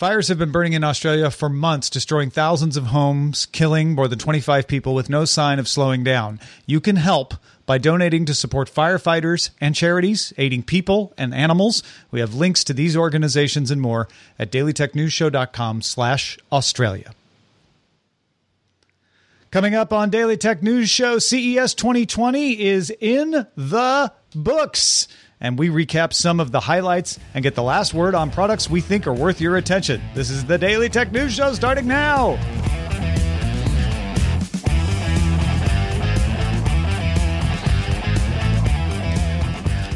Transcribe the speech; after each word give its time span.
Fires 0.00 0.28
have 0.28 0.38
been 0.38 0.50
burning 0.50 0.72
in 0.72 0.82
Australia 0.82 1.30
for 1.30 1.50
months, 1.50 1.90
destroying 1.90 2.30
thousands 2.30 2.78
of 2.78 2.86
homes, 2.86 3.44
killing 3.44 3.94
more 3.94 4.08
than 4.08 4.18
25 4.18 4.66
people 4.66 4.94
with 4.94 5.10
no 5.10 5.26
sign 5.26 5.58
of 5.58 5.68
slowing 5.68 6.02
down. 6.02 6.40
You 6.64 6.80
can 6.80 6.96
help 6.96 7.34
by 7.66 7.76
donating 7.76 8.24
to 8.24 8.32
support 8.32 8.72
firefighters 8.72 9.50
and 9.60 9.74
charities, 9.74 10.32
aiding 10.38 10.62
people 10.62 11.12
and 11.18 11.34
animals. 11.34 11.82
We 12.10 12.20
have 12.20 12.34
links 12.34 12.64
to 12.64 12.72
these 12.72 12.96
organizations 12.96 13.70
and 13.70 13.78
more 13.78 14.08
at 14.38 14.50
dailytechnewsshow.com 14.50 15.82
slash 15.82 16.38
Australia. 16.50 17.12
Coming 19.50 19.74
up 19.74 19.92
on 19.92 20.08
Daily 20.08 20.38
Tech 20.38 20.62
News 20.62 20.88
Show, 20.88 21.18
CES 21.18 21.74
2020 21.74 22.58
is 22.58 22.90
in 23.00 23.46
the 23.54 24.12
books. 24.34 25.08
And 25.42 25.58
we 25.58 25.70
recap 25.70 26.12
some 26.12 26.38
of 26.38 26.52
the 26.52 26.60
highlights 26.60 27.18
and 27.32 27.42
get 27.42 27.54
the 27.54 27.62
last 27.62 27.94
word 27.94 28.14
on 28.14 28.30
products 28.30 28.68
we 28.68 28.82
think 28.82 29.06
are 29.06 29.14
worth 29.14 29.40
your 29.40 29.56
attention. 29.56 30.02
This 30.14 30.28
is 30.28 30.44
the 30.44 30.58
Daily 30.58 30.90
Tech 30.90 31.12
News 31.12 31.32
Show 31.32 31.54
starting 31.54 31.86
now. 31.86 32.38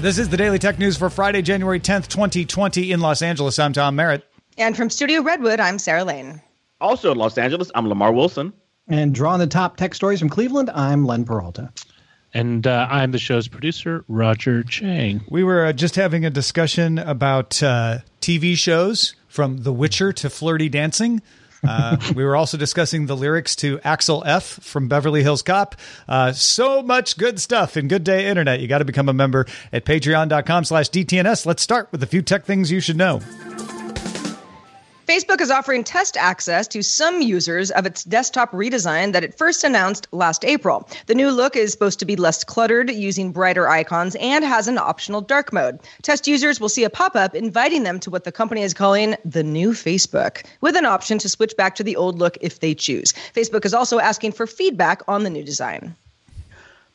This 0.01 0.19
is 0.19 0.29
the 0.29 0.37
Daily 0.37 0.59
Tech 0.59 0.79
News 0.79 0.97
for 0.97 1.11
Friday, 1.11 1.43
January 1.43 1.81
10th, 1.81 2.09
2020 2.09 2.93
in 2.93 3.01
Los 3.01 3.21
Angeles. 3.23 3.59
I'm 3.59 3.73
Tom 3.73 3.97
Merritt. 3.97 4.23
And 4.57 4.77
from 4.77 4.89
Studio 4.89 5.23
Redwood, 5.23 5.61
I'm 5.61 5.79
Sarah 5.79 6.05
Lane. 6.05 6.41
Also 6.81 7.13
in 7.13 7.19
Los 7.19 7.37
Angeles, 7.37 7.71
I'm 7.75 7.89
Lamar 7.89 8.13
Wilson. 8.13 8.53
And 8.89 9.15
drawing 9.15 9.41
the 9.41 9.47
top 9.47 9.77
tech 9.77 9.95
stories 9.95 10.21
from 10.21 10.29
Cleveland, 10.29 10.71
I'm 10.75 11.07
Len 11.07 11.25
Peralta. 11.25 11.73
And 12.35 12.67
uh, 12.67 12.89
I'm 12.91 13.13
the 13.13 13.19
show's 13.19 13.47
producer, 13.47 14.05
Roger 14.09 14.65
Chang. 14.65 15.25
We 15.31 15.45
were 15.45 15.67
uh, 15.67 15.73
just 15.73 15.95
having 15.95 16.25
a 16.25 16.31
discussion 16.31 16.99
about 16.99 17.63
uh, 17.63 17.99
TV 18.21 18.57
shows 18.57 19.15
from 19.29 19.59
The 19.59 19.73
Witcher 19.73 20.13
to 20.15 20.29
Flirty 20.29 20.69
Dancing. 20.69 21.23
Uh, 21.67 21.97
we 22.15 22.25
were 22.25 22.37
also 22.37 22.59
discussing 22.59 23.07
the 23.07 23.17
lyrics 23.17 23.57
to 23.57 23.81
Axel 23.85 24.23
F 24.27 24.45
from 24.45 24.89
Beverly 24.89 25.23
Hills 25.23 25.43
Cop. 25.43 25.77
Uh, 26.07 26.33
so 26.33 26.83
much 26.83 27.17
good 27.17 27.41
stuff 27.41 27.77
in 27.77 27.89
Good 27.89 28.05
Day 28.05 28.27
Internet. 28.27 28.61
You 28.61 28.69
got 28.69 28.79
to 28.79 28.85
become 28.85 29.09
a 29.09 29.15
member 29.15 29.47
at 29.73 29.85
patreon.com 29.85 30.65
slash 30.65 30.91
DTNS. 30.91 31.47
Let's 31.47 31.63
start 31.63 31.89
with 31.91 32.03
a 32.03 32.07
few 32.07 32.21
tech 32.21 32.45
things 32.45 32.71
you 32.71 32.81
should 32.81 32.97
know. 32.97 33.21
Facebook 35.07 35.43
is 35.43 35.51
offering 35.51 35.85
test 35.85 36.17
access 36.17 36.67
to 36.69 36.83
some 36.83 37.21
users 37.21 37.71
of 37.71 37.85
its 37.85 38.05
desktop 38.05 38.51
redesign 38.53 39.13
that 39.13 39.23
it 39.23 39.37
first 39.37 39.63
announced 39.63 40.09
last 40.13 40.47
April. 40.47 40.89
The 41.07 41.15
new 41.15 41.31
look 41.31 41.57
is 41.57 41.73
supposed 41.73 41.99
to 41.99 42.07
be 42.07 42.17
less 42.17 42.43
cluttered, 42.43 42.91
using 42.91 43.31
brighter 43.31 43.69
icons, 43.69 44.17
and 44.19 44.43
has 44.43 44.67
an 44.67 44.79
optional 44.79 45.21
dark 45.21 45.53
mode. 45.53 45.79
Test 46.01 46.27
users 46.27 46.59
will 46.59 46.71
see 46.71 46.85
a 46.85 46.91
pop 46.91 47.17
up 47.17 47.35
inviting 47.35 47.83
them 47.83 48.01
to 48.01 48.09
what 48.09 48.25
the 48.25 48.33
company 48.33 48.63
is 48.63 48.73
calling 48.73 49.15
the 49.27 49.43
new 49.43 49.73
Facebook, 49.73 50.43
with 50.63 50.75
an 50.75 50.87
option 50.87 51.19
to 51.19 51.29
switch 51.29 51.55
back 51.55 51.75
to 51.75 51.85
the 51.85 51.97
old 51.97 52.19
look 52.19 52.39
if 52.41 52.61
they 52.61 52.75
choose. 52.75 53.13
Facebook 53.35 53.67
is 53.67 53.75
also 53.75 53.99
asking 53.99 54.33
for 54.33 54.47
feedback 54.47 55.03
on 55.07 55.23
the 55.23 55.31
new 55.31 55.45
design. 55.45 55.95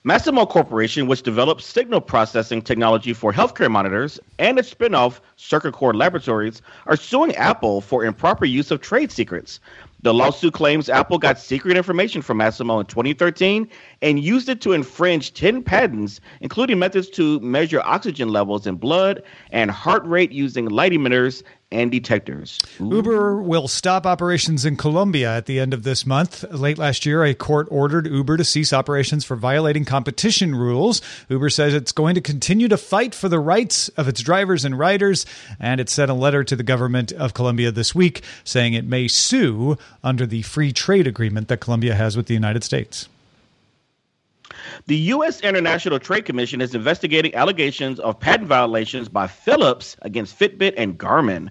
Masimo 0.06 0.48
Corporation, 0.48 1.08
which 1.08 1.24
develops 1.24 1.66
signal 1.66 2.00
processing 2.00 2.62
technology 2.62 3.12
for 3.12 3.34
healthcare 3.34 3.70
monitors, 3.70 4.18
and 4.38 4.58
its 4.58 4.74
spinoff, 4.74 5.20
Cercacor 5.38 5.94
Laboratories, 5.94 6.62
are 6.86 6.96
suing 6.96 7.36
Apple 7.36 7.82
for 7.82 8.06
improper 8.06 8.46
use 8.46 8.72
of 8.72 8.80
trade 8.80 9.12
secrets. 9.12 9.60
The 10.02 10.14
lawsuit 10.14 10.54
claims 10.54 10.88
Apple 10.88 11.18
got 11.18 11.38
secret 11.38 11.76
information 11.76 12.22
from 12.22 12.38
Masimo 12.38 12.80
in 12.80 12.86
2013 12.86 13.68
and 14.02 14.24
used 14.24 14.48
it 14.48 14.62
to 14.62 14.72
infringe 14.72 15.34
10 15.34 15.64
patents, 15.64 16.22
including 16.40 16.80
methods 16.80 17.10
to 17.10 17.42
measure 17.42 17.82
oxygen 17.84 18.30
levels 18.30 18.66
in 18.66 18.76
blood 18.76 19.22
and 19.52 19.70
heart 19.70 20.06
rate 20.06 20.32
using 20.32 20.70
light 20.70 20.94
emitters 20.94 21.44
and 21.72 21.92
detectors. 21.92 22.60
Ooh. 22.82 22.96
Uber 22.96 23.42
will 23.42 23.68
stop 23.68 24.06
operations 24.06 24.66
in 24.66 24.76
Colombia 24.76 25.36
at 25.36 25.46
the 25.46 25.60
end 25.60 25.74
of 25.74 25.84
this 25.84 26.06
month. 26.06 26.44
Late 26.52 26.78
last 26.78 27.06
year, 27.06 27.24
a 27.24 27.36
court 27.36 27.68
ordered 27.70 28.08
Uber 28.08 28.38
to 28.38 28.44
cease 28.44 28.74
operations 28.74 29.24
for 29.24 29.36
violating 29.36 29.86
competition 29.86 30.56
rules. 30.56 31.02
Uber 31.30 31.50
says 31.50 31.74
it's 31.74 31.92
going 31.92 32.16
to 32.16 32.22
continue 32.22 32.68
to 32.68 32.78
fight 32.78 33.14
for 33.14 33.30
the 33.30 33.40
rights 33.40 33.90
of 33.90 34.08
its 34.08 34.22
drivers 34.22 34.66
and 34.66 34.80
riders, 34.80 35.26
and 35.60 35.80
it 35.80 35.90
sent 35.90 36.10
a 36.10 36.16
letter 36.16 36.44
to 36.44 36.56
the 36.56 36.64
government 36.64 37.12
of 37.12 37.34
Colombia 37.34 37.72
this 37.72 37.94
week 37.94 38.24
saying 38.44 38.74
it 38.74 38.86
may 38.86 39.08
sue 39.08 39.78
under 40.04 40.26
the 40.26 40.42
free 40.42 40.72
trade 40.72 41.06
agreement 41.06 41.48
that 41.50 41.60
Colombia 41.60 41.94
has 41.94 42.18
with 42.18 42.26
the 42.26 42.34
United 42.34 42.64
States. 42.64 43.08
The 44.88 44.96
U.S. 44.96 45.42
International 45.42 46.00
Trade 46.00 46.26
Commission 46.26 46.62
is 46.62 46.76
investigating 46.76 47.34
allegations 47.36 48.00
of 48.00 48.20
patent 48.20 48.48
violations 48.48 49.10
by 49.10 49.28
Philips 49.28 49.96
against 50.02 50.38
Fitbit 50.38 50.74
and 50.78 50.98
Garmin. 50.98 51.50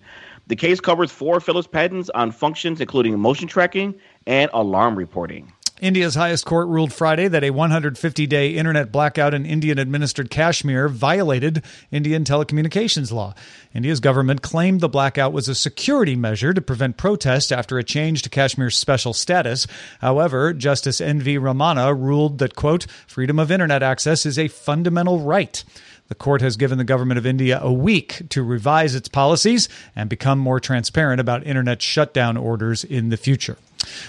The 0.49 0.57
case 0.57 0.81
covers 0.81 1.11
four 1.11 1.41
Philips 1.41 1.69
patents 1.69 2.11
on 2.15 2.31
functions 2.33 2.81
including 2.81 3.19
motion 3.19 3.49
tracking 3.49 3.95
and 4.27 4.51
alarm 4.55 4.97
reporting. 4.97 5.53
India's 5.81 6.17
highest 6.17 6.45
court 6.45 6.69
ruled 6.69 6.93
Friday 6.93 7.29
that 7.29 7.45
a 7.45 7.51
150 7.51 8.27
day 8.27 8.51
internet 8.51 8.91
blackout 8.91 9.35
in 9.35 9.47
Indian 9.47 9.79
administered 9.79 10.31
Kashmir 10.31 10.89
violated 10.89 11.63
Indian 11.91 12.25
telecommunications 12.25 13.13
law. 13.13 13.35
India's 13.73 14.01
government 14.01 14.43
claimed 14.43 14.81
the 14.81 14.89
blackout 14.89 15.33
was 15.33 15.49
a 15.49 15.55
security 15.55 16.17
measure 16.17 16.53
to 16.53 16.61
prevent 16.61 16.97
protest 16.97 17.53
after 17.53 17.79
a 17.79 17.85
change 17.85 18.23
to 18.23 18.31
Kashmir's 18.31 18.77
special 18.77 19.13
status. 19.13 19.67
However, 20.01 20.53
Justice 20.53 21.01
N.V. 21.01 21.39
Ramana 21.39 21.97
ruled 21.97 22.39
that, 22.39 22.57
quote, 22.57 22.87
freedom 23.07 23.39
of 23.39 23.51
internet 23.53 23.83
access 23.83 24.27
is 24.27 24.39
a 24.39 24.49
fundamental 24.49 25.21
right. 25.21 25.63
The 26.09 26.15
court 26.15 26.41
has 26.41 26.57
given 26.57 26.79
the 26.79 26.85
government 26.85 27.19
of 27.19 27.27
India 27.27 27.61
a 27.63 27.73
week 27.73 28.23
to 28.31 28.43
revise 28.43 28.95
its 28.95 29.09
policies 29.09 29.69
and 29.95 30.09
become 30.09 30.39
more 30.39 30.59
transparent 30.59 31.21
about 31.21 31.47
internet 31.47 31.83
shutdown 31.83 32.37
orders 32.37 32.83
in 32.83 33.11
the 33.11 33.17
future. 33.17 33.59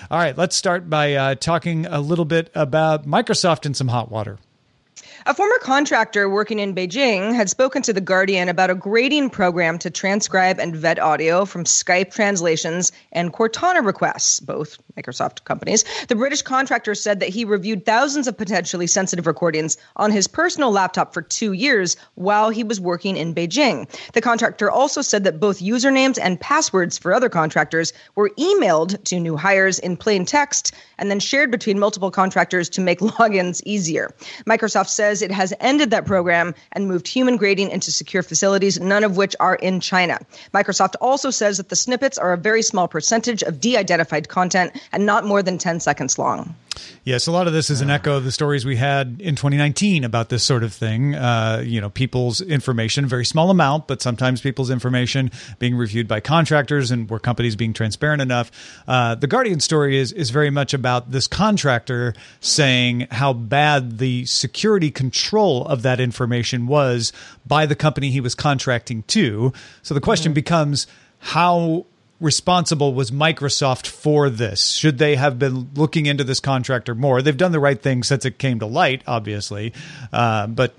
All 0.10 0.18
right, 0.18 0.38
let's 0.38 0.56
start 0.56 0.90
by 0.90 1.13
uh, 1.13 1.36
talking 1.36 1.86
a 1.86 2.01
little 2.01 2.25
bit 2.25 2.50
about 2.56 3.06
Microsoft 3.06 3.66
and 3.66 3.75
some 3.75 3.90
hot 3.90 4.10
water. 4.10 4.40
A 5.25 5.33
former 5.33 5.57
contractor 5.60 6.30
working 6.30 6.60
in 6.60 6.74
Beijing 6.74 7.36
had 7.36 7.50
spoken 7.50 7.81
to 7.81 7.92
The 7.92 8.00
Guardian 8.00 8.48
about 8.48 8.69
a 8.69 8.75
grading 8.75 9.31
program 9.31 9.77
to 9.80 9.89
transcribe 9.89 10.60
and 10.60 10.74
vet 10.75 10.98
audio 10.98 11.44
from 11.44 11.66
Skype 11.66 12.13
translations 12.13 12.94
and 13.12 13.33
Cortana 13.33 13.86
requests, 13.86 14.39
both 14.39 14.77
Microsoft 14.98 15.44
companies. 15.44 15.83
The 16.07 16.16
British 16.16 16.42
contractor 16.42 16.95
said 16.95 17.19
that 17.19 17.30
he 17.30 17.44
reviewed 17.44 17.86
thousands 17.86 18.27
of 18.27 18.38
potentially 18.38 18.88
sensitive 18.88 19.27
recordings 19.27 19.77
on 19.98 20.12
his 20.12 20.27
personal 20.27 20.71
laptop 20.71 21.13
for 21.13 21.21
two 21.21 21.51
years 21.51 21.98
while 22.16 22.50
he 22.50 22.63
was 22.63 22.80
working 22.80 23.18
in 23.18 23.36
Beijing. 23.36 23.89
The 24.13 24.21
contractor 24.21 24.71
also 24.71 25.01
said 25.01 25.25
that 25.25 25.39
both 25.39 25.60
usernames 25.60 26.18
and 26.21 26.39
passwords 26.39 26.98
for 26.98 27.13
other 27.13 27.30
contractors 27.30 27.92
were 28.16 28.31
emailed 28.39 29.04
to 29.06 29.19
new 29.19 29.36
hires 29.36 29.80
in 29.80 29.98
plain 29.98 30.25
text 30.25 30.74
and 30.98 31.12
then 31.12 31.19
shared 31.19 31.51
between 31.51 31.77
multiple 31.77 32.12
contractors 32.12 32.69
to 32.69 32.81
make 32.81 33.00
logins 33.19 33.62
easier. 33.66 34.13
Microsoft 34.45 34.89
says 34.89 35.19
says 35.19 35.30
it 35.30 35.33
has 35.33 35.54
ended 35.60 35.92
that 35.92 36.06
program 36.06 36.56
and 36.71 36.88
moved 36.88 37.07
human 37.07 37.38
grading 37.38 37.69
into 37.69 37.92
secure 37.92 38.24
facilities, 38.24 38.80
none 38.80 39.04
of 39.04 39.18
which 39.18 39.36
are 39.39 39.56
in 39.56 39.80
China. 39.80 40.19
Microsoft 40.54 40.95
also 41.01 41.30
says 41.30 41.57
that 41.57 41.69
the 41.69 41.75
snippets 41.75 42.18
are 42.18 42.33
a 42.33 42.38
very 42.38 42.62
small 42.62 42.88
percentage 42.88 43.44
of 43.44 43.60
de 43.60 43.77
identified 43.77 44.30
content 44.30 44.71
and 44.92 45.06
not 45.06 45.25
more 45.25 45.44
than 45.44 45.57
10 45.57 45.80
seconds 45.80 46.18
long. 46.18 46.56
Yes, 47.04 47.28
a 47.28 47.31
lot 47.31 47.48
of 47.48 47.54
this 47.54 47.70
is 47.70 47.81
an 47.81 47.90
echo 47.90 48.18
of 48.18 48.24
the 48.24 48.31
stories 48.31 48.66
we 48.66 48.76
had 48.76 49.18
in 49.20 49.36
2019 49.36 50.04
about 50.04 50.30
this 50.30 50.44
sort 50.44 50.64
of 50.64 50.74
thing. 50.74 51.16
Uh, 51.16 51.64
you 51.66 51.81
know, 51.81 51.90
people's 51.90 52.42
information, 52.42 53.06
very 53.06 53.26
small 53.26 53.50
amount, 53.50 53.88
but 53.88 54.02
sometimes 54.02 54.42
people's 54.42 54.70
information 54.70 55.31
being 55.60 55.76
reviewed 55.76 56.08
by 56.08 56.20
contractors 56.20 56.92
and 56.92 57.10
were 57.10 57.20
companies 57.20 57.56
being 57.56 57.74
transparent 57.74 58.22
enough. 58.22 58.52
Uh, 58.88 59.16
the 59.16 59.28
Guardian 59.28 59.60
story 59.60 59.98
is 59.98 60.12
is 60.12 60.30
very 60.30 60.50
much 60.50 60.74
about 60.74 61.12
this 61.12 61.28
contractor 61.28 62.14
saying 62.40 63.08
how 63.12 63.34
bad 63.34 63.98
the 63.98 64.26
security 64.26 64.92
control 64.92 65.66
of 65.66 65.81
that 65.81 66.00
information 66.00 66.68
was 66.68 67.12
by 67.48 67.66
the 67.66 67.76
company 67.76 68.12
he 68.12 68.22
was 68.22 68.36
contracting 68.36 69.04
to. 69.04 69.54
So 69.81 69.94
the 69.94 70.02
question 70.02 70.31
mm-hmm. 70.31 70.36
becomes 70.36 70.88
how 71.20 71.86
responsible 72.19 72.94
was 72.94 73.12
Microsoft 73.12 73.88
for 73.88 74.30
this? 74.30 74.71
Should 74.71 74.98
they 74.98 75.16
have 75.16 75.39
been 75.39 75.69
looking 75.75 76.06
into 76.06 76.24
this 76.24 76.39
contractor 76.39 76.95
more? 76.95 77.21
They've 77.21 77.36
done 77.36 77.51
the 77.51 77.60
right 77.60 77.81
thing 77.81 78.04
since 78.04 78.25
it 78.25 78.38
came 78.38 78.60
to 78.60 78.66
light, 78.66 79.01
obviously, 79.07 79.74
uh, 80.12 80.48
but 80.48 80.74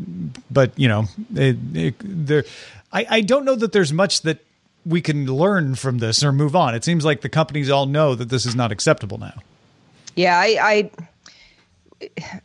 but 0.51 0.79
you 0.79 0.89
know, 0.89 1.07
there. 1.31 2.45
I, 2.93 3.07
I 3.09 3.21
don't 3.21 3.45
know 3.45 3.55
that 3.55 3.73
there's 3.73 3.93
much 3.93 4.23
that 4.23 4.45
we 4.85 5.01
can 5.01 5.27
learn 5.27 5.75
from 5.77 5.99
this 5.99 6.25
or 6.25 6.33
move 6.33 6.57
on. 6.57 6.75
It 6.75 6.85
seems 6.85 7.05
like 7.05 7.21
the 7.21 7.29
companies 7.29 7.71
all 7.71 7.87
know 7.87 8.15
that 8.15 8.29
this 8.29 8.47
is 8.47 8.57
not 8.57 8.73
acceptable 8.73 9.19
now. 9.19 9.35
Yeah, 10.17 10.37
I, 10.37 10.59
I 10.61 10.91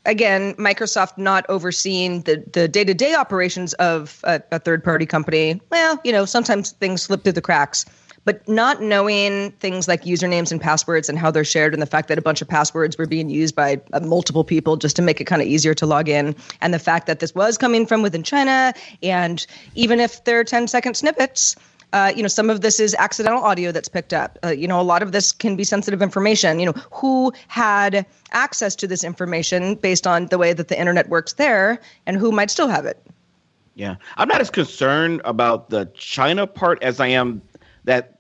again, 0.06 0.54
Microsoft 0.56 1.18
not 1.18 1.46
overseeing 1.50 2.22
the 2.22 2.44
the 2.52 2.68
day 2.68 2.84
to 2.84 2.94
day 2.94 3.16
operations 3.16 3.74
of 3.76 4.20
a, 4.24 4.42
a 4.52 4.60
third 4.60 4.84
party 4.84 5.06
company. 5.06 5.60
Well, 5.70 6.00
you 6.04 6.12
know, 6.12 6.26
sometimes 6.26 6.72
things 6.72 7.02
slip 7.02 7.24
through 7.24 7.34
the 7.34 7.42
cracks 7.42 7.86
but 8.26 8.48
not 8.50 8.82
knowing 8.82 9.52
things 9.52 9.88
like 9.88 10.04
usernames 10.04 10.52
and 10.52 10.60
passwords 10.60 11.08
and 11.08 11.18
how 11.18 11.32
they're 11.32 11.46
shared 11.46 11.74
and 11.74 11.82
the 11.82 11.88
fact 11.88 12.10
that 12.10 12.18
a 12.18 12.22
bunch 12.22 12.42
of 12.42 12.48
passwords 12.48 12.98
were 12.98 13.06
being 13.06 13.30
used 13.30 13.56
by 13.56 13.80
uh, 13.94 14.00
multiple 14.02 14.44
people 14.44 14.76
just 14.76 14.96
to 14.96 15.02
make 15.02 15.22
it 15.22 15.26
kind 15.26 15.42
of 15.42 15.48
easier 15.48 15.74
to 15.74 15.86
log 15.86 16.10
in 16.10 16.36
and 16.62 16.74
the 16.74 16.80
fact 16.80 17.08
that 17.08 17.20
this 17.20 17.34
was 17.34 17.58
coming 17.58 17.86
from 17.86 18.02
within 18.02 18.24
china 18.24 18.74
and 19.02 19.48
even 19.76 20.00
if 20.00 20.24
they're 20.26 20.44
10 20.44 20.68
second 20.68 20.96
snippets 20.96 21.56
uh, 21.94 22.12
you 22.14 22.22
know, 22.22 22.28
some 22.28 22.50
of 22.50 22.60
this 22.60 22.78
is 22.78 22.94
accidental 23.00 23.42
audio 23.42 23.72
that's 23.72 23.88
picked 23.88 24.12
up. 24.12 24.38
Uh, 24.44 24.50
you 24.50 24.68
know, 24.68 24.82
a 24.82 24.84
lot 24.84 25.02
of 25.02 25.14
this 25.14 25.32
can 25.32 25.56
be 25.56 25.64
sensitive 25.64 26.02
information. 26.02 26.60
You 26.60 26.66
know, 26.66 26.74
who 26.92 27.32
had 27.48 28.06
access 28.32 28.76
to 28.78 28.88
this 28.88 29.02
information 29.02 29.76
based 29.76 30.06
on 30.06 30.26
the 30.26 30.38
way 30.38 30.52
that 30.52 30.68
the 30.68 30.78
internet 30.78 31.08
works 31.08 31.34
there, 31.34 31.80
and 32.06 32.18
who 32.18 32.34
might 32.34 32.52
still 32.52 32.68
have 32.68 32.86
it. 32.86 33.02
Yeah, 33.76 33.96
I'm 34.18 34.28
not 34.28 34.42
as 34.42 34.50
concerned 34.50 35.22
about 35.24 35.70
the 35.70 35.86
China 35.94 36.46
part 36.48 36.84
as 36.84 37.00
I 37.00 37.08
am 37.08 37.42
that 37.86 38.15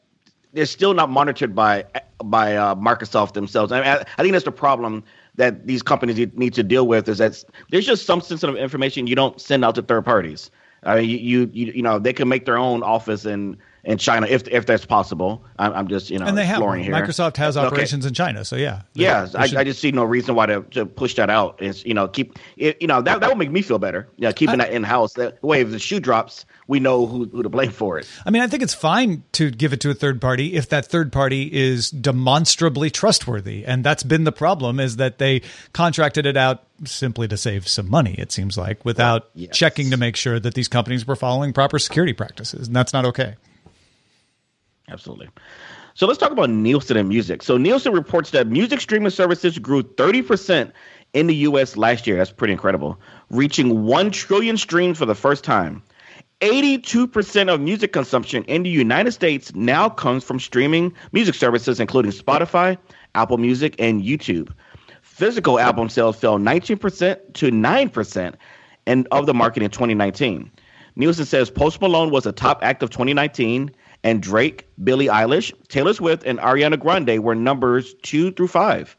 they're 0.55 0.65
still 0.65 0.93
not 0.93 1.09
monitored 1.09 1.53
by 1.53 1.85
by 2.23 2.55
uh, 2.55 2.75
Microsoft 2.75 3.33
themselves. 3.33 3.71
I, 3.71 3.79
mean, 3.81 3.87
I, 3.89 4.05
I, 4.17 4.21
think 4.21 4.31
that's 4.31 4.45
the 4.45 4.51
problem 4.51 5.03
that 5.35 5.67
these 5.67 5.83
companies 5.83 6.17
need 6.35 6.53
to 6.53 6.63
deal 6.63 6.87
with 6.87 7.09
is 7.09 7.17
that 7.17 7.43
there's 7.69 7.85
just 7.85 8.05
some 8.05 8.21
sensitive 8.21 8.55
information 8.55 9.05
you 9.05 9.15
don't 9.15 9.39
send 9.39 9.65
out 9.65 9.75
to 9.75 9.81
third 9.81 10.05
parties. 10.05 10.49
I 10.83 11.01
mean, 11.01 11.09
you 11.09 11.49
you 11.53 11.73
you 11.73 11.81
know 11.81 11.99
they 11.99 12.13
can 12.13 12.29
make 12.29 12.45
their 12.45 12.57
own 12.57 12.83
office 12.83 13.25
and 13.25 13.57
in 13.85 13.99
China 13.99 14.25
if 14.27 14.47
if 14.47 14.65
that's 14.65 14.85
possible. 14.85 15.43
I'm, 15.57 15.73
I'm 15.73 15.87
just 15.87 16.09
you 16.09 16.19
know 16.19 16.25
and 16.25 16.37
they 16.37 16.45
have 16.45 16.57
here. 16.57 16.93
Microsoft 16.93 17.37
has 17.37 17.55
operations 17.55 18.05
okay. 18.05 18.09
in 18.09 18.13
China, 18.13 18.43
so 18.43 18.55
yeah. 18.55 18.81
Yeah, 18.93 19.27
I, 19.35 19.43
I, 19.43 19.63
just 19.63 19.79
see 19.79 19.91
no 19.91 20.03
reason 20.03 20.35
why 20.35 20.47
to, 20.47 20.61
to 20.71 20.85
push 20.85 21.15
that 21.15 21.29
out. 21.29 21.61
Is 21.61 21.85
you 21.85 21.93
know 21.93 22.07
keep 22.07 22.37
it, 22.57 22.81
you 22.81 22.87
know 22.87 23.01
that 23.01 23.19
that 23.19 23.29
would 23.29 23.37
make 23.37 23.51
me 23.51 23.61
feel 23.61 23.79
better. 23.79 24.09
Yeah, 24.17 24.31
keeping 24.31 24.59
I, 24.59 24.65
that 24.65 24.73
in 24.73 24.83
house. 24.83 25.13
That 25.13 25.41
way, 25.43 25.61
if 25.61 25.69
the 25.69 25.79
shoe 25.79 25.99
drops, 25.99 26.45
we 26.67 26.79
know 26.79 27.05
who 27.05 27.25
who 27.25 27.43
to 27.43 27.49
blame 27.49 27.71
for 27.71 27.99
it. 27.99 28.07
I 28.25 28.31
mean, 28.31 28.41
I 28.41 28.47
think 28.47 28.63
it's 28.63 28.73
fine 28.73 29.23
to 29.33 29.51
give 29.51 29.71
it 29.71 29.81
to 29.81 29.91
a 29.91 29.93
third 29.93 30.19
party 30.19 30.55
if 30.55 30.69
that 30.69 30.87
third 30.87 31.11
party 31.11 31.43
is 31.53 31.91
demonstrably 31.91 32.89
trustworthy, 32.89 33.65
and 33.65 33.83
that's 33.83 34.03
been 34.03 34.23
the 34.23 34.31
problem 34.31 34.79
is 34.79 34.97
that 34.97 35.19
they 35.19 35.43
contracted 35.73 36.25
it 36.25 36.37
out 36.37 36.63
simply 36.83 37.27
to 37.27 37.37
save 37.37 37.67
some 37.67 37.89
money. 37.89 38.15
It 38.17 38.31
seems 38.31 38.57
like 38.57 38.83
without 38.83 39.29
yes. 39.35 39.55
checking 39.55 39.91
to 39.91 39.97
make 39.97 40.15
sure 40.15 40.39
that 40.39 40.55
these 40.55 40.67
companies 40.67 41.05
were 41.05 41.15
following 41.15 41.53
proper 41.53 41.77
security 41.77 42.13
practices, 42.13 42.67
and 42.67 42.75
that's 42.75 42.91
not 42.91 43.05
okay. 43.05 43.35
Absolutely. 44.89 45.29
So 45.95 46.05
let's 46.05 46.19
talk 46.19 46.31
about 46.31 46.49
Nielsen 46.49 46.97
and 46.97 47.09
music. 47.09 47.41
So 47.41 47.57
Nielsen 47.57 47.93
reports 47.93 48.31
that 48.31 48.47
music 48.47 48.81
streaming 48.81 49.09
services 49.09 49.57
grew 49.57 49.81
30% 49.81 50.71
in 51.13 51.27
the 51.27 51.35
US 51.35 51.77
last 51.77 52.05
year. 52.05 52.17
That's 52.17 52.31
pretty 52.31 52.53
incredible, 52.53 52.99
reaching 53.29 53.85
1 53.85 54.11
trillion 54.11 54.57
streams 54.57 54.97
for 54.97 55.05
the 55.05 55.15
first 55.15 55.43
time. 55.43 55.81
82% 56.41 57.53
of 57.53 57.61
music 57.61 57.93
consumption 57.93 58.43
in 58.43 58.63
the 58.63 58.69
United 58.69 59.13
States 59.13 59.55
now 59.55 59.87
comes 59.87 60.23
from 60.23 60.39
streaming 60.39 60.93
music 61.13 61.33
services, 61.33 61.79
including 61.79 62.11
Spotify, 62.11 62.77
Apple 63.15 63.37
Music, 63.37 63.75
and 63.79 64.03
YouTube. 64.03 64.51
Physical 65.01 65.59
album 65.59 65.87
sales 65.87 66.17
fell 66.17 66.37
19% 66.37 67.33
to 67.33 67.51
9% 67.51 68.35
and 68.85 69.07
of 69.11 69.25
the 69.25 69.33
market 69.33 69.63
in 69.63 69.71
2019. 69.71 70.51
Nielsen 70.97 71.25
says 71.25 71.49
Post 71.49 71.79
Malone 71.79 72.11
was 72.11 72.25
a 72.25 72.33
top 72.33 72.59
act 72.61 72.83
of 72.83 72.89
2019 72.89 73.71
and 74.05 74.21
Drake, 74.21 74.67
Billie 74.83 75.07
Eilish, 75.07 75.51
Taylor 75.67 75.93
Swift, 75.93 76.23
and 76.25 76.37
Ariana 76.37 76.79
Grande 76.79 77.23
were 77.23 77.33
numbers 77.33 77.95
two 78.03 78.31
through 78.31 78.47
five. 78.47 78.95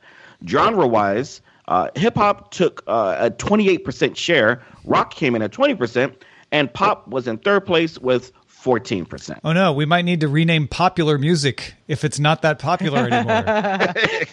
Genre 0.47 0.87
wise, 0.87 1.41
uh, 1.69 1.89
hip 1.95 2.17
hop 2.17 2.51
took 2.51 2.83
uh, 2.89 3.17
a 3.19 3.31
28% 3.31 4.17
share, 4.17 4.63
rock 4.85 5.15
came 5.15 5.37
in 5.37 5.43
at 5.43 5.53
20%, 5.53 6.13
and 6.51 6.75
pop 6.75 7.07
was 7.07 7.29
in 7.29 7.39
third 7.39 7.65
place 7.65 7.99
with 7.99 8.33
14%. 8.51 9.39
Oh 9.45 9.53
no, 9.53 9.73
we 9.73 9.87
might 9.87 10.05
need 10.05 10.21
to 10.21 10.29
rename 10.29 10.67
popular 10.67 11.19
music 11.19 11.75
if 11.87 12.03
it's 12.05 12.19
not 12.19 12.43
that 12.43 12.59
popular 12.59 13.09
anymore. 13.11 13.45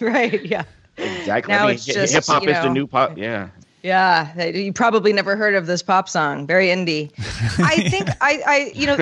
right, 0.00 0.44
yeah. 0.44 0.64
Exactly. 0.96 1.54
Now 1.54 1.64
I 1.64 1.66
mean, 1.66 1.74
it's 1.76 1.84
just 1.84 2.12
hip 2.12 2.24
hop 2.26 2.42
is 2.42 2.48
know, 2.48 2.62
the 2.64 2.70
new 2.70 2.88
pop. 2.88 3.16
Yeah. 3.16 3.50
Yeah, 3.84 4.46
you 4.46 4.72
probably 4.72 5.12
never 5.12 5.36
heard 5.36 5.54
of 5.54 5.66
this 5.66 5.82
pop 5.82 6.08
song. 6.08 6.46
Very 6.46 6.68
indie. 6.68 7.12
I 7.62 7.86
think 7.90 8.08
I, 8.22 8.42
I, 8.46 8.72
you 8.74 8.86
know, 8.86 8.96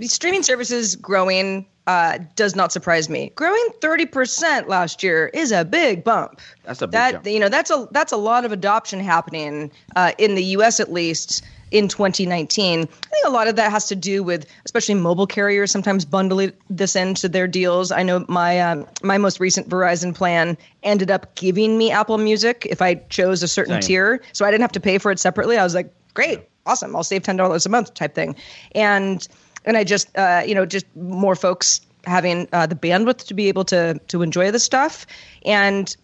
streaming 0.00 0.42
services 0.42 0.96
growing 0.96 1.66
uh, 1.86 2.18
does 2.36 2.54
not 2.54 2.72
surprise 2.72 3.08
me. 3.08 3.32
Growing 3.34 3.68
thirty 3.80 4.06
percent 4.06 4.68
last 4.68 5.02
year 5.02 5.30
is 5.34 5.50
a 5.52 5.64
big 5.64 6.04
bump. 6.04 6.40
That's 6.64 6.80
a 6.80 6.86
big 6.86 6.92
that 6.92 7.12
jump. 7.12 7.26
you 7.26 7.40
know 7.40 7.48
that's 7.48 7.70
a 7.70 7.88
that's 7.90 8.12
a 8.12 8.16
lot 8.16 8.44
of 8.44 8.52
adoption 8.52 9.00
happening 9.00 9.70
uh, 9.96 10.12
in 10.18 10.34
the 10.34 10.44
U.S. 10.44 10.78
at 10.78 10.92
least 10.92 11.42
in 11.72 11.88
2019. 11.88 12.80
I 12.80 12.84
think 12.84 13.26
a 13.26 13.30
lot 13.30 13.48
of 13.48 13.56
that 13.56 13.70
has 13.70 13.88
to 13.88 13.96
do 13.96 14.22
with 14.22 14.46
especially 14.64 14.94
mobile 14.94 15.26
carriers 15.26 15.70
sometimes 15.72 16.04
bundling 16.04 16.52
this 16.70 16.94
into 16.94 17.28
their 17.28 17.48
deals. 17.48 17.90
I 17.90 18.02
know 18.02 18.24
my 18.28 18.60
um, 18.60 18.86
my 19.02 19.18
most 19.18 19.40
recent 19.40 19.68
Verizon 19.68 20.14
plan 20.14 20.56
ended 20.84 21.10
up 21.10 21.34
giving 21.34 21.78
me 21.78 21.90
Apple 21.90 22.18
Music 22.18 22.66
if 22.70 22.80
I 22.80 22.94
chose 22.94 23.42
a 23.42 23.48
certain 23.48 23.80
Same. 23.82 23.88
tier, 23.88 24.22
so 24.32 24.44
I 24.44 24.50
didn't 24.50 24.62
have 24.62 24.72
to 24.72 24.80
pay 24.80 24.98
for 24.98 25.10
it 25.10 25.18
separately. 25.18 25.56
I 25.56 25.64
was 25.64 25.74
like, 25.74 25.92
great, 26.14 26.40
awesome, 26.66 26.94
I'll 26.94 27.02
save 27.04 27.22
ten 27.22 27.36
dollars 27.36 27.66
a 27.66 27.70
month 27.70 27.94
type 27.94 28.14
thing, 28.14 28.36
and 28.74 29.26
and 29.64 29.76
I 29.76 29.84
just 29.84 30.16
uh, 30.16 30.42
you 30.46 30.54
know 30.54 30.66
just 30.66 30.86
more 30.96 31.36
folks 31.36 31.80
having 32.04 32.48
uh, 32.52 32.66
the 32.66 32.74
bandwidth 32.74 33.26
to 33.26 33.34
be 33.34 33.48
able 33.48 33.64
to 33.66 33.98
to 34.08 34.22
enjoy 34.22 34.50
the 34.50 34.58
stuff. 34.58 35.06
And 35.44 35.94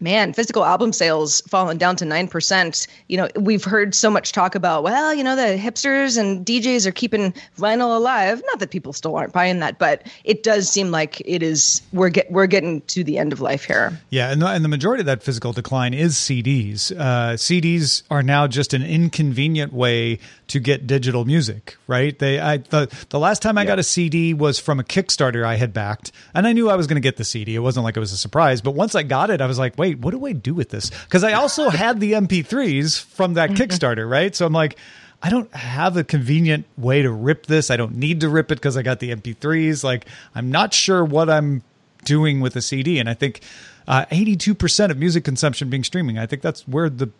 man, 0.00 0.32
physical 0.32 0.64
album 0.64 0.92
sales 0.92 1.40
fallen 1.42 1.78
down 1.78 1.96
to 1.96 2.04
9%. 2.04 2.86
You 3.08 3.16
know, 3.16 3.28
we've 3.36 3.64
heard 3.64 3.94
so 3.94 4.10
much 4.10 4.32
talk 4.32 4.54
about, 4.54 4.82
well, 4.82 5.14
you 5.14 5.24
know, 5.24 5.36
the 5.36 5.58
hipsters 5.58 6.18
and 6.18 6.44
DJs 6.44 6.86
are 6.86 6.92
keeping 6.92 7.34
vinyl 7.58 7.96
alive. 7.96 8.42
Not 8.46 8.60
that 8.60 8.70
people 8.70 8.92
still 8.92 9.16
aren't 9.16 9.32
buying 9.32 9.58
that, 9.60 9.78
but 9.78 10.06
it 10.24 10.42
does 10.42 10.68
seem 10.68 10.90
like 10.90 11.20
it 11.24 11.42
is 11.42 11.82
we're 11.92 12.10
get 12.10 12.30
we're 12.30 12.46
getting 12.46 12.80
to 12.82 13.04
the 13.04 13.18
end 13.18 13.32
of 13.32 13.40
life 13.40 13.64
here. 13.64 13.98
Yeah, 14.10 14.30
and 14.30 14.42
the, 14.42 14.46
and 14.46 14.64
the 14.64 14.68
majority 14.68 15.00
of 15.00 15.06
that 15.06 15.22
physical 15.22 15.52
decline 15.52 15.94
is 15.94 16.14
CDs. 16.14 16.92
Uh, 16.92 17.34
CDs 17.34 18.02
are 18.10 18.22
now 18.22 18.46
just 18.46 18.74
an 18.74 18.82
inconvenient 18.82 19.72
way 19.72 20.18
to 20.48 20.60
get 20.60 20.86
digital 20.86 21.24
music, 21.24 21.76
right? 21.86 22.18
They 22.18 22.40
I 22.40 22.58
the 22.58 22.88
the 23.10 23.18
last 23.18 23.42
time 23.42 23.58
I 23.58 23.64
got 23.64 23.78
a 23.78 23.82
CD 23.82 24.34
was 24.34 24.58
from 24.58 24.80
a 24.80 24.84
Kickstarter 24.84 25.44
I 25.44 25.56
had 25.56 25.72
backed, 25.72 26.12
and 26.34 26.46
I 26.46 26.52
knew 26.52 26.70
I 26.70 26.76
was 26.76 26.86
going 26.86 26.96
to 26.96 27.00
get 27.00 27.16
the 27.16 27.24
CD. 27.24 27.54
It 27.54 27.60
wasn't 27.60 27.84
like 27.84 27.96
it 27.96 28.00
was 28.00 28.12
a 28.12 28.16
surprise, 28.16 28.60
but 28.60 28.72
once 28.72 28.94
I 28.94 29.02
got 29.02 29.30
it, 29.30 29.40
I 29.40 29.46
was 29.46 29.58
like, 29.58 29.76
wait 29.78 29.87
wait, 29.88 29.98
what 29.98 30.10
do 30.12 30.26
I 30.26 30.32
do 30.32 30.54
with 30.54 30.70
this? 30.70 30.90
Because 30.90 31.24
I 31.24 31.32
also 31.32 31.68
had 31.84 32.00
the 32.00 32.12
MP3s 32.12 33.00
from 33.02 33.34
that 33.34 33.50
mm-hmm. 33.50 33.62
Kickstarter, 33.62 34.08
right? 34.08 34.34
So 34.34 34.46
I'm 34.46 34.52
like, 34.52 34.76
I 35.22 35.30
don't 35.30 35.52
have 35.54 35.96
a 35.96 36.04
convenient 36.04 36.66
way 36.76 37.02
to 37.02 37.10
rip 37.10 37.46
this. 37.46 37.70
I 37.70 37.76
don't 37.76 37.96
need 37.96 38.20
to 38.20 38.28
rip 38.28 38.52
it 38.52 38.56
because 38.56 38.76
I 38.76 38.82
got 38.82 39.00
the 39.00 39.14
MP3s. 39.14 39.82
Like, 39.82 40.06
I'm 40.34 40.50
not 40.50 40.72
sure 40.72 41.04
what 41.04 41.28
I'm 41.28 41.62
doing 42.04 42.40
with 42.40 42.54
a 42.54 42.62
CD. 42.62 42.98
And 42.98 43.08
I 43.08 43.14
think 43.14 43.40
uh, 43.88 44.04
82% 44.06 44.90
of 44.90 44.98
music 44.98 45.24
consumption 45.24 45.70
being 45.70 45.82
streaming. 45.82 46.18
I 46.18 46.26
think 46.26 46.42
that's 46.42 46.68
where 46.68 46.88
the 46.88 47.10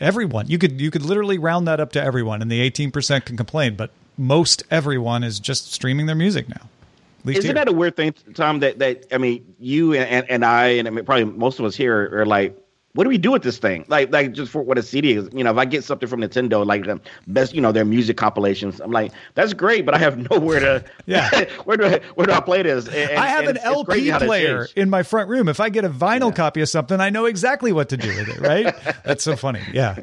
everyone 0.00 0.48
you 0.48 0.58
could 0.58 0.80
you 0.80 0.90
could 0.90 1.02
literally 1.02 1.38
round 1.38 1.66
that 1.68 1.80
up 1.80 1.92
to 1.92 2.02
everyone, 2.02 2.42
and 2.42 2.50
the 2.50 2.68
18% 2.70 3.24
can 3.24 3.36
complain, 3.36 3.76
but 3.76 3.90
most 4.18 4.62
everyone 4.70 5.24
is 5.24 5.40
just 5.40 5.72
streaming 5.72 6.06
their 6.06 6.16
music 6.16 6.48
now. 6.48 6.68
Isn't 7.24 7.44
here. 7.44 7.54
that 7.54 7.68
a 7.68 7.72
weird 7.72 7.96
thing, 7.96 8.14
Tom? 8.34 8.60
That 8.60 8.78
that 8.78 9.06
I 9.12 9.18
mean, 9.18 9.54
you 9.58 9.94
and, 9.94 10.28
and 10.28 10.44
I 10.44 10.66
and 10.68 10.88
I 10.88 10.90
mean, 10.90 11.04
probably 11.04 11.24
most 11.24 11.58
of 11.58 11.64
us 11.64 11.76
here 11.76 12.10
are 12.20 12.26
like 12.26 12.56
what 12.94 13.04
do 13.04 13.08
we 13.08 13.18
do 13.18 13.30
with 13.30 13.42
this 13.42 13.58
thing? 13.58 13.86
Like, 13.88 14.12
like 14.12 14.32
just 14.32 14.52
for 14.52 14.62
what 14.62 14.76
a 14.76 14.82
CD 14.82 15.12
is. 15.12 15.28
You 15.32 15.44
know, 15.44 15.50
if 15.50 15.56
I 15.56 15.64
get 15.64 15.82
something 15.82 16.08
from 16.08 16.20
Nintendo, 16.20 16.64
like 16.66 16.84
the 16.84 17.00
best, 17.26 17.54
you 17.54 17.60
know, 17.60 17.72
their 17.72 17.86
music 17.86 18.18
compilations, 18.18 18.80
I'm 18.80 18.90
like, 18.90 19.12
that's 19.34 19.54
great, 19.54 19.86
but 19.86 19.94
I 19.94 19.98
have 19.98 20.18
nowhere 20.30 20.60
to. 20.60 20.84
Yeah. 21.06 21.44
where 21.64 21.76
do 21.76 21.86
I 21.86 22.00
where 22.14 22.26
do 22.26 22.32
I 22.32 22.40
play 22.40 22.62
this? 22.62 22.88
And, 22.88 23.18
I 23.18 23.28
have 23.28 23.44
an 23.44 23.56
it's- 23.56 23.72
it's 23.72 23.84
crazy 23.84 24.10
LP 24.10 24.26
player 24.26 24.68
in 24.76 24.90
my 24.90 25.02
front 25.02 25.30
room. 25.30 25.48
If 25.48 25.60
I 25.60 25.70
get 25.70 25.84
a 25.84 25.90
vinyl 25.90 26.34
copy 26.34 26.60
of 26.60 26.68
something, 26.68 27.00
I 27.00 27.10
know 27.10 27.24
exactly 27.24 27.72
what 27.72 27.88
to 27.90 27.96
do 27.96 28.08
with 28.08 28.28
it. 28.28 28.40
Right? 28.40 28.74
That's 29.04 29.24
so 29.24 29.36
funny. 29.36 29.60
Yeah. 29.72 30.02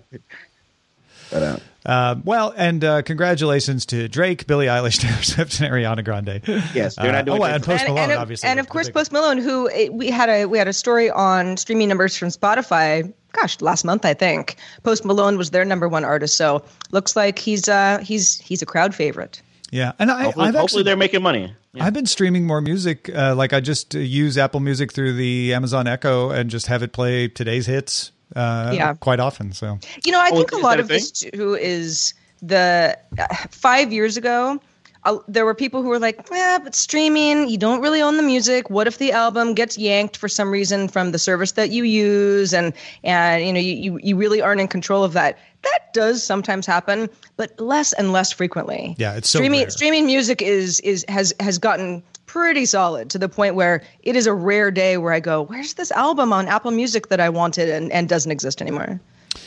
Uh, 1.32 1.58
well, 1.86 2.54
and 2.56 2.84
uh, 2.84 3.02
congratulations 3.02 3.86
to 3.88 4.08
Drake, 4.08 4.48
Billie 4.48 4.68
Eilish, 4.68 5.00
Taylor 5.00 5.22
Swift, 5.22 5.60
and 5.60 5.72
Ariana 5.72 6.04
Grande. 6.04 6.42
Yes, 6.74 6.96
they're 6.96 7.12
not 7.12 7.26
doing 7.26 7.42
oh, 7.42 7.46
and 7.46 7.64
Post 7.64 7.88
Malone, 7.88 8.04
and, 8.04 8.12
of- 8.12 8.20
obviously. 8.20 8.50
and 8.50 8.60
of 8.60 8.70
course 8.70 8.90
Post 8.90 9.12
Malone, 9.12 9.38
who 9.38 9.70
eh, 9.70 9.90
we 9.92 10.10
had 10.10 10.30
a 10.30 10.46
we 10.46 10.58
had 10.58 10.68
a 10.68 10.74
story 10.74 11.10
on 11.10 11.58
streaming 11.58 11.90
numbers 11.90 12.18
from 12.18 12.30
Spotify. 12.30 13.12
Gosh, 13.32 13.62
last 13.62 13.86
month 13.86 14.06
I 14.06 14.14
think 14.14 14.56
Post 14.84 15.06
Malone 15.06 15.38
was 15.38 15.52
their 15.52 15.64
number 15.64 15.88
one 15.88 16.04
artist. 16.04 16.36
So 16.36 16.64
looks 16.92 17.16
like 17.16 17.40
he's 17.40 17.70
uh 17.70 18.00
he's 18.00 18.40
he's 18.40 18.62
a 18.62 18.66
crowd 18.66 18.96
favorite. 18.96 19.42
Yeah, 19.72 19.92
and 20.00 20.10
I, 20.10 20.24
Hopefully, 20.24 20.48
I've 20.48 20.54
hopefully 20.56 20.64
actually 20.64 20.84
they're 20.84 20.98
making 20.98 21.22
money. 21.22 21.54
I've 21.80 21.94
been 21.94 22.08
streaming 22.08 22.48
more 22.48 22.62
music. 22.62 23.10
Uh, 23.14 23.36
like 23.36 23.54
I 23.54 23.60
just 23.60 23.96
uh, 23.96 24.00
use 24.00 24.38
Apple 24.38 24.60
Music 24.60 24.92
through 24.92 25.14
the 25.14 25.54
Amazon 25.54 25.88
Echo 25.88 26.32
and 26.32 26.50
just 26.50 26.68
have 26.68 26.82
it 26.82 26.92
play 26.92 27.28
today's 27.28 27.68
hits. 27.68 28.12
Uh, 28.36 28.72
Yeah. 28.74 28.94
quite 29.00 29.20
often. 29.20 29.54
So 29.54 29.80
You 30.06 30.12
know, 30.12 30.20
I 30.20 30.30
Oh, 30.32 30.38
think 30.38 30.52
a 30.52 30.58
lot 30.58 30.72
that 30.72 30.80
a 30.80 30.82
of 30.84 30.88
this 30.88 31.12
too 31.12 31.56
is 31.56 32.14
the 32.42 32.98
uh, 33.18 33.26
five 33.52 33.92
years 33.92 34.18
ago. 34.18 34.60
Uh, 35.06 35.18
there 35.30 35.46
were 35.46 35.56
people 35.56 35.82
who 35.82 35.88
were 35.88 35.98
like, 36.00 36.20
"Yeah, 36.30 36.60
but 36.62 36.76
streaming, 36.76 37.48
you 37.48 37.58
don't 37.58 37.80
really 37.80 38.02
own 38.02 38.18
the 38.18 38.24
music. 38.24 38.70
What 38.70 38.86
if 38.86 38.98
the 38.98 39.14
album 39.14 39.54
gets 39.54 39.78
yanked 39.78 40.18
for 40.18 40.28
some 40.28 40.52
reason 40.52 40.90
from 40.90 41.14
the 41.14 41.18
service 41.20 41.54
that 41.54 41.70
you 41.70 41.86
use, 41.86 42.54
and 42.54 42.74
and 43.06 43.46
you 43.46 43.54
know 43.54 43.62
you 43.62 43.74
you, 43.76 44.00
you 44.04 44.16
really 44.18 44.42
aren't 44.42 44.60
in 44.60 44.68
control 44.68 45.04
of 45.06 45.14
that." 45.14 45.38
That 45.64 45.94
does 45.94 46.22
sometimes 46.24 46.66
happen, 46.66 47.10
but 47.38 47.58
less 47.60 47.94
and 47.94 48.12
less 48.12 48.32
frequently. 48.34 48.96
Yeah, 48.98 49.16
it's 49.16 49.30
so 49.30 49.40
streaming 49.40 49.62
rare. 49.62 49.70
streaming 49.70 50.06
music 50.06 50.42
is 50.42 50.82
is 50.82 51.06
has 51.08 51.34
has 51.40 51.58
gotten 51.58 52.04
pretty 52.30 52.64
solid 52.66 53.10
to 53.10 53.18
the 53.18 53.28
point 53.28 53.56
where 53.56 53.82
it 54.04 54.16
is 54.16 54.28
a 54.28 54.34
rare 54.34 54.70
day 54.70 54.98
where 54.98 55.12
I 55.12 55.20
go, 55.20 55.42
"Where's 55.42 55.74
this 55.74 55.92
album 55.92 56.32
on 56.32 56.48
Apple 56.48 56.70
Music 56.70 57.08
that 57.08 57.20
I 57.20 57.30
wanted 57.30 57.70
and 57.70 57.92
and 57.92 58.08
doesn't 58.08 58.32
exist 58.32 58.62
anymore?" 58.62 59.02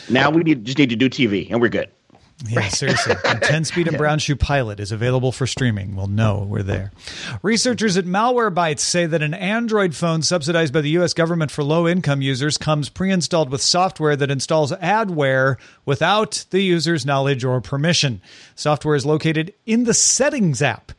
Now 0.09 0.29
we 0.29 0.43
need, 0.43 0.65
just 0.65 0.77
need 0.77 0.89
to 0.89 0.95
do 0.95 1.09
TV, 1.09 1.49
and 1.49 1.61
we're 1.61 1.69
good. 1.69 1.89
Yeah, 2.49 2.67
seriously. 2.67 3.15
And 3.23 3.41
10 3.43 3.63
Speed 3.65 3.87
and 3.87 3.97
Brown 3.97 4.19
Shoe 4.19 4.35
Pilot 4.35 4.79
is 4.79 4.91
available 4.91 5.31
for 5.31 5.47
streaming. 5.47 5.95
We'll 5.95 6.07
know 6.07 6.45
we're 6.49 6.63
there. 6.63 6.91
Researchers 7.41 7.95
at 7.95 8.05
Malwarebytes 8.05 8.79
say 8.79 9.05
that 9.05 9.21
an 9.21 9.33
Android 9.33 9.95
phone 9.95 10.23
subsidized 10.23 10.73
by 10.73 10.81
the 10.81 10.89
U.S. 10.91 11.13
government 11.13 11.51
for 11.51 11.63
low 11.63 11.87
income 11.87 12.21
users 12.21 12.57
comes 12.57 12.89
pre 12.89 13.11
installed 13.11 13.49
with 13.49 13.61
software 13.61 14.17
that 14.17 14.31
installs 14.31 14.73
adware 14.73 15.55
without 15.85 16.45
the 16.49 16.61
user's 16.61 17.05
knowledge 17.05 17.45
or 17.45 17.61
permission. 17.61 18.21
Software 18.55 18.95
is 18.95 19.05
located 19.05 19.53
in 19.65 19.85
the 19.85 19.93
Settings 19.93 20.61
app, 20.61 20.91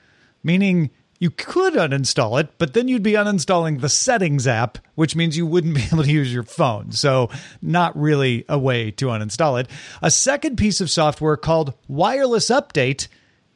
meaning 0.43 0.91
you 1.19 1.31
could 1.31 1.75
uninstall 1.75 2.41
it, 2.41 2.51
but 2.59 2.75
then 2.75 2.89
you'd 2.89 3.03
be 3.03 3.13
uninstalling 3.13 3.81
the 3.81 3.89
settings 3.89 4.47
app, 4.47 4.79
which 4.95 5.17
means 5.17 5.37
you 5.37 5.47
wouldn't 5.47 5.75
be 5.77 5.83
able 5.83 6.03
to 6.03 6.13
use 6.13 6.33
your 6.33 6.43
phone. 6.43 6.93
So, 6.93 7.31
not 7.63 7.97
really 7.99 8.45
a 8.49 8.59
way 8.59 8.91
to 8.93 9.07
uninstall 9.07 9.61
it. 9.61 9.69
A 10.03 10.11
second 10.11 10.57
piece 10.57 10.81
of 10.81 10.91
software 10.91 11.37
called 11.37 11.75
Wireless 11.89 12.51
Update 12.51 13.09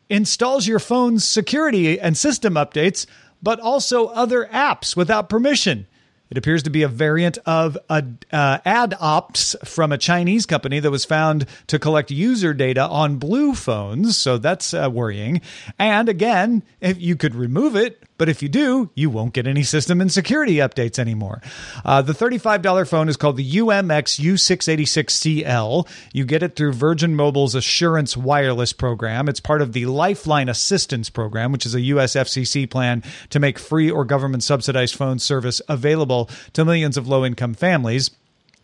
installs 0.08 0.66
your 0.66 0.78
phone's 0.78 1.26
security 1.26 2.00
and 2.00 2.16
system 2.16 2.54
updates, 2.54 3.06
but 3.42 3.60
also 3.60 4.06
other 4.08 4.46
apps 4.46 4.96
without 4.96 5.28
permission. 5.28 5.86
It 6.30 6.36
appears 6.36 6.62
to 6.64 6.70
be 6.70 6.82
a 6.82 6.88
variant 6.88 7.38
of 7.46 7.78
a, 7.88 8.04
uh, 8.32 8.58
Adups 8.66 9.66
from 9.66 9.92
a 9.92 9.98
Chinese 9.98 10.46
company 10.46 10.80
that 10.80 10.90
was 10.90 11.04
found 11.04 11.46
to 11.68 11.78
collect 11.78 12.10
user 12.10 12.52
data 12.52 12.82
on 12.82 13.18
BLU 13.18 13.54
phones. 13.54 14.16
So 14.16 14.38
that's 14.38 14.74
uh, 14.74 14.90
worrying. 14.92 15.40
And 15.78 16.08
again, 16.08 16.62
if 16.80 17.00
you 17.00 17.16
could 17.16 17.34
remove 17.34 17.76
it, 17.76 18.02
but 18.18 18.28
if 18.28 18.42
you 18.42 18.48
do, 18.48 18.90
you 18.94 19.08
won't 19.08 19.32
get 19.32 19.46
any 19.46 19.62
system 19.62 20.00
and 20.00 20.12
security 20.12 20.56
updates 20.56 20.98
anymore. 20.98 21.40
Uh, 21.84 22.02
the 22.02 22.12
$35 22.12 22.88
phone 22.88 23.08
is 23.08 23.16
called 23.16 23.36
the 23.36 23.50
UMX 23.52 24.20
U686CL. 24.20 25.88
You 26.12 26.24
get 26.24 26.42
it 26.42 26.56
through 26.56 26.72
Virgin 26.72 27.14
Mobile's 27.14 27.54
Assurance 27.54 28.16
Wireless 28.16 28.72
program. 28.72 29.28
It's 29.28 29.40
part 29.40 29.62
of 29.62 29.72
the 29.72 29.86
Lifeline 29.86 30.48
Assistance 30.48 31.08
program, 31.08 31.52
which 31.52 31.64
is 31.64 31.74
a 31.74 31.80
US 31.80 32.14
FCC 32.14 32.68
plan 32.68 33.02
to 33.30 33.38
make 33.38 33.58
free 33.58 33.90
or 33.90 34.04
government 34.04 34.42
subsidized 34.42 34.96
phone 34.96 35.18
service 35.18 35.62
available 35.68 36.28
to 36.52 36.64
millions 36.64 36.96
of 36.96 37.08
low 37.08 37.24
income 37.24 37.54
families. 37.54 38.10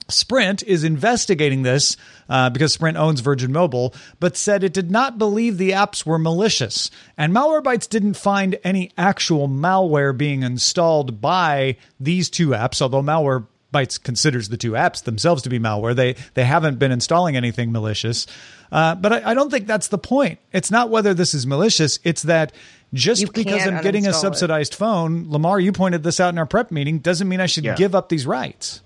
Sprint 0.09 0.63
is 0.63 0.85
investigating 0.85 1.63
this 1.63 1.97
uh, 2.29 2.51
because 2.51 2.73
Sprint 2.73 2.97
owns 2.97 3.21
Virgin 3.21 3.53
Mobile, 3.53 3.95
but 4.21 4.37
said 4.37 4.63
it 4.63 4.73
did 4.75 4.91
not 4.91 5.19
believe 5.19 5.57
the 5.59 5.71
apps 5.71 6.05
were 6.05 6.19
malicious. 6.19 6.91
And 7.17 7.33
Malwarebytes 7.35 7.89
didn't 7.89 8.15
find 8.15 8.59
any 8.65 8.91
actual 8.99 9.49
malware 9.49 10.17
being 10.17 10.43
installed 10.43 11.21
by 11.21 11.77
these 11.99 12.29
two 12.29 12.49
apps, 12.49 12.83
although 12.83 13.03
Malwarebytes 13.03 14.03
considers 14.03 14.49
the 14.51 14.57
two 14.57 14.73
apps 14.73 15.03
themselves 15.05 15.43
to 15.43 15.49
be 15.49 15.59
malware. 15.59 15.97
They 15.97 16.17
they 16.35 16.45
haven't 16.45 16.79
been 16.79 16.93
installing 16.93 17.37
anything 17.37 17.73
malicious. 17.73 18.27
Uh, 18.71 18.95
but 18.97 19.13
I, 19.13 19.31
I 19.31 19.35
don't 19.35 19.51
think 19.51 19.67
that's 19.67 19.89
the 19.89 19.99
point. 19.99 20.39
It's 20.53 20.71
not 20.71 20.91
whether 20.91 21.15
this 21.15 21.33
is 21.35 21.47
malicious. 21.47 21.99
It's 22.05 22.23
that 22.25 22.53
just 22.93 23.23
You 23.23 23.29
because 23.33 23.67
I'm 23.67 23.83
getting 23.83 24.07
a 24.07 24.11
uninstall 24.11 24.13
it. 24.13 24.21
subsidized 24.21 24.75
phone, 24.75 25.31
Lamar, 25.31 25.59
you 25.61 25.73
pointed 25.73 26.03
this 26.03 26.21
out 26.21 26.29
in 26.33 26.39
our 26.39 26.47
prep 26.47 26.71
meeting, 26.71 26.99
doesn't 26.99 27.29
mean 27.29 27.41
I 27.41 27.47
should 27.47 27.65
Yeah. 27.65 27.75
give 27.75 27.95
up 27.95 28.09
these 28.09 28.27
rights. 28.27 28.81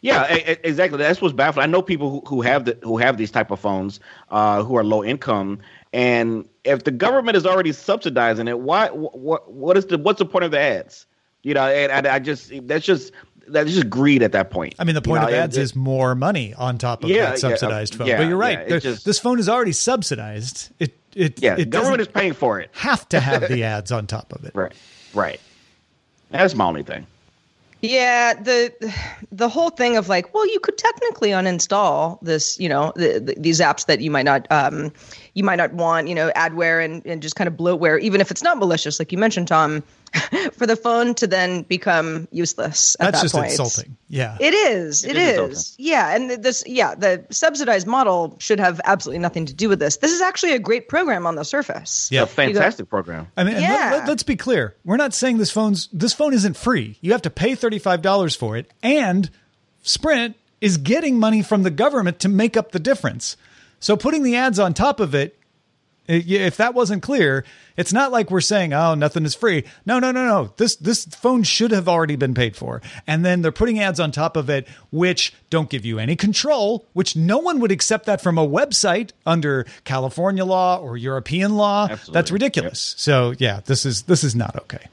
Yeah, 0.00 0.24
exactly. 0.62 0.98
That's 0.98 1.20
what's 1.20 1.34
baffling. 1.34 1.64
I 1.64 1.66
know 1.66 1.82
people 1.82 2.10
who, 2.10 2.20
who 2.26 2.42
have 2.42 2.64
the, 2.66 2.78
who 2.82 2.98
have 2.98 3.16
these 3.16 3.30
type 3.30 3.50
of 3.50 3.58
phones 3.60 4.00
uh, 4.30 4.62
who 4.62 4.76
are 4.76 4.84
low 4.84 5.02
income, 5.04 5.58
and 5.92 6.48
if 6.64 6.84
the 6.84 6.90
government 6.90 7.36
is 7.36 7.44
already 7.46 7.72
subsidizing 7.72 8.46
it, 8.48 8.60
why? 8.60 8.88
What? 8.88 9.50
What 9.52 9.76
is 9.76 9.86
the? 9.86 9.98
What's 9.98 10.18
the 10.20 10.26
point 10.26 10.44
of 10.44 10.50
the 10.52 10.60
ads? 10.60 11.06
You 11.42 11.54
know, 11.54 11.66
and 11.66 12.06
I, 12.06 12.16
I 12.16 12.18
just 12.20 12.52
that's 12.68 12.84
just 12.84 13.12
that's 13.48 13.72
just 13.72 13.88
greed 13.88 14.22
at 14.22 14.32
that 14.32 14.50
point. 14.50 14.74
I 14.78 14.84
mean, 14.84 14.94
the 14.94 15.00
You 15.00 15.04
point 15.10 15.22
know, 15.22 15.28
of 15.28 15.34
ads 15.34 15.56
it- 15.56 15.62
is 15.62 15.74
more 15.74 16.14
money 16.14 16.52
on 16.54 16.76
top 16.78 17.02
of 17.02 17.10
Yeah, 17.10 17.24
that 17.26 17.30
yeah, 17.30 17.36
subsidized 17.36 17.94
phone. 17.94 18.06
yeah, 18.06 18.18
but 18.18 18.28
you're 18.28 18.36
right. 18.36 18.58
yeah, 18.60 18.68
There- 18.68 18.80
just- 18.80 19.04
this 19.04 19.18
phone 19.18 19.38
is 19.38 19.48
already 19.48 19.72
subsidized. 19.72 20.70
It 20.78 20.94
it 21.14 21.42
yeah, 21.42 21.56
it 21.58 21.70
government 21.70 22.02
is 22.02 22.08
paying 22.08 22.34
for 22.34 22.60
it. 22.60 22.70
have 22.72 23.08
to 23.08 23.18
have 23.20 23.48
the 23.48 23.64
ads 23.64 23.90
on 23.90 24.06
top 24.06 24.32
of 24.32 24.44
it. 24.44 24.52
Right, 24.54 24.72
right. 25.14 25.40
That's 26.30 26.54
my 26.54 26.66
only 26.66 26.82
thing. 26.82 27.06
Yeah, 27.80 28.34
the 28.34 28.72
the 29.30 29.48
whole 29.48 29.70
thing 29.70 29.96
of 29.96 30.08
like, 30.08 30.34
well, 30.34 30.46
you 30.52 30.58
could 30.58 30.76
technically 30.76 31.30
uninstall 31.30 32.18
this, 32.22 32.58
you 32.58 32.68
know, 32.68 32.92
the, 32.96 33.20
the, 33.20 33.34
these 33.38 33.60
apps 33.60 33.86
that 33.86 34.00
you 34.00 34.10
might 34.10 34.24
not 34.24 34.46
um, 34.50 34.92
you 35.38 35.44
might 35.44 35.56
not 35.56 35.72
want, 35.72 36.08
you 36.08 36.14
know, 36.14 36.30
adware 36.36 36.84
and, 36.84 37.06
and 37.06 37.22
just 37.22 37.36
kind 37.36 37.46
of 37.48 37.54
bloatware, 37.54 37.98
even 38.00 38.20
if 38.20 38.30
it's 38.30 38.42
not 38.42 38.58
malicious, 38.58 38.98
like 38.98 39.12
you 39.12 39.18
mentioned, 39.18 39.46
Tom, 39.48 39.82
for 40.52 40.66
the 40.66 40.74
phone 40.74 41.14
to 41.14 41.26
then 41.26 41.62
become 41.62 42.26
useless. 42.32 42.96
At 42.98 43.12
That's 43.12 43.18
that 43.18 43.24
just 43.24 43.34
point. 43.34 43.50
insulting. 43.52 43.96
Yeah. 44.08 44.36
It 44.40 44.52
is. 44.52 45.04
It 45.04 45.12
It 45.12 45.16
is 45.16 45.50
is. 45.58 45.74
Yeah, 45.78 46.14
and 46.14 46.30
this. 46.42 46.64
Yeah, 46.66 46.94
the 46.94 47.24
subsidized 47.30 47.86
model 47.86 48.36
should 48.40 48.58
have 48.58 48.80
absolutely 48.84 49.20
nothing 49.20 49.46
to 49.46 49.54
do 49.54 49.68
with 49.68 49.78
this. 49.78 49.98
This 49.98 50.12
is 50.12 50.20
actually 50.20 50.52
a 50.54 50.58
great 50.58 50.88
program 50.88 51.26
on 51.26 51.36
the 51.36 51.44
surface. 51.44 52.08
Yeah. 52.10 52.22
A 52.22 52.26
fantastic 52.26 52.88
program. 52.88 53.28
I 53.36 53.44
mean, 53.44 53.54
and 53.54 53.62
Yeah. 53.62 54.02
let, 54.06 54.08
us 54.08 54.22
be 54.24 54.36
clear. 54.36 54.74
We're 54.84 54.96
not 54.96 55.14
saying 55.14 55.38
this 55.38 55.50
phone's 55.50 55.88
this 55.92 56.12
phone 56.14 56.34
isn't 56.34 56.56
free. 56.56 56.98
You 57.00 57.12
have 57.12 57.22
to 57.22 57.30
pay 57.30 57.54
thirty 57.54 57.78
five 57.78 58.02
dollars 58.02 58.34
for 58.34 58.56
it, 58.56 58.70
and 58.82 59.30
Sprint 59.82 60.36
is 60.60 60.76
getting 60.78 61.18
money 61.18 61.42
from 61.42 61.62
the 61.62 61.70
government 61.70 62.18
to 62.20 62.28
make 62.28 62.56
up 62.56 62.72
the 62.72 62.80
difference. 62.80 63.36
So 63.80 63.96
putting 63.96 64.22
the 64.22 64.36
ads 64.36 64.58
on 64.58 64.74
top 64.74 65.00
of 65.00 65.14
it, 65.14 65.38
if 66.08 66.56
that 66.56 66.72
wasn't 66.72 67.02
clear, 67.02 67.44
it's 67.76 67.92
not 67.92 68.10
like 68.10 68.30
we're 68.30 68.40
saying, 68.40 68.72
"Oh, 68.72 68.94
nothing 68.94 69.26
is 69.26 69.34
free." 69.34 69.64
No, 69.84 69.98
no, 69.98 70.10
no, 70.10 70.24
no. 70.24 70.52
This 70.56 70.74
this 70.76 71.04
phone 71.04 71.42
should 71.42 71.70
have 71.70 71.86
already 71.86 72.16
been 72.16 72.32
paid 72.32 72.56
for, 72.56 72.80
and 73.06 73.26
then 73.26 73.42
they're 73.42 73.52
putting 73.52 73.78
ads 73.78 74.00
on 74.00 74.10
top 74.10 74.34
of 74.36 74.48
it, 74.48 74.66
which 74.90 75.34
don't 75.50 75.68
give 75.68 75.84
you 75.84 75.98
any 75.98 76.16
control. 76.16 76.86
Which 76.94 77.14
no 77.14 77.36
one 77.38 77.60
would 77.60 77.70
accept 77.70 78.06
that 78.06 78.22
from 78.22 78.38
a 78.38 78.48
website 78.48 79.10
under 79.26 79.66
California 79.84 80.46
law 80.46 80.78
or 80.78 80.96
European 80.96 81.56
law. 81.56 81.88
Absolutely. 81.90 82.14
That's 82.14 82.30
ridiculous. 82.30 82.94
So 82.96 83.34
yeah, 83.38 83.60
this 83.66 83.84
is 83.84 84.02
this 84.04 84.24
is 84.24 84.34
not 84.34 84.56
okay. 84.56 84.86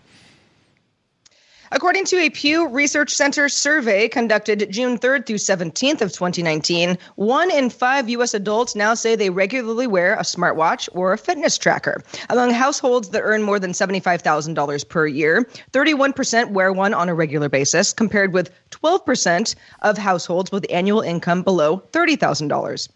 According 1.71 2.05
to 2.05 2.17
a 2.17 2.29
Pew 2.29 2.67
Research 2.67 3.11
Center 3.11 3.49
survey 3.49 4.07
conducted 4.07 4.71
June 4.71 4.99
3rd 4.99 5.25
through 5.25 5.37
17th 5.37 6.01
of 6.01 6.11
2019, 6.13 6.95
one 7.15 7.49
in 7.49 7.71
five 7.71 8.07
U.S. 8.09 8.35
adults 8.35 8.75
now 8.75 8.93
say 8.93 9.15
they 9.15 9.31
regularly 9.31 9.87
wear 9.87 10.13
a 10.13 10.19
smartwatch 10.19 10.87
or 10.91 11.11
a 11.11 11.17
fitness 11.17 11.57
tracker. 11.57 12.03
Among 12.29 12.51
households 12.51 13.09
that 13.09 13.23
earn 13.23 13.41
more 13.41 13.57
than 13.57 13.71
$75,000 13.71 14.87
per 14.87 15.07
year, 15.07 15.49
31% 15.71 16.51
wear 16.51 16.71
one 16.71 16.93
on 16.93 17.09
a 17.09 17.15
regular 17.15 17.49
basis, 17.49 17.93
compared 17.93 18.31
with 18.31 18.51
12% 18.69 19.55
of 19.81 19.97
households 19.97 20.51
with 20.51 20.67
annual 20.69 21.01
income 21.01 21.41
below 21.41 21.79
$30,000. 21.91 22.89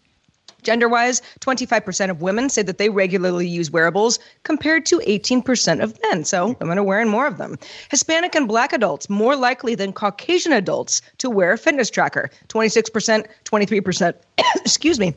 Gender 0.62 0.88
wise, 0.88 1.22
25% 1.40 2.10
of 2.10 2.22
women 2.22 2.48
say 2.48 2.62
that 2.62 2.78
they 2.78 2.88
regularly 2.88 3.46
use 3.46 3.70
wearables 3.70 4.18
compared 4.42 4.86
to 4.86 4.98
18% 4.98 5.82
of 5.82 5.98
men. 6.02 6.24
So 6.24 6.56
women 6.60 6.78
are 6.78 6.84
wearing 6.84 7.08
more 7.08 7.26
of 7.26 7.38
them. 7.38 7.58
Hispanic 7.90 8.34
and 8.34 8.48
black 8.48 8.72
adults 8.72 9.08
more 9.10 9.36
likely 9.36 9.74
than 9.74 9.92
Caucasian 9.92 10.52
adults 10.52 11.02
to 11.18 11.30
wear 11.30 11.52
a 11.52 11.58
fitness 11.58 11.90
tracker 11.90 12.30
26%, 12.48 13.26
23%, 13.44 14.14
excuse 14.56 14.98
me, 14.98 15.14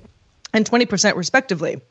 and 0.53 0.69
20% 0.69 1.15
respectively. 1.15 1.81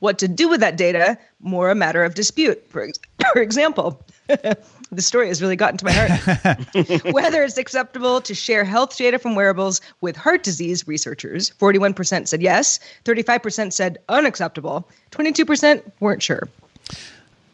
What 0.00 0.18
to 0.18 0.28
do 0.28 0.48
with 0.48 0.60
that 0.60 0.76
data, 0.76 1.18
more 1.40 1.70
a 1.70 1.74
matter 1.74 2.04
of 2.04 2.14
dispute. 2.14 2.66
For, 2.70 2.84
ex- 2.84 2.98
for 3.32 3.40
example, 3.40 4.02
the 4.92 5.02
story 5.02 5.28
has 5.28 5.40
really 5.40 5.56
gotten 5.56 5.78
to 5.78 5.84
my 5.84 5.92
heart. 5.92 7.04
Whether 7.12 7.42
it's 7.42 7.58
acceptable 7.58 8.20
to 8.22 8.34
share 8.34 8.64
health 8.64 8.96
data 8.96 9.18
from 9.18 9.34
wearables 9.34 9.80
with 10.00 10.16
heart 10.16 10.42
disease 10.42 10.86
researchers, 10.86 11.50
41% 11.58 12.26
said 12.26 12.42
yes, 12.42 12.80
35% 13.04 13.72
said 13.72 13.98
unacceptable, 14.08 14.88
22% 15.12 15.90
weren't 16.00 16.22
sure. 16.22 16.48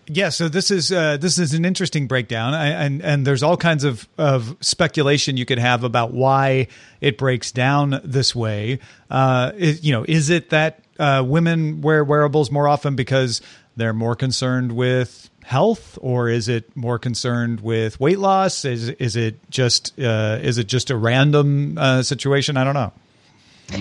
Yeah, 0.09 0.29
so 0.29 0.49
this 0.49 0.71
is 0.71 0.93
uh, 0.93 1.17
this 1.17 1.37
is 1.37 1.53
an 1.53 1.65
interesting 1.65 2.07
breakdown, 2.07 2.55
I, 2.55 2.69
and 2.69 3.03
and 3.03 3.27
there's 3.27 3.43
all 3.43 3.57
kinds 3.57 3.83
of 3.83 4.09
of 4.17 4.57
speculation 4.61 5.37
you 5.37 5.45
could 5.45 5.59
have 5.59 5.83
about 5.83 6.13
why 6.13 6.69
it 7.01 7.19
breaks 7.19 7.51
down 7.51 8.01
this 8.05 8.33
way. 8.33 8.79
Uh, 9.11 9.51
is, 9.57 9.85
you 9.85 9.91
know, 9.91 10.05
is 10.07 10.31
it 10.31 10.51
that 10.51 10.85
uh, 11.01 11.25
women 11.27 11.81
wear 11.81 12.05
wearables 12.05 12.53
more 12.53 12.69
often 12.69 12.95
because 12.95 13.43
they're 13.75 13.93
more 13.93 14.15
concerned 14.15 14.73
with 14.73 15.29
health, 15.47 15.97
or 16.03 16.29
is 16.29 16.49
it 16.49 16.77
more 16.77 16.99
concerned 16.99 17.61
with 17.61 18.01
weight 18.01 18.19
loss? 18.19 18.65
Is 18.65 18.89
is 18.89 19.15
it 19.15 19.37
just 19.49 19.99
uh, 19.99 20.39
is 20.43 20.59
it 20.59 20.67
just 20.67 20.91
a 20.91 20.97
random 20.97 21.79
uh, 21.79 22.03
situation? 22.03 22.57
I 22.57 22.65
don't 22.65 22.75
know. 22.75 22.93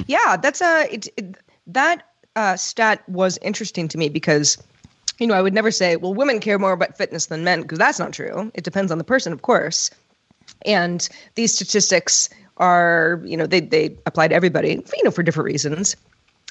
Yeah, 0.05 0.38
that's 0.38 0.62
a 0.62 0.88
it, 0.93 1.07
it, 1.17 1.38
that 1.67 2.03
uh, 2.36 2.55
stat 2.55 3.07
was 3.10 3.39
interesting 3.39 3.88
to 3.89 3.98
me 3.98 4.10
because 4.10 4.62
you 5.17 5.25
know 5.25 5.34
I 5.34 5.41
would 5.41 5.55
never 5.55 5.72
say 5.72 5.95
well 5.95 6.13
women 6.13 6.39
care 6.39 6.60
more 6.60 6.72
about 6.72 6.98
fitness 6.98 7.25
than 7.25 7.43
men 7.43 7.63
because 7.63 7.79
that's 7.79 7.98
not 7.98 8.13
true. 8.13 8.51
It 8.53 8.63
depends 8.63 8.91
on 8.91 9.00
the 9.00 9.03
person, 9.03 9.34
of 9.34 9.41
course, 9.41 9.89
and 10.65 11.10
these 11.34 11.55
statistics 11.55 12.29
are 12.57 13.22
you 13.25 13.36
know 13.36 13.48
they 13.48 13.60
they 13.60 13.98
apply 14.05 14.27
to 14.27 14.36
everybody 14.36 14.69
you 14.95 15.03
know 15.03 15.12
for 15.12 15.24
different 15.24 15.45
reasons. 15.45 15.95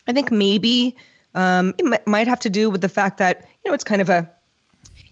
I 0.08 0.12
think 0.12 0.32
maybe 0.32 0.96
um, 1.36 1.72
it 1.78 1.86
m- 1.86 2.02
might 2.04 2.26
have 2.26 2.40
to 2.40 2.50
do 2.50 2.68
with 2.68 2.80
the 2.80 2.88
fact 2.88 3.18
that 3.18 3.46
you 3.64 3.70
know 3.70 3.74
it's 3.74 3.84
kind 3.84 4.02
of 4.02 4.10
a 4.10 4.28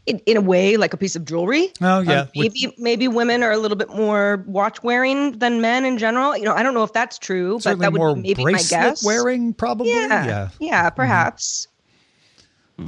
in, 0.06 0.18
in 0.26 0.36
a 0.36 0.40
way 0.40 0.76
like 0.76 0.92
a 0.92 0.96
piece 0.96 1.14
of 1.16 1.24
jewelry. 1.24 1.72
Oh 1.80 2.00
yeah, 2.00 2.22
Um, 2.22 2.28
maybe 2.34 2.74
maybe 2.78 3.08
women 3.08 3.42
are 3.42 3.52
a 3.52 3.58
little 3.58 3.76
bit 3.76 3.88
more 3.90 4.44
watch 4.46 4.82
wearing 4.82 5.38
than 5.38 5.60
men 5.60 5.84
in 5.84 5.98
general. 5.98 6.36
You 6.36 6.44
know, 6.44 6.54
I 6.54 6.62
don't 6.62 6.74
know 6.74 6.84
if 6.84 6.92
that's 6.92 7.18
true, 7.18 7.54
but 7.56 7.62
certainly 7.62 7.84
that 7.86 7.92
would 7.92 8.16
be 8.16 8.34
maybe 8.34 8.44
my 8.44 8.62
guess. 8.68 9.04
wearing, 9.04 9.54
probably. 9.54 9.90
yeah, 9.90 10.24
yeah. 10.26 10.48
yeah, 10.58 10.90
perhaps. 10.90 11.68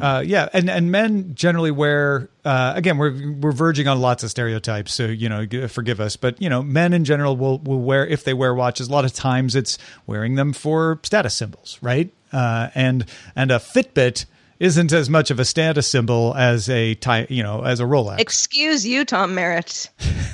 Uh, 0.01 0.23
yeah, 0.27 0.49
and 0.53 0.69
and 0.69 0.91
men 0.91 1.35
generally 1.37 1.71
wear. 1.71 2.29
Uh, 2.45 2.73
again, 2.75 2.99
we're 2.99 3.35
we're 3.39 3.53
verging 3.53 3.87
on 3.87 4.01
lots 4.01 4.25
of 4.25 4.31
stereotypes, 4.31 4.93
so 4.93 5.07
you 5.07 5.29
know, 5.29 5.47
g- 5.47 5.69
forgive 5.69 6.01
us. 6.01 6.17
But 6.17 6.41
you 6.43 6.49
know, 6.49 6.63
men 6.65 6.93
in 6.93 7.05
general 7.05 7.37
will 7.37 7.59
will 7.59 7.81
wear 7.81 8.05
if 8.05 8.25
they 8.25 8.35
wear 8.35 8.55
watches. 8.55 8.89
A 8.89 8.91
lot 8.91 9.05
of 9.05 9.13
times, 9.13 9.55
it's 9.55 9.79
wearing 10.07 10.35
them 10.35 10.53
for 10.53 10.99
status 11.05 11.35
symbols, 11.35 11.79
right? 11.81 12.13
Uh, 12.33 12.71
and 12.75 13.05
and 13.37 13.53
a 13.53 13.59
Fitbit 13.59 14.25
isn't 14.61 14.93
as 14.93 15.11
much 15.11 15.31
of 15.31 15.39
a 15.41 15.45
status 15.45 15.87
symbol 15.87 16.35
as 16.37 16.69
a 16.69 16.95
ti- 16.95 17.27
you 17.29 17.43
know 17.43 17.63
as 17.63 17.81
a 17.81 17.85
Rolex, 17.85 18.19
Excuse 18.21 18.87
you, 18.87 19.05
Tom 19.05 19.35
Merritt. 19.35 19.91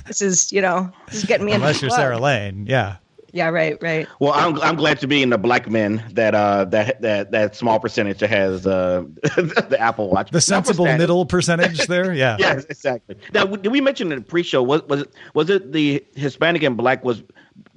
this 0.07 0.21
is 0.23 0.53
you 0.53 0.61
know 0.61 0.91
this 1.07 1.17
is 1.17 1.25
getting 1.25 1.47
me 1.47 1.53
into 1.53 1.65
unless 1.65 1.81
the 1.81 1.87
you're 1.87 1.91
club. 1.91 2.01
Sarah 2.01 2.19
Lane. 2.19 2.67
Yeah, 2.67 2.97
Yeah, 3.33 3.49
right, 3.49 3.77
right. 3.81 4.07
Well, 4.19 4.33
I'm 4.35 4.61
I'm 4.61 4.77
glad 4.77 4.99
to 5.01 5.07
be 5.07 5.23
in 5.23 5.31
the 5.31 5.39
black 5.39 5.71
men 5.71 6.03
that 6.13 6.35
uh 6.35 6.65
that 6.67 7.01
that 7.03 7.31
that 7.31 7.57
small 7.57 7.79
percentage 7.81 8.19
that 8.19 8.31
has 8.31 8.67
uh 8.67 9.05
the 9.23 9.77
Apple 9.79 10.11
Watch. 10.11 10.31
the 10.31 10.41
sensible 10.41 10.85
status. 10.85 10.99
middle 11.01 11.25
percentage 11.27 11.87
there. 11.87 12.13
Yeah, 12.21 12.37
Yes, 12.39 12.65
exactly. 12.69 13.17
Now, 13.33 13.45
did 13.47 13.71
we 13.73 13.81
mention 13.81 14.11
in 14.13 14.19
the 14.19 14.25
pre-show 14.25 14.63
was 14.63 14.83
was 14.89 15.03
it 15.03 15.13
was 15.35 15.49
it 15.51 15.73
the 15.73 16.05
Hispanic 16.15 16.63
and 16.63 16.77
black 16.77 17.05
was? 17.05 17.23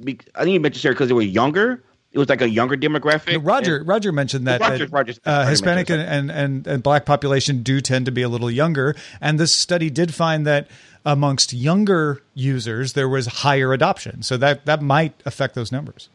be- 0.03 0.19
I 0.35 0.43
think 0.43 0.53
you 0.53 0.59
mentioned 0.59 0.81
here 0.81 0.91
because 0.93 1.07
they 1.07 1.13
were 1.13 1.21
younger. 1.21 1.83
It 2.13 2.19
was 2.19 2.29
like 2.29 2.41
a 2.41 2.49
younger 2.49 2.77
demographic. 2.77 3.39
Roger 3.43 3.77
And- 3.77 3.87
Roger 3.87 4.11
mentioned 4.11 4.45
that, 4.47 4.61
that, 4.61 5.19
uh, 5.25 5.45
Hispanic 5.47 5.89
and, 5.89 6.01
and, 6.01 6.31
and, 6.31 6.67
and 6.67 6.83
black 6.83 7.05
population 7.05 7.63
do 7.63 7.81
tend 7.81 8.05
to 8.05 8.11
be 8.11 8.21
a 8.21 8.29
little 8.29 8.51
younger, 8.51 8.95
and 9.19 9.39
this 9.39 9.51
study 9.53 9.89
did 9.89 10.13
find 10.13 10.45
that 10.45 10.67
amongst 11.05 11.53
younger 11.53 12.21
users 12.35 12.93
there 12.93 13.09
was 13.09 13.25
higher 13.25 13.73
adoption, 13.73 14.21
so 14.23 14.37
that 14.37 14.65
that 14.67 14.81
might 14.81 15.13
affect 15.25 15.55
those 15.55 15.71
numbers. 15.71 16.07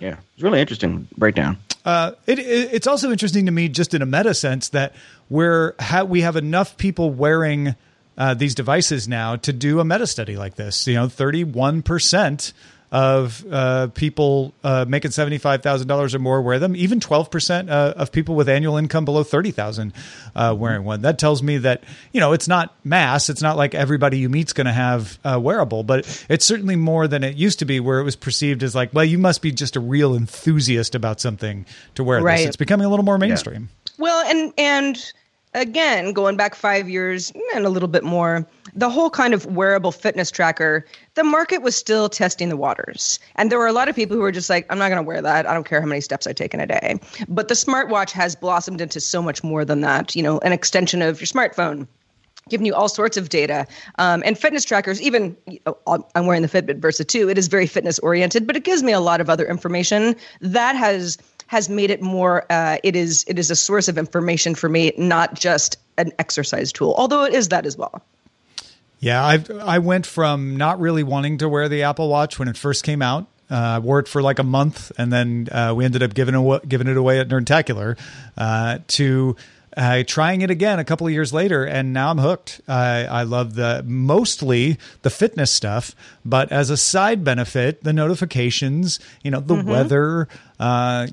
yeah, 0.00 0.16
it's 0.34 0.42
really 0.42 0.60
interesting 0.60 1.08
breakdown. 1.16 1.56
Uh, 1.84 2.12
it, 2.26 2.38
it, 2.40 2.74
it's 2.74 2.86
also 2.86 3.10
interesting 3.10 3.46
to 3.46 3.52
me, 3.52 3.68
just 3.68 3.94
in 3.94 4.02
a 4.02 4.06
meta 4.06 4.34
sense, 4.34 4.68
that 4.70 4.92
we're 5.30 5.74
ha- 5.80 6.02
we 6.02 6.20
have 6.22 6.36
enough 6.36 6.76
people 6.76 7.10
wearing 7.10 7.74
uh, 8.18 8.34
these 8.34 8.54
devices 8.54 9.06
now 9.08 9.36
to 9.36 9.52
do 9.52 9.80
a 9.80 9.84
meta 9.84 10.06
study 10.06 10.36
like 10.36 10.56
this. 10.56 10.86
You 10.86 10.94
know, 10.94 11.08
thirty 11.08 11.44
one 11.44 11.80
percent 11.82 12.52
of 12.90 13.44
uh, 13.50 13.88
people 13.88 14.54
uh, 14.64 14.84
making 14.88 15.10
seventy 15.10 15.38
five 15.38 15.62
thousand 15.62 15.88
dollars 15.88 16.14
or 16.14 16.18
more 16.18 16.40
wear 16.40 16.58
them. 16.58 16.74
Even 16.74 17.00
twelve 17.00 17.30
percent 17.30 17.68
uh, 17.68 17.94
of 17.96 18.10
people 18.12 18.34
with 18.34 18.48
annual 18.48 18.76
income 18.76 19.04
below 19.04 19.22
thirty 19.22 19.50
thousand 19.50 19.92
uh, 20.34 20.54
wearing 20.58 20.84
one. 20.84 21.02
That 21.02 21.18
tells 21.18 21.42
me 21.42 21.58
that 21.58 21.84
you 22.12 22.20
know 22.20 22.32
it's 22.32 22.48
not 22.48 22.74
mass. 22.84 23.28
It's 23.28 23.42
not 23.42 23.56
like 23.56 23.74
everybody 23.74 24.18
you 24.18 24.28
meet's 24.28 24.52
going 24.52 24.66
to 24.66 24.72
have 24.72 25.18
a 25.24 25.38
wearable, 25.38 25.82
but 25.82 26.24
it's 26.30 26.44
certainly 26.46 26.76
more 26.76 27.06
than 27.06 27.22
it 27.24 27.36
used 27.36 27.58
to 27.58 27.64
be, 27.64 27.78
where 27.80 27.98
it 28.00 28.04
was 28.04 28.16
perceived 28.16 28.62
as 28.62 28.74
like, 28.74 28.94
well, 28.94 29.04
you 29.04 29.18
must 29.18 29.42
be 29.42 29.52
just 29.52 29.76
a 29.76 29.80
real 29.80 30.14
enthusiast 30.14 30.94
about 30.94 31.20
something 31.20 31.66
to 31.94 32.04
wear 32.04 32.22
Right. 32.22 32.38
this. 32.38 32.46
It's 32.48 32.56
becoming 32.56 32.86
a 32.86 32.88
little 32.88 33.04
more 33.04 33.18
mainstream. 33.18 33.68
Well, 33.98 34.24
and 34.26 34.52
and 34.56 35.12
again, 35.54 36.12
going 36.12 36.36
back 36.36 36.54
five 36.54 36.88
years 36.88 37.32
and 37.54 37.66
a 37.66 37.68
little 37.68 37.88
bit 37.88 38.04
more, 38.04 38.46
the 38.74 38.90
whole 38.90 39.10
kind 39.10 39.34
of 39.34 39.46
wearable 39.46 39.92
fitness 39.92 40.30
tracker, 40.30 40.84
the 41.14 41.24
market 41.24 41.62
was 41.62 41.76
still 41.76 42.08
testing 42.08 42.48
the 42.48 42.56
waters, 42.56 43.18
and 43.36 43.50
there 43.50 43.58
were 43.58 43.66
a 43.66 43.72
lot 43.72 43.88
of 43.88 43.96
people 43.96 44.16
who 44.16 44.22
were 44.22 44.32
just 44.32 44.50
like, 44.50 44.66
"I'm 44.70 44.78
not 44.78 44.88
going 44.88 45.02
to 45.02 45.06
wear 45.06 45.22
that. 45.22 45.46
I 45.46 45.54
don't 45.54 45.66
care 45.66 45.80
how 45.80 45.86
many 45.86 46.00
steps 46.00 46.26
I 46.26 46.32
take 46.32 46.54
in 46.54 46.60
a 46.60 46.66
day." 46.66 46.98
But 47.28 47.48
the 47.48 47.54
smartwatch 47.54 48.10
has 48.12 48.34
blossomed 48.34 48.80
into 48.80 49.00
so 49.00 49.22
much 49.22 49.42
more 49.42 49.64
than 49.64 49.80
that. 49.82 50.14
You 50.14 50.22
know, 50.22 50.38
an 50.38 50.52
extension 50.52 51.02
of 51.02 51.20
your 51.20 51.26
smartphone 51.26 51.86
giving 52.48 52.66
you 52.66 52.74
all 52.74 52.88
sorts 52.88 53.16
of 53.16 53.28
data 53.28 53.66
um, 53.98 54.22
and 54.24 54.38
fitness 54.38 54.64
trackers 54.64 55.00
even 55.00 55.36
oh, 55.66 56.04
i'm 56.14 56.26
wearing 56.26 56.42
the 56.42 56.48
fitbit 56.48 56.78
versa 56.78 57.04
2 57.04 57.28
it 57.28 57.38
is 57.38 57.48
very 57.48 57.66
fitness 57.66 57.98
oriented 58.00 58.46
but 58.46 58.56
it 58.56 58.64
gives 58.64 58.82
me 58.82 58.92
a 58.92 59.00
lot 59.00 59.20
of 59.20 59.30
other 59.30 59.46
information 59.46 60.16
that 60.40 60.74
has 60.74 61.18
has 61.46 61.68
made 61.68 61.90
it 61.90 62.02
more 62.02 62.44
uh, 62.50 62.76
it 62.82 62.94
is 62.94 63.24
it 63.28 63.38
is 63.38 63.50
a 63.50 63.56
source 63.56 63.88
of 63.88 63.98
information 63.98 64.54
for 64.54 64.68
me 64.68 64.92
not 64.96 65.34
just 65.34 65.76
an 65.96 66.12
exercise 66.18 66.72
tool 66.72 66.94
although 66.96 67.24
it 67.24 67.34
is 67.34 67.48
that 67.48 67.66
as 67.66 67.76
well 67.76 68.02
Yeah, 69.00 69.24
I 69.24 69.44
I 69.60 69.78
went 69.78 70.06
from 70.06 70.56
not 70.56 70.80
really 70.80 71.02
wanting 71.02 71.38
to 71.38 71.48
wear 71.48 71.68
the 71.68 71.84
Apple 71.84 72.08
Watch 72.08 72.38
when 72.38 72.48
it 72.48 72.56
first 72.56 72.84
came 72.84 73.02
out. 73.02 73.26
Uh, 73.50 73.54
I 73.54 73.78
wore 73.78 73.98
it 73.98 74.08
for 74.08 74.20
like 74.20 74.38
a 74.38 74.44
month, 74.44 74.92
and 74.98 75.12
then 75.12 75.48
uh, 75.50 75.72
we 75.74 75.84
ended 75.84 76.02
up 76.02 76.14
giving 76.14 76.34
it 76.34 76.38
away, 76.38 76.60
giving 76.66 76.86
it 76.86 76.96
away 76.96 77.20
at 77.20 77.28
Nerdtacular 77.28 77.98
uh, 78.36 78.78
to 78.88 79.36
uh, 79.76 80.02
trying 80.06 80.42
it 80.42 80.50
again 80.50 80.78
a 80.80 80.84
couple 80.84 81.06
of 81.06 81.12
years 81.12 81.32
later, 81.32 81.64
and 81.64 81.92
now 81.92 82.10
I'm 82.10 82.18
hooked. 82.18 82.60
I 82.66 83.04
I 83.06 83.22
love 83.22 83.54
the 83.54 83.84
mostly 83.86 84.76
the 85.02 85.10
fitness 85.10 85.52
stuff, 85.52 85.94
but 86.24 86.50
as 86.50 86.68
a 86.68 86.76
side 86.76 87.22
benefit, 87.22 87.84
the 87.84 87.92
notifications, 87.92 88.98
you 89.22 89.30
know, 89.30 89.40
the 89.40 89.62
weather. 89.62 90.28
Uh, 90.60 91.06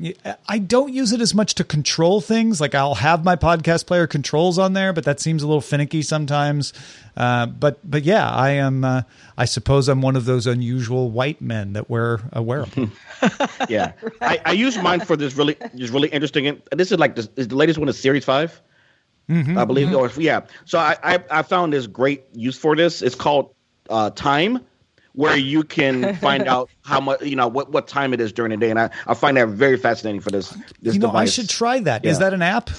I 0.47 0.57
don't 0.57 0.91
use 0.91 1.11
it 1.11 1.21
as 1.21 1.35
much 1.35 1.53
to 1.55 1.63
control 1.63 2.19
things. 2.19 2.59
Like 2.59 2.73
I'll 2.73 2.95
have 2.95 3.23
my 3.23 3.35
podcast 3.35 3.85
player 3.85 4.07
controls 4.07 4.57
on 4.57 4.73
there, 4.73 4.91
but 4.91 5.03
that 5.03 5.19
seems 5.19 5.43
a 5.43 5.47
little 5.47 5.61
finicky 5.61 6.01
sometimes. 6.01 6.73
Uh, 7.15 7.45
but 7.45 7.77
but 7.89 8.03
yeah, 8.03 8.29
I 8.29 8.51
am. 8.51 8.83
Uh, 8.83 9.03
I 9.37 9.45
suppose 9.45 9.87
I'm 9.87 10.01
one 10.01 10.15
of 10.15 10.25
those 10.25 10.47
unusual 10.47 11.11
white 11.11 11.41
men 11.41 11.73
that 11.73 11.89
wear 11.89 12.21
a 12.33 12.41
wearable. 12.41 12.89
Yeah, 13.69 13.93
I, 14.21 14.39
I 14.45 14.51
use 14.51 14.77
mine 14.77 14.99
for 14.99 15.15
this 15.15 15.35
really 15.35 15.55
this 15.73 15.89
really 15.89 16.09
interesting. 16.09 16.61
This 16.71 16.91
is 16.91 16.99
like 16.99 17.15
this 17.15 17.29
is 17.35 17.47
the 17.47 17.55
latest 17.55 17.79
one 17.79 17.89
is 17.89 17.99
Series 17.99 18.25
5 18.25 18.61
I 19.29 19.65
believe. 19.65 19.93
Or 19.95 20.11
yeah, 20.17 20.41
so 20.65 20.77
I, 20.77 20.95
I 21.03 21.23
I 21.31 21.41
found 21.41 21.73
this 21.73 21.87
great 21.87 22.23
use 22.33 22.57
for 22.57 22.75
this. 22.75 23.01
It's 23.01 23.15
called 23.15 23.53
uh, 23.89 24.11
Time, 24.11 24.59
where 25.15 25.35
you 25.37 25.63
can 25.63 26.15
find 26.17 26.47
out 26.47 26.69
how 26.83 26.99
much 26.99 27.21
you 27.21 27.35
know 27.35 27.47
what 27.47 27.71
what 27.71 27.87
time 27.87 28.13
it 28.13 28.21
is 28.21 28.31
during 28.31 28.51
the 28.51 28.57
day, 28.57 28.69
and 28.69 28.79
I, 28.79 28.89
I 29.07 29.13
find 29.13 29.37
that 29.37 29.47
very 29.49 29.77
fascinating 29.77 30.21
for 30.21 30.29
this 30.31 30.49
this 30.81 30.93
you 30.95 30.99
know, 30.99 31.07
device. 31.07 31.29
I 31.29 31.31
should 31.31 31.49
try 31.49 31.79
that. 31.81 32.05
Is 32.05 32.17
Yeah. 32.17 32.25
that 32.29 32.33
an 32.33 32.41
app? 32.41 32.69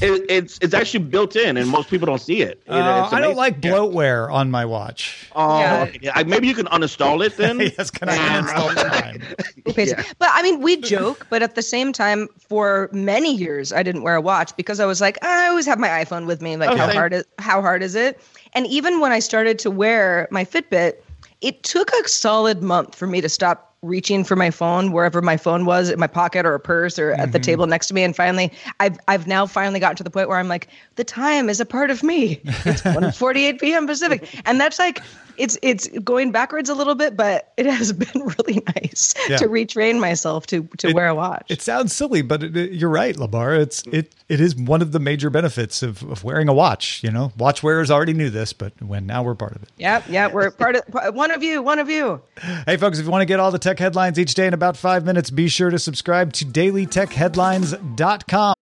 It, 0.00 0.26
it's 0.30 0.58
it's 0.62 0.74
actually 0.74 1.04
built 1.04 1.34
in, 1.34 1.56
and 1.56 1.68
most 1.68 1.88
people 1.88 2.06
don't 2.06 2.20
see 2.20 2.42
it. 2.42 2.62
It- 2.66 2.70
Uh, 2.70 2.74
I 3.10 3.10
don't 3.10 3.18
amazing. 3.20 3.36
like 3.36 3.64
Yeah. 3.64 3.70
bloatware 3.72 4.30
on 4.30 4.50
my 4.50 4.64
watch. 4.64 5.28
Oh, 5.34 5.58
Yeah. 5.58 5.82
okay. 5.88 6.10
I- 6.14 6.22
maybe 6.24 6.46
you 6.46 6.54
can 6.54 6.66
uninstall 6.66 7.24
it 7.24 7.36
then. 7.36 7.58
yes, 7.78 7.90
can 7.90 8.08
I 8.08 8.16
uninstall 8.16 8.74
Time? 8.76 9.22
Who 9.64 9.72
But 10.18 10.28
I 10.30 10.42
mean, 10.42 10.60
we 10.60 10.76
joke, 10.76 11.26
but 11.30 11.42
at 11.42 11.54
the 11.56 11.62
same 11.62 11.92
time, 11.92 12.28
for 12.48 12.90
many 12.92 13.34
years, 13.34 13.72
I 13.72 13.82
didn't 13.82 14.02
wear 14.02 14.14
a 14.14 14.20
watch 14.20 14.54
because 14.56 14.78
I 14.78 14.84
was 14.86 15.00
like, 15.00 15.18
I 15.24 15.48
always 15.48 15.66
have 15.66 15.78
my 15.80 15.88
iPhone 15.88 16.26
with 16.26 16.42
me. 16.42 16.56
Like, 16.56 16.70
Oh, 16.70 16.76
how 16.76 16.92
hard 16.92 17.12
is 17.14 17.24
how 17.38 17.60
hard 17.60 17.82
is 17.82 17.94
it? 17.96 18.20
And 18.52 18.66
even 18.66 19.00
when 19.00 19.10
I 19.10 19.18
started 19.20 19.58
to 19.60 19.70
wear 19.70 20.28
my 20.30 20.44
Fitbit, 20.44 20.94
it 21.42 21.62
took 21.64 21.90
a 21.92 22.08
solid 22.08 22.62
month 22.62 22.94
for 22.94 23.06
me 23.06 23.20
to 23.20 23.28
stop 23.28 23.71
reaching 23.82 24.22
for 24.22 24.36
my 24.36 24.50
phone 24.50 24.92
wherever 24.92 25.20
my 25.20 25.36
phone 25.36 25.64
was 25.64 25.90
in 25.90 25.98
my 25.98 26.06
pocket 26.06 26.46
or 26.46 26.54
a 26.54 26.60
purse 26.60 26.98
or 27.00 27.10
at 27.12 27.32
the 27.32 27.38
Mm-hmm. 27.38 27.42
table 27.42 27.66
next 27.66 27.88
to 27.88 27.94
me 27.94 28.04
and 28.04 28.14
finally 28.14 28.52
I've 28.78 28.96
I've 29.08 29.26
now 29.26 29.44
finally 29.46 29.80
gotten 29.80 29.96
to 29.96 30.04
the 30.04 30.10
point 30.10 30.28
where 30.28 30.38
I'm 30.38 30.46
like 30.46 30.68
the 30.94 31.02
time 31.04 31.48
is 31.50 31.58
a 31.58 31.66
part 31.66 31.90
of 31.90 32.02
me 32.04 32.40
it's 32.44 32.82
1:48 32.82 33.60
p.m. 33.60 33.86
Pacific 33.88 34.28
and 34.46 34.60
that's 34.60 34.78
like 34.78 35.00
it's 35.38 35.58
it's 35.62 35.88
going 36.04 36.30
backwards 36.30 36.68
a 36.68 36.74
little 36.74 36.94
bit 36.94 37.16
but 37.16 37.52
it 37.56 37.66
has 37.66 37.92
been 38.04 38.22
really 38.38 38.62
nice 38.76 39.14
Yeah. 39.28 39.38
to 39.38 39.48
retrain 39.48 39.98
myself 39.98 40.46
to 40.48 40.62
to 40.78 40.92
wear 40.92 41.08
a 41.08 41.14
watch 41.14 41.46
It 41.50 41.60
sounds 41.62 41.92
silly, 41.92 42.22
but 42.22 42.44
it, 42.44 42.56
it- 42.56 42.72
you're 42.72 42.90
right, 42.90 43.16
Lamar. 43.16 43.54
It's 43.56 43.82
it 43.90 44.14
it 44.28 44.40
is 44.40 44.54
one 44.54 44.80
of 44.80 44.92
the 44.92 45.00
major 45.00 45.28
benefits 45.28 45.82
of, 45.82 46.02
of 46.04 46.22
wearing 46.24 46.48
a 46.48 46.54
watch. 46.54 47.02
You 47.02 47.10
know, 47.10 47.32
watch 47.36 47.62
wearers 47.62 47.90
already 47.90 48.14
knew 48.14 48.30
this, 48.30 48.52
but 48.52 48.72
when 48.80 49.06
now 49.06 49.22
we're 49.22 49.34
part 49.34 49.56
of 49.56 49.62
it. 49.62 49.68
Yep, 49.78 50.04
yeah, 50.08 50.28
we're 50.28 50.50
part 50.52 50.76
of 50.76 51.14
one 51.14 51.30
of 51.32 51.42
you, 51.42 51.62
one 51.62 51.78
of 51.78 51.90
you. 51.90 52.22
Hey, 52.66 52.76
folks, 52.78 52.98
if 52.98 53.04
you 53.04 53.10
want 53.10 53.20
to 53.22 53.26
get 53.26 53.40
all 53.40 53.50
the 53.50 53.58
tech 53.58 53.71
headlines 53.78 54.18
each 54.18 54.34
day 54.34 54.46
in 54.46 54.54
about 54.54 54.76
five 54.76 55.04
minutes, 55.04 55.30
be 55.30 55.48
sure 55.48 55.70
to 55.70 55.78
subscribe 55.78 56.32
to 56.34 56.44
dailytechheadlines.com. 56.44 58.54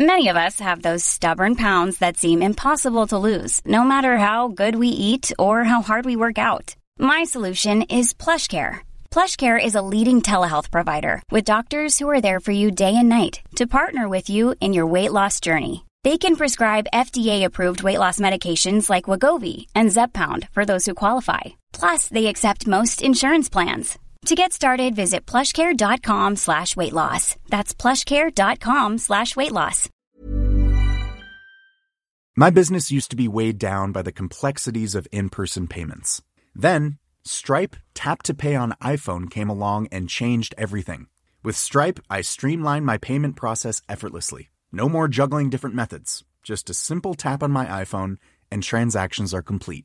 Many 0.00 0.28
of 0.28 0.36
us 0.36 0.60
have 0.60 0.80
those 0.80 1.04
stubborn 1.04 1.56
pounds 1.56 1.98
that 1.98 2.16
seem 2.16 2.40
impossible 2.40 3.06
to 3.08 3.18
lose, 3.18 3.60
no 3.66 3.84
matter 3.84 4.16
how 4.16 4.48
good 4.48 4.76
we 4.76 4.88
eat 4.88 5.30
or 5.38 5.64
how 5.64 5.82
hard 5.82 6.06
we 6.06 6.16
work 6.16 6.38
out. 6.38 6.74
My 6.98 7.24
solution 7.24 7.82
is 7.82 8.14
PlushCare. 8.14 8.78
PlushCare 9.10 9.62
is 9.62 9.74
a 9.74 9.82
leading 9.82 10.22
telehealth 10.22 10.70
provider 10.70 11.22
with 11.30 11.44
doctors 11.44 11.98
who 11.98 12.08
are 12.08 12.22
there 12.22 12.40
for 12.40 12.52
you 12.52 12.70
day 12.70 12.96
and 12.96 13.10
night 13.10 13.42
to 13.56 13.66
partner 13.66 14.08
with 14.08 14.30
you 14.30 14.54
in 14.62 14.72
your 14.72 14.86
weight 14.86 15.12
loss 15.12 15.38
journey. 15.38 15.84
They 16.02 16.16
can 16.16 16.36
prescribe 16.36 16.94
FDA-approved 16.94 17.82
weight 17.82 17.98
loss 17.98 18.20
medications 18.20 18.88
like 18.88 19.10
Wegovy 19.10 19.66
and 19.74 19.90
Zepbound 19.90 20.48
for 20.52 20.64
those 20.64 20.86
who 20.86 20.94
qualify. 20.94 21.59
Plus, 21.72 22.08
they 22.08 22.26
accept 22.26 22.66
most 22.66 23.02
insurance 23.02 23.48
plans. 23.48 23.98
To 24.26 24.34
get 24.34 24.52
started, 24.52 24.94
visit 24.94 25.24
plushcare.com 25.26 26.36
slash 26.36 26.76
weight 26.76 26.92
loss. 26.92 27.36
That's 27.48 27.74
plushcare.com 27.74 28.98
slash 28.98 29.34
weight 29.36 29.52
loss. 29.52 29.88
My 32.36 32.50
business 32.50 32.90
used 32.90 33.10
to 33.10 33.16
be 33.16 33.28
weighed 33.28 33.58
down 33.58 33.92
by 33.92 34.02
the 34.02 34.12
complexities 34.12 34.94
of 34.94 35.08
in 35.10 35.30
person 35.30 35.66
payments. 35.66 36.22
Then, 36.54 36.98
Stripe 37.24 37.76
Tap 37.94 38.22
to 38.24 38.34
Pay 38.34 38.54
on 38.54 38.72
iPhone 38.82 39.28
came 39.28 39.50
along 39.50 39.88
and 39.90 40.08
changed 40.08 40.54
everything. 40.56 41.06
With 41.42 41.56
Stripe, 41.56 42.00
I 42.08 42.20
streamlined 42.20 42.86
my 42.86 42.98
payment 42.98 43.36
process 43.36 43.82
effortlessly. 43.88 44.50
No 44.72 44.88
more 44.88 45.08
juggling 45.08 45.50
different 45.50 45.76
methods. 45.76 46.24
Just 46.42 46.70
a 46.70 46.74
simple 46.74 47.14
tap 47.14 47.42
on 47.42 47.50
my 47.50 47.66
iPhone, 47.66 48.16
and 48.50 48.62
transactions 48.62 49.34
are 49.34 49.42
complete. 49.42 49.84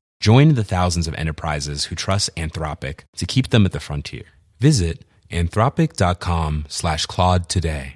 Join 0.21 0.53
the 0.53 0.63
thousands 0.63 1.07
of 1.07 1.15
enterprises 1.15 1.85
who 1.85 1.95
trust 1.95 2.29
Anthropic 2.35 3.05
to 3.17 3.25
keep 3.25 3.49
them 3.49 3.65
at 3.65 3.71
the 3.71 3.79
frontier. 3.79 4.25
Visit 4.59 5.03
anthropic.com 5.31 6.65
slash 6.69 7.07
Claude 7.07 7.49
today. 7.49 7.95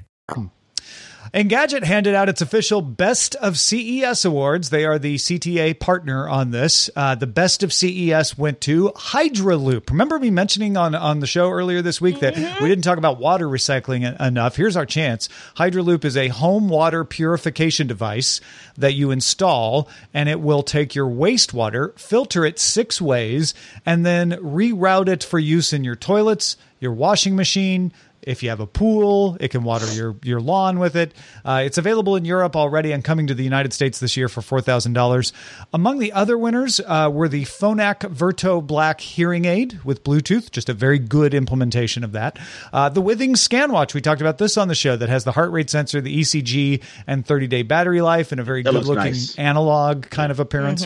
Engadget 1.33 1.83
handed 1.83 2.13
out 2.13 2.29
its 2.29 2.41
official 2.41 2.81
Best 2.81 3.35
of 3.35 3.57
CES 3.57 4.25
awards. 4.25 4.69
They 4.69 4.85
are 4.85 4.99
the 4.99 5.15
CTA 5.15 5.79
partner 5.79 6.27
on 6.29 6.51
this. 6.51 6.89
Uh, 6.95 7.15
the 7.15 7.27
Best 7.27 7.63
of 7.63 7.73
CES 7.73 8.37
went 8.37 8.61
to 8.61 8.91
Hydraloop. 8.95 9.89
Remember 9.89 10.19
me 10.19 10.29
mentioning 10.29 10.77
on, 10.77 10.93
on 10.93 11.19
the 11.19 11.27
show 11.27 11.49
earlier 11.49 11.81
this 11.81 11.99
week 11.99 12.19
that 12.19 12.35
we 12.61 12.67
didn't 12.67 12.83
talk 12.83 12.97
about 12.97 13.19
water 13.19 13.47
recycling 13.47 14.19
enough. 14.19 14.55
Here's 14.55 14.77
our 14.77 14.85
chance. 14.85 15.27
Hydraloop 15.57 16.05
is 16.05 16.15
a 16.15 16.27
home 16.27 16.69
water 16.69 17.03
purification 17.03 17.87
device 17.87 18.39
that 18.77 18.93
you 18.93 19.11
install, 19.11 19.89
and 20.13 20.29
it 20.29 20.39
will 20.39 20.63
take 20.63 20.95
your 20.95 21.09
wastewater, 21.09 21.97
filter 21.99 22.45
it 22.45 22.59
six 22.59 23.01
ways, 23.01 23.53
and 23.85 24.05
then 24.05 24.31
reroute 24.31 25.07
it 25.07 25.23
for 25.23 25.39
use 25.39 25.73
in 25.73 25.83
your 25.83 25.95
toilets, 25.95 26.57
your 26.79 26.93
washing 26.93 27.35
machine, 27.35 27.91
if 28.25 28.41
you 28.43 28.49
have 28.49 28.59
a 28.59 28.67
pool, 28.67 29.37
it 29.39 29.49
can 29.49 29.63
water 29.63 29.85
your, 29.93 30.15
your 30.23 30.41
lawn 30.41 30.79
with 30.79 30.95
it. 30.95 31.13
Uh, 31.45 31.61
it's 31.63 31.77
available 31.77 32.15
in 32.15 32.25
Europe 32.25 32.55
already 32.55 32.91
and 32.91 33.03
coming 33.03 33.27
to 33.27 33.33
the 33.33 33.43
United 33.43 33.71
States 33.71 33.99
this 33.99 34.17
year 34.17 34.27
for 34.27 34.41
$4,000. 34.41 35.31
Among 35.73 35.99
the 35.99 36.11
other 36.11 36.37
winners 36.37 36.81
uh, 36.85 37.09
were 37.13 37.27
the 37.27 37.43
Phonak 37.43 38.09
Virto 38.09 38.61
Black 38.61 38.99
hearing 38.99 39.45
aid 39.45 39.79
with 39.83 40.03
Bluetooth, 40.03 40.49
just 40.51 40.69
a 40.69 40.73
very 40.73 40.97
good 40.99 41.33
implementation 41.33 42.03
of 42.03 42.13
that. 42.13 42.39
Uh, 42.73 42.89
the 42.89 43.01
Withings 43.01 43.47
ScanWatch, 43.47 43.93
we 43.93 44.01
talked 44.01 44.21
about 44.21 44.39
this 44.39 44.57
on 44.57 44.67
the 44.67 44.75
show, 44.75 44.95
that 44.95 45.09
has 45.09 45.23
the 45.23 45.31
heart 45.33 45.51
rate 45.51 45.69
sensor, 45.69 46.01
the 46.01 46.19
ECG, 46.21 46.81
and 47.05 47.25
30 47.25 47.47
day 47.47 47.61
battery 47.61 48.01
life, 48.01 48.31
and 48.31 48.41
a 48.41 48.43
very 48.43 48.63
That 48.63 48.73
good 48.73 48.85
looking 48.85 49.03
nice. 49.03 49.37
analog 49.37 50.09
kind 50.09 50.31
of 50.31 50.39
appearance. 50.39 50.85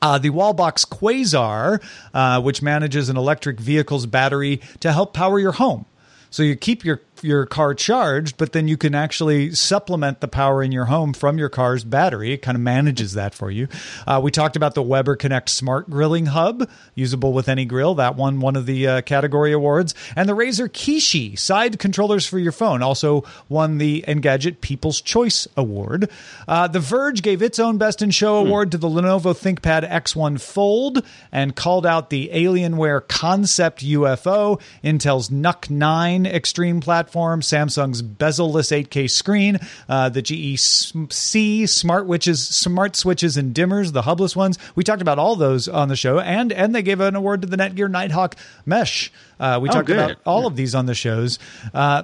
Uh, 0.00 0.18
the 0.18 0.30
Wallbox 0.30 0.84
Quasar, 0.88 1.80
uh, 2.12 2.40
which 2.40 2.60
manages 2.60 3.08
an 3.08 3.16
electric 3.16 3.60
vehicle's 3.60 4.04
battery 4.06 4.60
to 4.80 4.92
help 4.92 5.14
power 5.14 5.38
your 5.38 5.52
home. 5.52 5.86
So 6.32 6.42
you 6.42 6.56
keep 6.56 6.82
your 6.82 7.02
your 7.22 7.46
car 7.46 7.74
charged, 7.74 8.36
but 8.36 8.52
then 8.52 8.68
you 8.68 8.76
can 8.76 8.94
actually 8.94 9.52
supplement 9.54 10.20
the 10.20 10.28
power 10.28 10.62
in 10.62 10.72
your 10.72 10.86
home 10.86 11.12
from 11.12 11.38
your 11.38 11.48
car's 11.48 11.84
battery. 11.84 12.32
It 12.32 12.42
kind 12.42 12.56
of 12.56 12.62
manages 12.62 13.14
that 13.14 13.34
for 13.34 13.50
you. 13.50 13.68
Uh, 14.06 14.20
we 14.22 14.30
talked 14.30 14.56
about 14.56 14.74
the 14.74 14.82
Weber 14.82 15.16
Connect 15.16 15.48
Smart 15.48 15.88
Grilling 15.88 16.26
Hub, 16.26 16.68
usable 16.94 17.32
with 17.32 17.48
any 17.48 17.64
grill. 17.64 17.94
That 17.94 18.16
won 18.16 18.40
one 18.40 18.56
of 18.56 18.66
the 18.66 18.86
uh, 18.86 19.00
category 19.02 19.52
awards, 19.52 19.94
and 20.16 20.28
the 20.28 20.34
Razer 20.34 20.68
Kishi 20.68 21.38
side 21.38 21.78
controllers 21.78 22.26
for 22.26 22.38
your 22.38 22.52
phone 22.52 22.82
also 22.82 23.24
won 23.48 23.78
the 23.78 24.04
Engadget 24.06 24.60
People's 24.60 25.00
Choice 25.00 25.48
Award. 25.56 26.10
Uh, 26.46 26.68
the 26.68 26.80
Verge 26.80 27.22
gave 27.22 27.42
its 27.42 27.58
own 27.58 27.78
Best 27.78 28.02
in 28.02 28.10
Show 28.10 28.36
award 28.36 28.70
to 28.72 28.78
the 28.78 28.88
Lenovo 28.88 29.32
ThinkPad 29.32 29.88
X1 29.88 30.40
Fold 30.40 31.04
and 31.30 31.56
called 31.56 31.86
out 31.86 32.10
the 32.10 32.30
Alienware 32.32 33.06
Concept 33.06 33.84
UFO, 33.84 34.60
Intel's 34.82 35.30
NUC 35.30 35.70
9 35.70 36.26
Extreme 36.26 36.80
platform, 36.80 37.11
Samsung's 37.40 38.02
bezel-less 38.02 38.68
8K 38.70 39.08
screen, 39.10 39.58
uh, 39.88 40.08
the 40.08 40.22
GEC 40.22 41.68
smart 41.68 42.06
witches, 42.06 42.46
smart 42.46 42.96
switches 42.96 43.36
and 43.36 43.54
dimmers, 43.54 43.92
the 43.92 44.02
hubless 44.02 44.34
ones. 44.36 44.58
We 44.74 44.84
talked 44.84 45.02
about 45.02 45.18
all 45.18 45.36
those 45.36 45.68
on 45.68 45.88
the 45.88 45.96
show, 45.96 46.18
and 46.20 46.52
and 46.52 46.74
they 46.74 46.82
gave 46.82 47.00
an 47.00 47.14
award 47.16 47.42
to 47.42 47.48
the 47.48 47.56
Netgear 47.56 47.90
Nighthawk 47.90 48.36
Mesh. 48.66 49.12
Uh, 49.38 49.58
we 49.60 49.68
Oh, 49.68 49.72
talked 49.72 49.86
good. 49.86 49.98
about 49.98 50.16
all 50.24 50.46
of 50.46 50.56
these 50.56 50.74
on 50.74 50.86
the 50.86 50.94
shows. 50.94 51.38
Uh, 51.74 52.02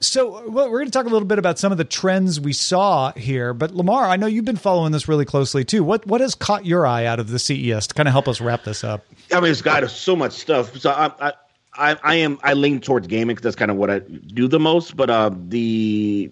so 0.00 0.48
well, 0.50 0.70
we're 0.70 0.78
going 0.80 0.86
to 0.86 0.92
talk 0.92 1.06
a 1.06 1.08
little 1.08 1.26
bit 1.26 1.38
about 1.38 1.58
some 1.58 1.72
of 1.72 1.78
the 1.78 1.84
trends 1.84 2.38
we 2.38 2.52
saw 2.52 3.12
here. 3.12 3.54
But 3.54 3.74
Lamar, 3.74 4.06
I 4.06 4.16
know 4.16 4.26
you've 4.26 4.44
been 4.44 4.56
following 4.56 4.92
this 4.92 5.08
really 5.08 5.24
closely 5.24 5.64
too. 5.64 5.82
What 5.82 6.06
what 6.06 6.20
has 6.20 6.34
caught 6.34 6.66
your 6.66 6.86
eye 6.86 7.06
out 7.06 7.20
of 7.20 7.28
the 7.30 7.38
CES 7.38 7.86
to 7.86 7.94
kind 7.94 8.08
of 8.08 8.12
help 8.12 8.28
us 8.28 8.40
wrap 8.40 8.64
this 8.64 8.84
up? 8.84 9.04
I 9.32 9.40
mean, 9.40 9.50
it's 9.50 9.62
got 9.62 9.88
so 9.90 10.14
much 10.14 10.32
stuff. 10.32 10.76
So 10.78 10.90
I, 10.90 11.10
I, 11.28 11.32
I, 11.76 11.96
I 12.02 12.14
am 12.16 12.38
I 12.42 12.54
lean 12.54 12.80
towards 12.80 13.06
gaming 13.06 13.36
'cause 13.36 13.42
that's 13.42 13.56
kind 13.56 13.70
of 13.70 13.76
what 13.76 13.90
I 13.90 13.98
do 14.00 14.48
the 14.48 14.60
most. 14.60 14.96
But 14.96 15.10
uh, 15.10 15.30
the 15.48 16.30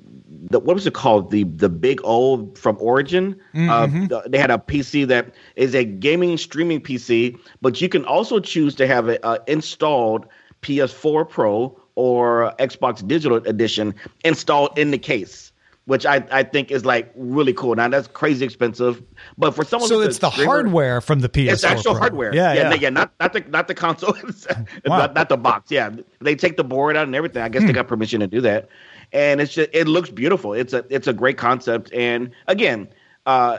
the 0.50 0.59
what 0.61 0.74
was 0.74 0.87
it 0.87 0.94
called? 0.94 1.31
The 1.31 1.44
the 1.44 1.68
Big 1.68 2.00
O 2.05 2.46
from 2.55 2.76
Origin. 2.81 3.37
Uh, 3.55 3.87
the- 3.87 4.22
they 4.28 4.38
had 4.38 4.50
a 4.50 4.59
PC 4.59 5.07
that 5.09 5.35
is 5.57 5.74
a 5.74 5.85
gaming 5.85 6.37
streaming 6.38 6.81
PC, 6.81 7.38
but 7.61 7.81
you 7.81 7.88
can 7.88 8.05
also 8.05 8.40
choose 8.40 8.74
to 8.76 8.87
have 8.87 9.09
a 9.09 9.24
uh, 9.24 9.38
installed 9.46 10.26
PS4 10.62 11.28
Pro 11.28 11.78
or 11.94 12.55
Xbox 12.59 13.07
Digital 13.07 13.38
Edition 13.38 13.94
installed 14.24 14.78
in 14.78 14.90
the 14.90 14.98
case. 14.98 15.52
Which 15.87 16.07
I, 16.07 16.25
I 16.31 16.42
think 16.45 16.71
is 16.71 16.85
like 16.85 17.12
really 17.16 17.53
cool. 17.53 17.75
Now 17.75 17.88
that's 17.88 18.07
crazy 18.09 18.45
expensive, 18.45 19.03
but 19.37 19.51
for 19.53 19.64
someone 19.64 19.88
So 19.88 20.01
it's 20.01 20.18
the 20.18 20.31
streamer- 20.31 20.47
hardware 20.51 21.01
from 21.01 21.21
the 21.21 21.29
PS4 21.29 21.53
it's 21.53 21.64
actual 21.64 21.92
Pro. 21.92 22.01
hardware. 22.01 22.35
Yeah, 22.35 22.53
yeah. 22.55 22.75
yeah, 22.75 22.88
not 22.90 23.12
not 23.18 23.33
the 23.33 23.40
not 23.49 23.66
the 23.68 23.75
console, 23.75 24.14
Wow. 24.87 24.99
not, 24.99 25.14
not 25.14 25.29
the 25.29 25.37
box. 25.37 25.71
Yeah, 25.71 25.90
they 26.21 26.35
take 26.37 26.57
the 26.57 26.64
board 26.64 26.97
out 26.97 27.07
and 27.07 27.16
everything. 27.16 27.42
I 27.42 27.49
guess 27.49 27.62
Hmm. 27.62 27.66
they 27.68 27.73
got 27.73 27.88
permission 27.88 28.21
to 28.21 28.27
do 28.29 28.40
that, 28.42 28.68
and 29.12 29.40
it's 29.40 29.53
just 29.55 29.71
it 29.73 29.88
looks 29.88 30.09
beautiful. 30.11 30.53
It's 30.55 30.73
a 30.73 30.85
it's 30.88 31.09
a 31.09 31.12
great 31.12 31.37
concept, 31.37 31.92
and 31.92 32.31
again, 32.47 32.88
uh, 33.27 33.59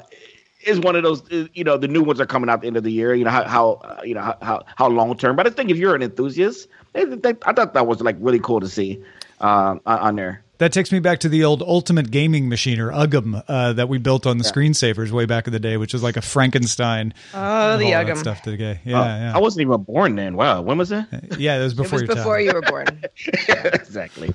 is 0.65 0.79
one 0.79 0.95
of 0.95 1.03
those 1.03 1.29
uh, 1.31 1.47
you 1.53 1.65
know 1.65 1.77
the 1.77 1.89
new 1.89 2.01
ones 2.01 2.21
are 2.21 2.25
coming 2.25 2.49
out 2.49 2.53
at 2.53 2.61
the 2.61 2.67
end 2.67 2.77
of 2.77 2.83
the 2.83 2.91
year. 2.91 3.13
You 3.13 3.25
know 3.25 3.31
how 3.31 3.43
how 3.43 3.71
uh, 3.83 4.01
you 4.05 4.13
know 4.15 4.21
how 4.21 4.37
how, 4.41 4.63
how 4.77 4.87
long 4.87 5.17
term. 5.17 5.35
But 5.35 5.45
I 5.45 5.49
think 5.49 5.69
if 5.71 5.75
you're 5.77 5.93
an 5.93 6.01
enthusiast, 6.01 6.69
they, 6.93 7.03
they, 7.03 7.33
I 7.45 7.51
thought 7.51 7.73
that 7.73 7.85
was 7.85 7.99
like 7.99 8.15
really 8.21 8.39
cool 8.39 8.61
to 8.61 8.69
see 8.69 9.03
um, 9.41 9.81
on, 9.85 9.99
on 9.99 10.15
there. 10.15 10.41
That 10.63 10.71
takes 10.71 10.93
me 10.93 10.99
back 10.99 11.19
to 11.19 11.27
the 11.27 11.43
old 11.43 11.61
Ultimate 11.61 12.09
Gaming 12.09 12.47
Machine 12.47 12.79
or 12.79 12.89
UGM 12.89 13.43
uh, 13.49 13.73
that 13.73 13.89
we 13.89 13.97
built 13.97 14.25
on 14.25 14.37
the 14.37 14.45
screensavers 14.45 15.11
way 15.11 15.25
back 15.25 15.45
in 15.45 15.51
the 15.51 15.59
day, 15.59 15.75
which 15.75 15.91
was 15.91 16.01
like 16.01 16.15
a 16.15 16.21
Frankenstein. 16.21 17.13
Oh, 17.33 17.75
the 17.75 17.93
all 17.93 18.05
that 18.05 18.07
UGM. 18.07 18.17
stuff 18.17 18.41
today. 18.43 18.71
Uh, 18.85 18.89
Yeah, 18.89 19.05
yeah. 19.05 19.33
I 19.35 19.39
wasn't 19.39 19.63
even 19.63 19.83
born 19.83 20.15
then. 20.15 20.37
Wow, 20.37 20.61
when 20.61 20.77
was 20.77 20.87
that? 20.87 21.09
yeah, 21.37 21.59
it 21.59 21.63
was 21.63 21.73
It 21.73 21.75
before 21.75 21.99
was 21.99 22.07
your 22.07 22.15
before 22.15 22.37
time. 22.37 22.45
you 22.45 22.53
were 22.53 22.61
born. 22.61 22.87
exactly. 23.73 24.33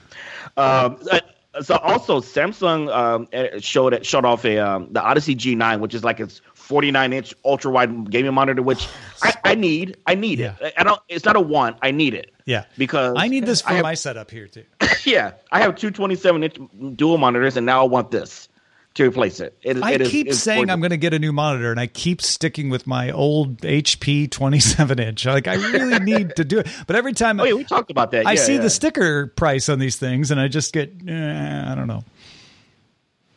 Um, 0.59 0.99
uh, 1.11 1.21
so 1.62 1.77
also 1.77 2.21
Samsung 2.21 2.95
um, 2.95 3.27
uh, 3.33 3.59
showed 3.59 4.05
showed 4.05 4.27
off 4.27 4.45
a 4.45 4.59
um, 4.59 4.88
the 4.93 5.03
Odyssey 5.03 5.35
G9, 5.35 5.81
which 5.81 5.95
is 5.95 6.05
like 6.05 6.21
its 6.21 6.43
49 6.68 7.12
inch 7.14 7.35
ultra 7.46 7.70
wide 7.70 8.11
gaming 8.11 8.35
monitor, 8.35 8.61
which 8.62 8.87
I, 9.22 9.35
I 9.44 9.54
need. 9.54 9.96
I 10.07 10.14
need 10.14 10.38
Yeah. 10.38 10.54
it. 10.61 10.74
I 10.76 10.85
don't. 10.85 11.00
It's 11.09 11.24
not 11.24 11.35
a 11.35 11.40
want. 11.40 11.78
I 11.83 11.90
need 11.90 12.12
it. 12.14 12.31
Yeah, 12.44 12.64
because 12.76 13.14
I 13.18 13.28
need 13.28 13.46
this 13.46 13.62
for 13.62 13.70
have- 13.72 13.83
my 13.83 13.94
setup 13.94 14.31
here 14.31 14.46
too. 14.46 14.64
yeah, 15.04 15.33
I 15.50 15.61
have 15.61 15.76
two 15.76 15.90
27 15.90 16.44
inch 16.44 16.57
dual 16.96 17.16
monitors, 17.18 17.57
and 17.57 17.64
now 17.66 17.81
I 17.83 17.85
want 17.88 18.11
this 18.11 18.48
to 18.94 19.04
replace 19.07 19.38
it. 19.40 19.57
it 19.62 19.83
I 19.83 19.92
it 19.92 20.00
is- 20.02 20.11
keep 20.11 20.26
it's 20.28 20.38
saying 20.38 20.59
gorgeous. 20.59 20.72
I'm 20.74 20.81
going 20.81 20.90
to 20.90 20.96
get 20.98 21.14
a 21.14 21.18
new 21.18 21.33
monitor, 21.33 21.70
and 21.70 21.78
I 21.81 21.87
keep 21.87 22.20
sticking 22.20 22.68
with 22.68 22.87
my 22.87 23.11
old 23.12 23.59
HP 23.62 24.31
27 24.31 24.98
inch. 24.98 25.24
Like 25.24 25.46
I 25.48 25.54
really 25.54 25.98
need 26.04 26.37
to 26.37 26.44
do 26.44 26.59
it, 26.59 26.68
but 26.87 26.96
every 26.96 27.12
time 27.14 27.40
Oh 27.40 27.44
yeah, 27.44 27.54
we 27.54 27.64
talked 27.64 27.90
about 27.90 28.11
that. 28.11 28.26
I 28.26 28.33
Yeah, 28.33 28.40
see 28.40 28.54
yeah. 28.57 28.61
the 28.62 28.70
sticker 28.70 29.26
price 29.28 29.68
on 29.70 29.78
these 29.78 29.96
things, 29.96 30.31
and 30.31 30.38
I 30.40 30.48
just 30.48 30.72
get 30.74 30.92
eh, 31.09 31.72
I 31.72 31.74
don't 31.74 31.87
know. 31.87 32.02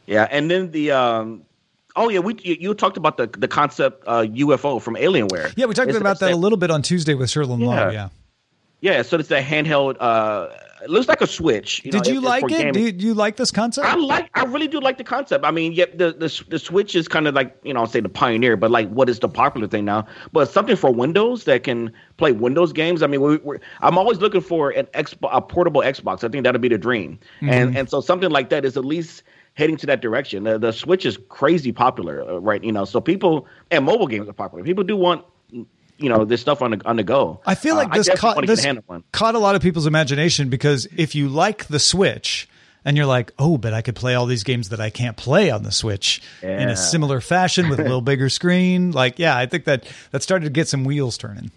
Yeah, 0.05 0.27
and 0.29 0.51
then 0.51 0.71
the 0.71 0.91
um. 0.91 1.43
Oh 1.95 2.09
yeah, 2.09 2.19
we 2.19 2.35
you, 2.41 2.57
you 2.59 2.73
talked 2.73 2.97
about 2.97 3.17
the 3.17 3.27
the 3.27 3.47
concept 3.47 4.03
uh, 4.07 4.21
UFO 4.23 4.81
from 4.81 4.95
Alienware. 4.95 5.53
Yeah, 5.55 5.65
we 5.65 5.73
talked 5.73 5.89
It's- 5.89 5.99
about 6.01 6.19
that 6.19 6.31
a 6.31 6.35
little 6.35 6.57
bit 6.57 6.71
on 6.71 6.81
Tuesday 6.81 7.13
with 7.13 7.29
Sherlin 7.29 7.63
Law. 7.63 7.75
Yeah. 7.75 7.91
Yeah. 7.91 8.09
Yeah, 8.81 9.03
so 9.03 9.19
it's 9.19 9.29
a 9.29 9.41
handheld. 9.43 9.97
Uh, 9.99 10.47
it 10.83 10.89
looks 10.89 11.07
like 11.07 11.21
a 11.21 11.27
Switch. 11.27 11.83
Did 11.83 11.93
know, 11.93 12.01
you 12.11 12.17
it's 12.17 12.25
like 12.25 12.51
it? 12.51 12.73
Do 12.73 12.79
you, 12.79 12.87
you 12.87 13.13
like 13.13 13.35
this 13.37 13.51
concept? 13.51 13.85
I 13.85 13.93
like. 13.93 14.29
I 14.33 14.43
really 14.45 14.67
do 14.67 14.79
like 14.79 14.97
the 14.97 15.03
concept. 15.03 15.45
I 15.45 15.51
mean, 15.51 15.73
yeah, 15.73 15.85
the 15.93 16.11
the 16.13 16.43
the 16.49 16.57
Switch 16.57 16.95
is 16.95 17.07
kind 17.07 17.27
of 17.27 17.35
like 17.35 17.55
you 17.63 17.75
know, 17.75 17.81
I'll 17.81 17.87
say 17.87 17.99
the 17.99 18.09
pioneer, 18.09 18.57
but 18.57 18.71
like, 18.71 18.89
what 18.89 19.07
is 19.07 19.19
the 19.19 19.29
popular 19.29 19.67
thing 19.67 19.85
now? 19.85 20.07
But 20.31 20.49
something 20.49 20.75
for 20.75 20.91
Windows 20.91 21.43
that 21.43 21.63
can 21.63 21.93
play 22.17 22.31
Windows 22.31 22.73
games. 22.73 23.03
I 23.03 23.07
mean, 23.07 23.21
we, 23.21 23.37
we're, 23.37 23.59
I'm 23.81 23.99
always 23.99 24.17
looking 24.17 24.41
for 24.41 24.71
an 24.71 24.87
Xbox, 24.87 25.29
a 25.31 25.41
portable 25.41 25.81
Xbox. 25.81 26.23
I 26.23 26.29
think 26.29 26.43
that'll 26.43 26.59
be 26.59 26.69
the 26.69 26.79
dream. 26.79 27.19
And 27.41 27.77
and 27.77 27.87
so 27.87 28.01
something 28.01 28.31
like 28.31 28.49
that 28.49 28.65
is 28.65 28.77
at 28.77 28.85
least 28.85 29.21
heading 29.53 29.77
to 29.77 29.85
that 29.87 30.01
direction. 30.01 30.43
The, 30.43 30.57
the 30.57 30.71
Switch 30.71 31.05
is 31.05 31.17
crazy 31.29 31.71
popular, 31.71 32.23
uh, 32.27 32.37
right? 32.39 32.63
You 32.63 32.71
know, 32.71 32.85
so 32.85 33.01
people 33.01 33.47
and 33.69 33.85
mobile 33.85 34.07
games 34.07 34.27
are 34.29 34.33
popular. 34.33 34.63
People 34.63 34.83
do 34.83 34.95
want 34.95 35.25
you 35.51 36.09
know 36.09 36.25
this 36.25 36.41
stuff 36.41 36.61
on 36.61 36.71
the 36.71 36.81
on 36.85 36.95
the 36.95 37.03
go. 37.03 37.39
I 37.45 37.55
feel 37.55 37.75
like 37.75 37.89
Uh, 37.91 37.97
this, 37.97 38.09
caught, 38.15 38.45
this 38.47 38.63
a 38.63 38.65
hand 38.67 38.77
on 38.79 38.83
one. 38.87 39.03
caught 39.11 39.35
a 39.35 39.39
lot 39.39 39.55
of 39.55 39.61
people's 39.61 39.85
imagination 39.85 40.49
because 40.49 40.87
if 40.97 41.13
you 41.15 41.29
like 41.29 41.65
the 41.67 41.79
Switch 41.79 42.49
and 42.83 42.97
you're 42.97 43.05
like, 43.05 43.31
oh, 43.37 43.59
but 43.59 43.73
I 43.73 43.83
could 43.83 43.95
play 43.95 44.15
all 44.15 44.25
these 44.25 44.43
games 44.43 44.69
that 44.69 44.79
I 44.79 44.89
can't 44.89 45.15
play 45.15 45.51
on 45.51 45.61
the 45.61 45.71
Switch 45.71 46.19
in 46.41 46.69
a 46.69 46.75
similar 46.75 47.21
fashion 47.21 47.69
with 47.69 47.79
a 47.79 47.83
little 47.83 48.01
bigger 48.13 48.29
screen. 48.29 48.91
Like, 48.91 49.19
yeah, 49.19 49.37
I 49.37 49.45
think 49.45 49.65
that 49.65 49.87
that 50.09 50.23
started 50.23 50.45
to 50.45 50.49
get 50.51 50.67
some 50.67 50.83
wheels 50.85 51.17
turning. 51.19 51.51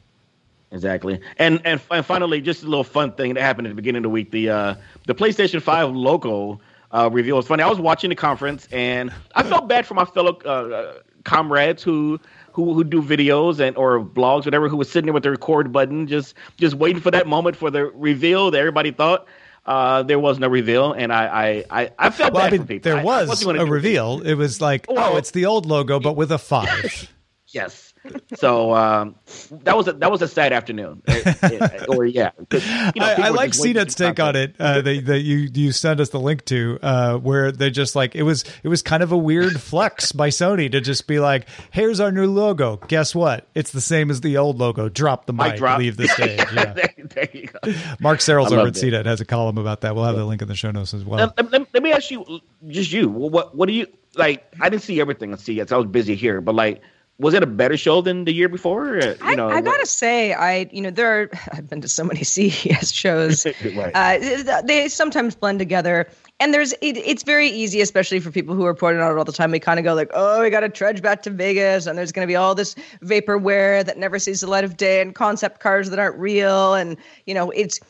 Exactly, 0.71 1.21
and 1.39 1.63
and 1.65 1.81
and 1.91 2.05
finally, 2.05 2.41
just 2.41 2.65
a 2.65 2.67
little 2.67 2.83
fun 2.85 3.13
thing 3.13 3.35
that 3.35 3.41
happened 3.43 3.69
at 3.69 3.71
the 3.71 3.77
beginning 3.77 3.99
of 4.01 4.03
the 4.03 4.09
week. 4.11 4.33
The 4.33 4.51
uh, 4.51 4.75
the 5.07 5.15
PlayStation 5.15 5.63
Five 5.63 5.91
logo 5.95 6.61
uh, 6.95 7.11
reveal 7.13 7.39
It's 7.39 7.49
funny. 7.49 7.63
I 7.63 7.69
was 7.69 7.79
watching 7.81 8.09
the 8.09 8.17
conference, 8.17 8.67
and 8.73 9.13
I 9.35 9.43
felt 9.43 9.69
bad 9.69 9.85
for 9.87 9.93
my 9.95 10.05
fellow 10.07 10.37
uh, 10.39 10.95
comrades 11.25 11.83
who. 11.83 12.19
Who, 12.55 12.73
who 12.73 12.85
do 12.85 13.03
videos 13.03 13.59
and 13.59 13.77
or 13.77 13.99
blogs 13.99 14.45
whatever 14.45 14.69
who 14.69 14.77
was 14.77 14.89
sitting 14.89 15.07
there 15.07 15.13
with 15.13 15.25
the 15.25 15.31
record 15.33 15.73
button 15.73 16.07
just 16.07 16.35
just 16.57 16.77
waiting 16.77 17.03
for 17.03 17.11
that 17.11 17.27
moment 17.27 17.57
for 17.57 17.69
the 17.69 17.87
reveal 17.87 18.53
that 18.53 18.59
everybody 18.59 18.93
thought 18.93 19.27
uh, 19.67 20.05
there 20.05 20.21
was 20.21 20.39
no 20.39 20.47
reveal 20.47 20.93
and 20.93 21.13
I 21.13 21.65
I 21.71 21.83
I, 21.83 21.91
I 21.99 22.11
felt 22.11 22.33
Well, 22.33 22.43
I 22.45 22.51
bad 22.51 22.53
mean, 22.53 22.61
for 22.61 22.67
people. 22.69 22.93
there 22.93 22.99
I- 23.01 23.23
I 23.23 23.25
was 23.25 23.45
a 23.45 23.67
reveal. 23.67 24.21
It 24.23 24.35
was 24.35 24.61
like, 24.61 24.87
oh, 24.89 25.17
it's 25.17 25.33
the 25.33 25.47
old 25.47 25.67
logo, 25.67 25.99
but 25.99 26.15
with 26.15 26.31
a 26.31 26.39
five. 26.39 27.11
Yes. 27.49 27.94
So 28.37 28.75
um, 28.75 29.15
that 29.63 29.77
was 29.77 29.89
a 29.89 29.93
that 29.95 30.11
was 30.11 30.23
a 30.23 30.29
sad 30.29 30.53
afternoon. 30.53 31.03
Uh, 31.09 31.35
uh, 31.43 31.85
or 31.89 32.05
yeah, 32.05 32.31
you 32.53 32.59
know, 32.61 33.07
I, 33.07 33.15
I 33.25 33.29
like 33.31 33.53
CNET's 33.53 33.95
take 33.95 34.21
on 34.21 34.37
it 34.37 34.55
uh, 34.59 34.83
that, 34.83 35.07
that 35.07 35.21
you 35.21 35.49
you 35.53 35.73
sent 35.73 36.01
us 36.01 36.11
the 36.11 36.21
link 36.21 36.45
to, 36.47 36.79
uh, 36.83 37.17
where 37.19 37.51
they 37.51 37.71
just 37.71 37.97
like 37.97 38.15
it 38.15 38.23
was 38.23 38.45
it 38.63 38.69
was 38.69 38.83
kind 38.83 39.03
of 39.03 39.13
a 39.13 39.17
weird 39.17 39.61
flex 39.61 40.13
by 40.13 40.29
Sony 40.29 40.71
to 40.71 40.81
just 40.81 41.07
be 41.07 41.19
like, 41.19 41.47
here's 41.71 42.01
our 42.01 42.13
new 42.13 42.27
logo. 42.27 42.77
Guess 42.89 43.15
what? 43.15 43.47
It's 43.55 43.73
the 43.73 43.81
same 43.81 44.11
as 44.11 44.21
the 44.21 44.37
old 44.37 44.59
logo. 44.59 44.89
Drop 44.89 45.27
the 45.27 45.33
Mic 45.33 45.61
leave 45.79 45.97
the 45.97 46.09
stage. 46.15 46.41
Yeah. 46.53 46.73
there, 46.73 46.95
there 46.99 47.29
you 47.33 47.47
go. 47.49 47.73
Mark 48.01 48.21
Serrels 48.21 48.53
I 48.53 48.57
over 48.57 48.69
at. 48.69 48.75
CNET 48.75 49.07
has 49.07 49.21
a 49.21 49.25
column 49.25 49.59
about 49.59 49.81
that. 49.83 49.95
We'll 49.95 50.05
have 50.05 50.17
the 50.17 50.25
link 50.25 50.43
in 50.43 50.49
the 50.49 50.55
show 50.55 50.71
notes 50.71 50.95
as 50.95 51.05
well. 51.05 51.33
Let, 51.37 51.53
let- 51.53 51.75
let 51.75 51.83
me 51.83 51.93
ask 51.93 52.11
you, 52.11 52.41
just 52.69 52.93
you, 52.93 53.09
what 53.09 53.57
what 53.57 53.67
do 53.67 53.73
you 53.73 53.87
like? 54.17 54.45
I 54.61 54.69
didn't 54.69 54.83
see 54.83 55.01
everything 55.01 55.33
on 55.33 55.39
CES. 55.39 55.73
I 55.73 55.77
was 55.77 55.87
busy 55.87 56.15
here, 56.15 56.41
but 56.41 56.55
like, 56.55 56.83
was 57.19 57.33
it 57.35 57.43
a 57.43 57.47
better 57.47 57.77
show 57.77 58.01
than 58.01 58.25
the 58.25 58.33
year 58.33 58.49
before? 58.49 58.99
Uh, 58.99 59.07
You 59.07 59.17
I, 59.21 59.35
know, 59.35 59.49
I 59.49 59.61
gotta 59.61 59.87
say, 59.87 60.33
I 60.33 60.69
you 60.73 60.81
know 60.81 60.91
there 60.91 61.23
are 61.23 61.31
I've 61.53 61.69
been 61.69 61.81
to 61.81 61.89
so 61.89 62.05
many 62.05 62.25
CES 62.25 62.93
shows. 62.93 63.47
Right. 63.75 63.93
uh, 63.95 64.63
they 64.63 64.89
sometimes 64.89 65.35
blend 65.35 65.59
together, 65.59 66.09
and 66.41 66.53
there's 66.53 66.73
it, 66.75 66.97
it's 66.97 67.23
very 67.23 67.49
easy, 67.49 67.81
especially 67.81 68.21
for 68.21 68.31
people 68.31 68.55
who 68.55 68.65
are 68.65 68.69
reporting 68.69 69.01
on 69.01 69.11
it 69.13 69.19
all 69.19 69.25
the 69.25 69.33
time. 69.33 69.51
We 69.51 69.61
kind 69.61 69.79
of 69.79 69.85
go 69.85 69.95
like, 69.95 70.11
oh, 70.15 70.43
we 70.43 70.51
got 70.51 70.61
to 70.61 70.69
trudge 70.69 71.03
back 71.03 71.23
to 71.23 71.31
Vegas, 71.31 71.87
and 71.87 71.97
there's 71.97 72.13
going 72.13 72.27
to 72.27 72.31
be 72.31 72.37
all 72.37 72.55
this 72.55 72.75
vaporware 73.03 73.85
that 73.85 73.99
never 73.99 74.19
sees 74.19 74.41
the 74.41 74.47
light 74.49 74.65
of 74.65 74.77
day, 74.77 75.01
and 75.01 75.15
concept 75.15 75.61
cars 75.61 75.91
that 75.91 75.99
aren't 75.99 76.19
real, 76.19 76.75
and 76.75 76.97
you 77.27 77.35
know 77.35 77.51
it's 77.51 77.81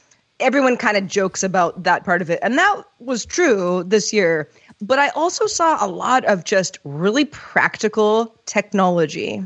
everyone 0.40 0.76
kind 0.76 0.96
of 0.96 1.06
jokes 1.06 1.42
about 1.42 1.82
that 1.84 2.04
part 2.04 2.20
of 2.22 2.30
it, 2.30 2.38
and 2.42 2.58
that 2.58 2.82
was 2.98 3.24
true 3.24 3.84
this 3.84 4.12
year. 4.12 4.48
But 4.80 4.98
I 4.98 5.08
also 5.10 5.46
saw 5.46 5.84
a 5.84 5.88
lot 5.88 6.24
of 6.24 6.44
just 6.44 6.78
really 6.84 7.24
practical 7.24 8.34
technology. 8.46 9.42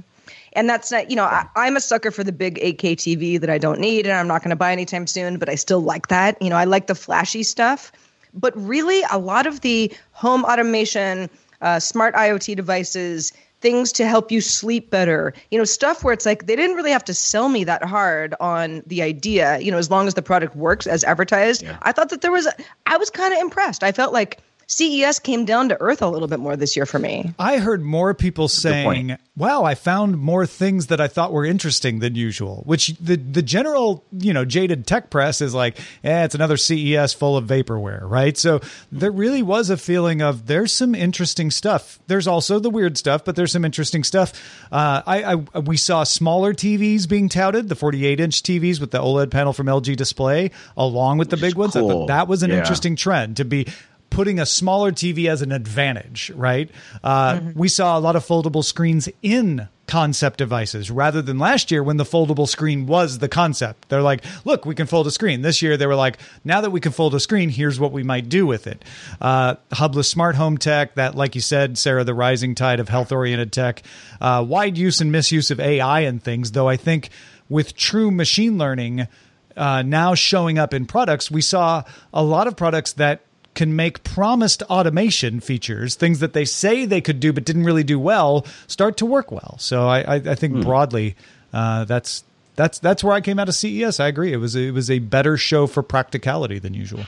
And 0.55 0.69
that's 0.69 0.91
not, 0.91 1.11
you 1.11 1.17
know, 1.17 1.25
I, 1.25 1.47
I'm 1.55 1.77
a 1.77 1.81
sucker 1.81 2.11
for 2.11 2.25
the 2.25 2.33
big 2.33 2.59
8K 2.59 2.97
TV 2.97 3.41
that 3.41 3.51
I 3.51 3.59
don't 3.59 3.79
need 3.79 4.07
and 4.07 4.17
I'm 4.17 4.27
not 4.27 4.43
going 4.43 4.51
to 4.51 4.57
buy 4.57 4.73
anytime 4.73 5.07
soon, 5.07 5.38
but 5.38 5.49
I 5.49 5.55
still 5.55 5.81
like 5.81 6.09
that. 6.09 6.41
You 6.43 6.51
know, 6.51 6.57
I 6.57 6.64
like 6.64 6.87
the 6.87 6.95
flashy 6.95 7.43
stuff. 7.43 7.93
But 8.35 8.53
really, 8.57 9.03
a 9.11 9.19
lot 9.19 9.47
of 9.47 9.61
the 9.61 9.93
home 10.12 10.45
automation, 10.45 11.31
uh, 11.61 11.81
smart 11.81 12.14
IoT 12.14 12.57
devices, 12.57 13.33
things 13.61 13.91
to 13.93 14.07
help 14.07 14.31
you 14.31 14.41
sleep 14.41 14.91
better, 14.91 15.35
you 15.51 15.59
know, 15.59 15.64
stuff 15.64 16.05
where 16.05 16.12
it's 16.12 16.27
like 16.27 16.47
they 16.47 16.55
didn't 16.55 16.77
really 16.77 16.93
have 16.93 17.05
to 17.05 17.14
sell 17.14 17.49
me 17.49 17.64
that 17.64 17.83
hard 17.85 18.35
on 18.41 18.83
the 18.87 19.03
idea, 19.03 19.59
you 19.59 19.71
know, 19.71 19.79
as 19.79 19.91
long 19.91 20.07
as 20.07 20.14
the 20.14 20.23
product 20.23 20.55
works 20.57 20.87
as 20.87 21.03
advertised. 21.05 21.62
I 21.83 21.93
thought 21.93 22.11
that 22.11 22.21
there 22.21 22.31
was, 22.31 22.47
I 22.87 22.97
was 22.97 23.11
kind 23.11 23.33
of 23.35 23.41
impressed. 23.41 23.83
I 23.83 23.93
felt 23.93 24.12
like 24.12 24.38
CES 24.70 25.18
came 25.20 25.46
down 25.46 25.70
to 25.70 25.81
earth 25.81 26.02
a 26.02 26.09
little 26.09 26.28
bit 26.28 26.38
more 26.38 26.54
this 26.54 26.76
year 26.76 26.85
for 26.85 26.98
me. 26.98 27.33
I 27.38 27.57
heard 27.57 27.81
more 27.83 28.12
people 28.12 28.48
saying, 28.48 29.16
"Wow, 29.35 29.64
I 29.64 29.74
found 29.74 30.18
more 30.18 30.44
things 30.44 30.88
that 30.88 31.00
I 31.00 31.09
thought 31.09 31.33
were 31.33 31.46
interesting 31.46 32.00
than 32.00 32.14
usual." 32.14 32.62
Which 32.66 32.88
the 33.00 33.16
the 33.16 33.40
general, 33.40 34.04
you 34.12 34.35
know, 34.35 34.44
jaded 34.44 34.87
tech 34.87 35.09
press 35.09 35.40
is 35.40 35.54
like, 35.54 35.78
"Eh, 36.04 36.24
it's 36.24 36.35
another 36.35 36.59
CES 36.59 37.14
full 37.14 37.38
of 37.38 37.46
vaporware," 37.46 38.02
right? 38.02 38.37
So 38.37 38.61
there 38.92 39.11
really 39.11 39.42
was 39.42 39.70
a 39.70 39.78
feeling 39.78 40.20
of 40.20 40.46
there's 40.48 40.70
some 40.72 40.94
interesting 40.94 41.50
stuff. 41.50 41.98
There's 42.07 42.26
also 42.26 42.59
the 42.59 42.68
weird 42.70 42.98
stuff, 42.98 43.24
but 43.24 43.37
there's 43.37 43.52
some 43.52 43.64
interesting 43.64 44.04
stuff. 44.04 44.35
Uh, 44.70 45.00
I, 45.07 45.22
I 45.54 45.59
we 45.61 45.78
saw 45.78 46.04
smaller 46.04 46.52
TVs 46.52 47.09
being 47.09 47.31
touted, 47.31 47.70
the 47.70 47.74
48 47.74 48.20
inch 48.20 48.42
TVs 48.42 48.81
with 48.83 48.90
the 48.90 48.98
OLED 48.98 49.31
panel 49.31 49.54
from 49.54 49.66
LG 49.66 49.96
Display, 49.96 50.50
along 50.76 51.16
with 51.16 51.31
the 51.31 51.38
big 51.38 51.54
ones. 51.54 51.74
I 51.74 51.81
cool. 51.81 51.88
thought 51.88 52.09
that 52.09 52.28
was 52.28 52.42
an 52.42 52.50
Yeah. 52.50 52.59
interesting 52.59 52.96
trend 52.96 53.38
to 53.38 53.46
be 53.46 53.66
putting 54.11 54.40
a 54.40 54.47
smaller 54.47 54.90
TV 54.92 55.29
as 55.29 55.42
an 55.42 55.53
advantage, 55.53 56.31
right? 56.35 56.71
Uh, 57.05 57.40
We 57.55 57.68
saw 57.68 57.99
a 57.99 58.01
lot 58.01 58.16
of 58.16 58.27
foldable 58.27 58.64
screens 58.64 59.09
in 59.23 59.68
concept 59.87 60.37
devices 60.38 60.90
rather 60.90 61.23
than 61.23 61.38
last 61.38 61.71
year 61.71 61.83
when 61.83 61.97
the 61.97 62.05
foldable 62.05 62.47
screen 62.47 62.85
was 62.87 63.18
the 63.18 63.29
concept. 63.29 63.88
They're 63.88 64.03
like, 64.03 64.23
look, 64.44 64.66
we 64.66 64.75
can 64.75 64.87
fold 64.87 65.07
a 65.07 65.11
screen. 65.11 65.40
This 65.40 65.62
year 65.62 65.79
they 65.79 65.87
were 65.87 65.94
like, 65.94 66.18
now 66.44 66.61
that 66.61 66.71
we 66.71 66.81
can 66.81 66.92
fold 66.92 67.14
a 67.14 67.21
screen, 67.21 67.49
here's 67.49 67.81
what 67.81 67.90
we 67.92 68.03
might 68.03 68.29
do 68.29 68.47
with 68.47 68.66
it. 68.66 68.85
Uh, 69.21 69.55
hubless 69.73 70.05
smart 70.05 70.37
home 70.37 70.59
tech, 70.59 70.94
that, 70.97 71.14
like 71.14 71.35
you 71.35 71.40
said, 71.40 71.79
Sarah, 71.79 72.05
the 72.05 72.12
rising 72.14 72.55
tide 72.55 72.81
of 72.81 72.90
health 72.90 73.12
oriented 73.12 73.51
tech, 73.51 73.83
uh, 74.21 74.44
wide 74.47 74.77
use 74.77 75.01
and 75.01 75.11
misuse 75.11 75.51
of 75.51 75.59
AI 75.59 76.01
and 76.01 76.23
things, 76.23 76.53
though 76.53 76.68
I 76.68 76.77
think 76.77 77.09
with 77.49 77.75
true 77.75 78.11
machine 78.11 78.59
learning, 78.59 79.09
uh, 79.57 79.81
now 79.83 80.14
showing 80.14 80.59
up 80.59 80.75
in 80.75 80.85
products, 80.85 81.31
we 81.31 81.40
saw 81.40 81.83
a 82.12 82.23
lot 82.23 82.47
of 82.47 82.57
products 82.57 82.92
that 82.94 83.23
can 83.59 83.75
make 83.75 84.05
promised 84.05 84.62
automation 84.71 85.40
features, 85.40 85.97
things 85.97 86.21
that 86.21 86.33
they 86.33 86.44
say 86.44 86.85
they 86.85 87.01
could 87.01 87.18
do 87.18 87.33
but 87.33 87.44
didn't 87.44 87.64
really 87.64 87.83
do 87.83 87.99
well, 87.99 88.47
start 88.68 88.97
to 88.97 89.05
work 89.05 89.33
well. 89.33 89.57
So 89.59 89.88
I, 89.88 89.99
I, 90.03 90.14
I 90.14 90.35
think 90.37 90.62
broadly, 90.62 91.16
uh, 91.53 91.85
that's 91.85 92.23
that's 92.55 92.79
that's 92.79 93.03
where 93.03 93.14
I 93.14 93.21
came 93.21 93.40
out 93.40 93.49
of 93.49 93.57
CES. 93.57 93.99
I 93.99 94.07
agree. 94.07 94.33
It 94.33 94.37
was 94.37 94.55
it 94.55 94.71
was 94.71 94.88
a 94.88 95.01
better 95.01 95.37
show 95.37 95.66
for 95.66 95.83
practicality 95.83 96.61
than 96.61 96.73
usual. 96.73 97.07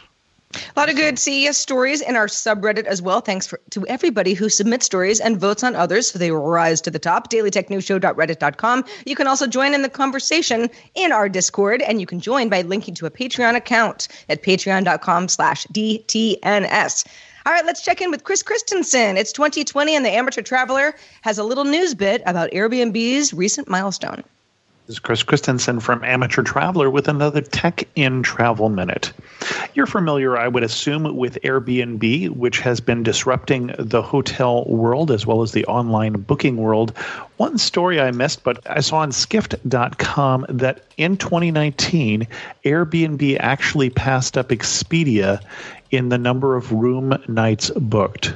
A 0.53 0.59
lot 0.77 0.91
of 0.91 0.97
good 0.97 1.17
CES 1.17 1.57
stories 1.57 2.01
in 2.01 2.17
our 2.17 2.27
subreddit 2.27 2.87
as 2.87 3.01
well. 3.01 3.21
Thanks 3.21 3.47
for, 3.47 3.61
to 3.71 3.87
everybody 3.87 4.35
who 4.35 4.49
submits 4.49 4.85
stories 4.85 5.21
and 5.21 5.39
votes 5.39 5.63
on 5.63 5.77
others 5.77 6.11
so 6.11 6.19
they 6.19 6.33
rise 6.33 6.81
to 6.81 6.91
the 6.91 6.99
top. 6.99 7.31
DailyTechNewsShow.reddit.com. 7.31 8.85
You 9.07 9.15
can 9.15 9.29
also 9.29 9.47
join 9.47 9.75
in 9.75 9.83
the 9.83 9.89
conversation 9.89 10.69
in 10.97 11.13
our 11.13 11.29
Discord, 11.29 11.83
and 11.83 12.01
you 12.01 12.07
can 12.07 12.19
join 12.19 12.49
by 12.49 12.63
linking 12.63 12.95
to 12.97 13.07
a 13.07 13.11
Patreon 13.11 13.55
account 13.55 14.09
at 14.29 14.43
patreon.com 14.43 15.29
slash 15.29 15.67
DTNS. 15.69 17.07
All 17.47 17.53
right, 17.53 17.65
let's 17.65 17.83
check 17.83 18.01
in 18.01 18.11
with 18.11 18.25
Chris 18.25 18.43
Christensen. 18.43 19.17
It's 19.17 19.33
2020, 19.33 19.95
and 19.95 20.05
the 20.05 20.11
Amateur 20.11 20.43
Traveler 20.43 20.97
has 21.23 21.39
a 21.39 21.45
little 21.45 21.65
news 21.65 21.95
bit 21.95 22.23
about 22.27 22.51
Airbnb's 22.51 23.33
recent 23.33 23.69
milestone. 23.69 24.25
This 24.91 24.97
is 24.97 24.99
Chris 24.99 25.23
Christensen 25.23 25.79
from 25.79 26.03
Amateur 26.03 26.43
Traveler 26.43 26.91
with 26.91 27.07
another 27.07 27.43
Tech 27.43 27.87
in 27.95 28.25
Travel 28.25 28.69
Minute. 28.71 29.13
You're 29.73 29.87
familiar, 29.87 30.37
I 30.37 30.49
would 30.49 30.65
assume, 30.65 31.17
with 31.17 31.39
Airbnb, 31.45 32.31
which 32.31 32.59
has 32.59 32.81
been 32.81 33.05
disrupting 33.05 33.73
the 33.79 34.03
hotel 34.03 34.65
world 34.65 35.13
as 35.13 35.25
well 35.25 35.43
as 35.43 35.53
the 35.53 35.65
online 35.67 36.15
booking 36.15 36.57
world. 36.57 36.91
One 37.37 37.57
story 37.57 38.01
I 38.01 38.11
missed, 38.11 38.43
but 38.43 38.69
I 38.69 38.81
saw 38.81 38.97
on 38.97 39.13
skift.com 39.13 40.47
that 40.49 40.83
in 40.97 41.17
2019, 41.17 42.27
Airbnb 42.65 43.37
actually 43.39 43.91
passed 43.91 44.37
up 44.37 44.49
Expedia 44.49 45.41
in 45.93 46.09
the 46.09 46.19
number 46.19 46.57
of 46.57 46.73
room 46.73 47.17
nights 47.29 47.71
booked. 47.77 48.35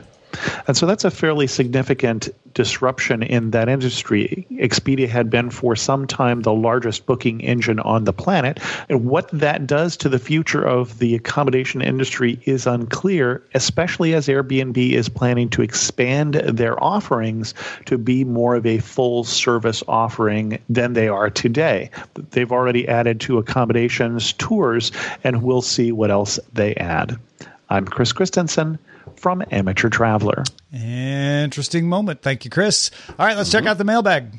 And 0.66 0.76
so 0.76 0.86
that's 0.86 1.04
a 1.04 1.10
fairly 1.10 1.46
significant 1.46 2.28
disruption 2.54 3.22
in 3.22 3.50
that 3.50 3.68
industry. 3.68 4.46
Expedia 4.52 5.08
had 5.08 5.28
been 5.28 5.50
for 5.50 5.76
some 5.76 6.06
time 6.06 6.42
the 6.42 6.52
largest 6.52 7.06
booking 7.06 7.40
engine 7.40 7.80
on 7.80 8.04
the 8.04 8.12
planet. 8.12 8.60
And 8.88 9.04
what 9.04 9.28
that 9.30 9.66
does 9.66 9.96
to 9.98 10.08
the 10.08 10.18
future 10.18 10.64
of 10.64 10.98
the 10.98 11.14
accommodation 11.14 11.82
industry 11.82 12.40
is 12.44 12.66
unclear, 12.66 13.42
especially 13.54 14.14
as 14.14 14.28
Airbnb 14.28 14.92
is 14.92 15.08
planning 15.08 15.48
to 15.50 15.62
expand 15.62 16.34
their 16.34 16.82
offerings 16.82 17.54
to 17.86 17.98
be 17.98 18.24
more 18.24 18.54
of 18.54 18.66
a 18.66 18.78
full 18.78 19.24
service 19.24 19.82
offering 19.88 20.58
than 20.68 20.92
they 20.92 21.08
are 21.08 21.30
today. 21.30 21.90
They've 22.30 22.52
already 22.52 22.86
added 22.88 23.20
to 23.22 23.38
accommodations 23.38 24.32
tours, 24.34 24.92
and 25.24 25.42
we'll 25.42 25.62
see 25.62 25.92
what 25.92 26.10
else 26.10 26.38
they 26.52 26.74
add. 26.76 27.18
I'm 27.70 27.86
Chris 27.86 28.12
Christensen 28.12 28.78
from 29.16 29.42
Amateur 29.50 29.88
Traveler. 29.88 30.44
Interesting 30.72 31.88
moment. 31.88 32.22
Thank 32.22 32.44
you, 32.44 32.50
Chris. 32.50 32.90
All 33.18 33.26
right, 33.26 33.36
let's 33.36 33.50
check 33.50 33.66
out 33.66 33.78
the 33.78 33.84
mailbag. 33.84 34.32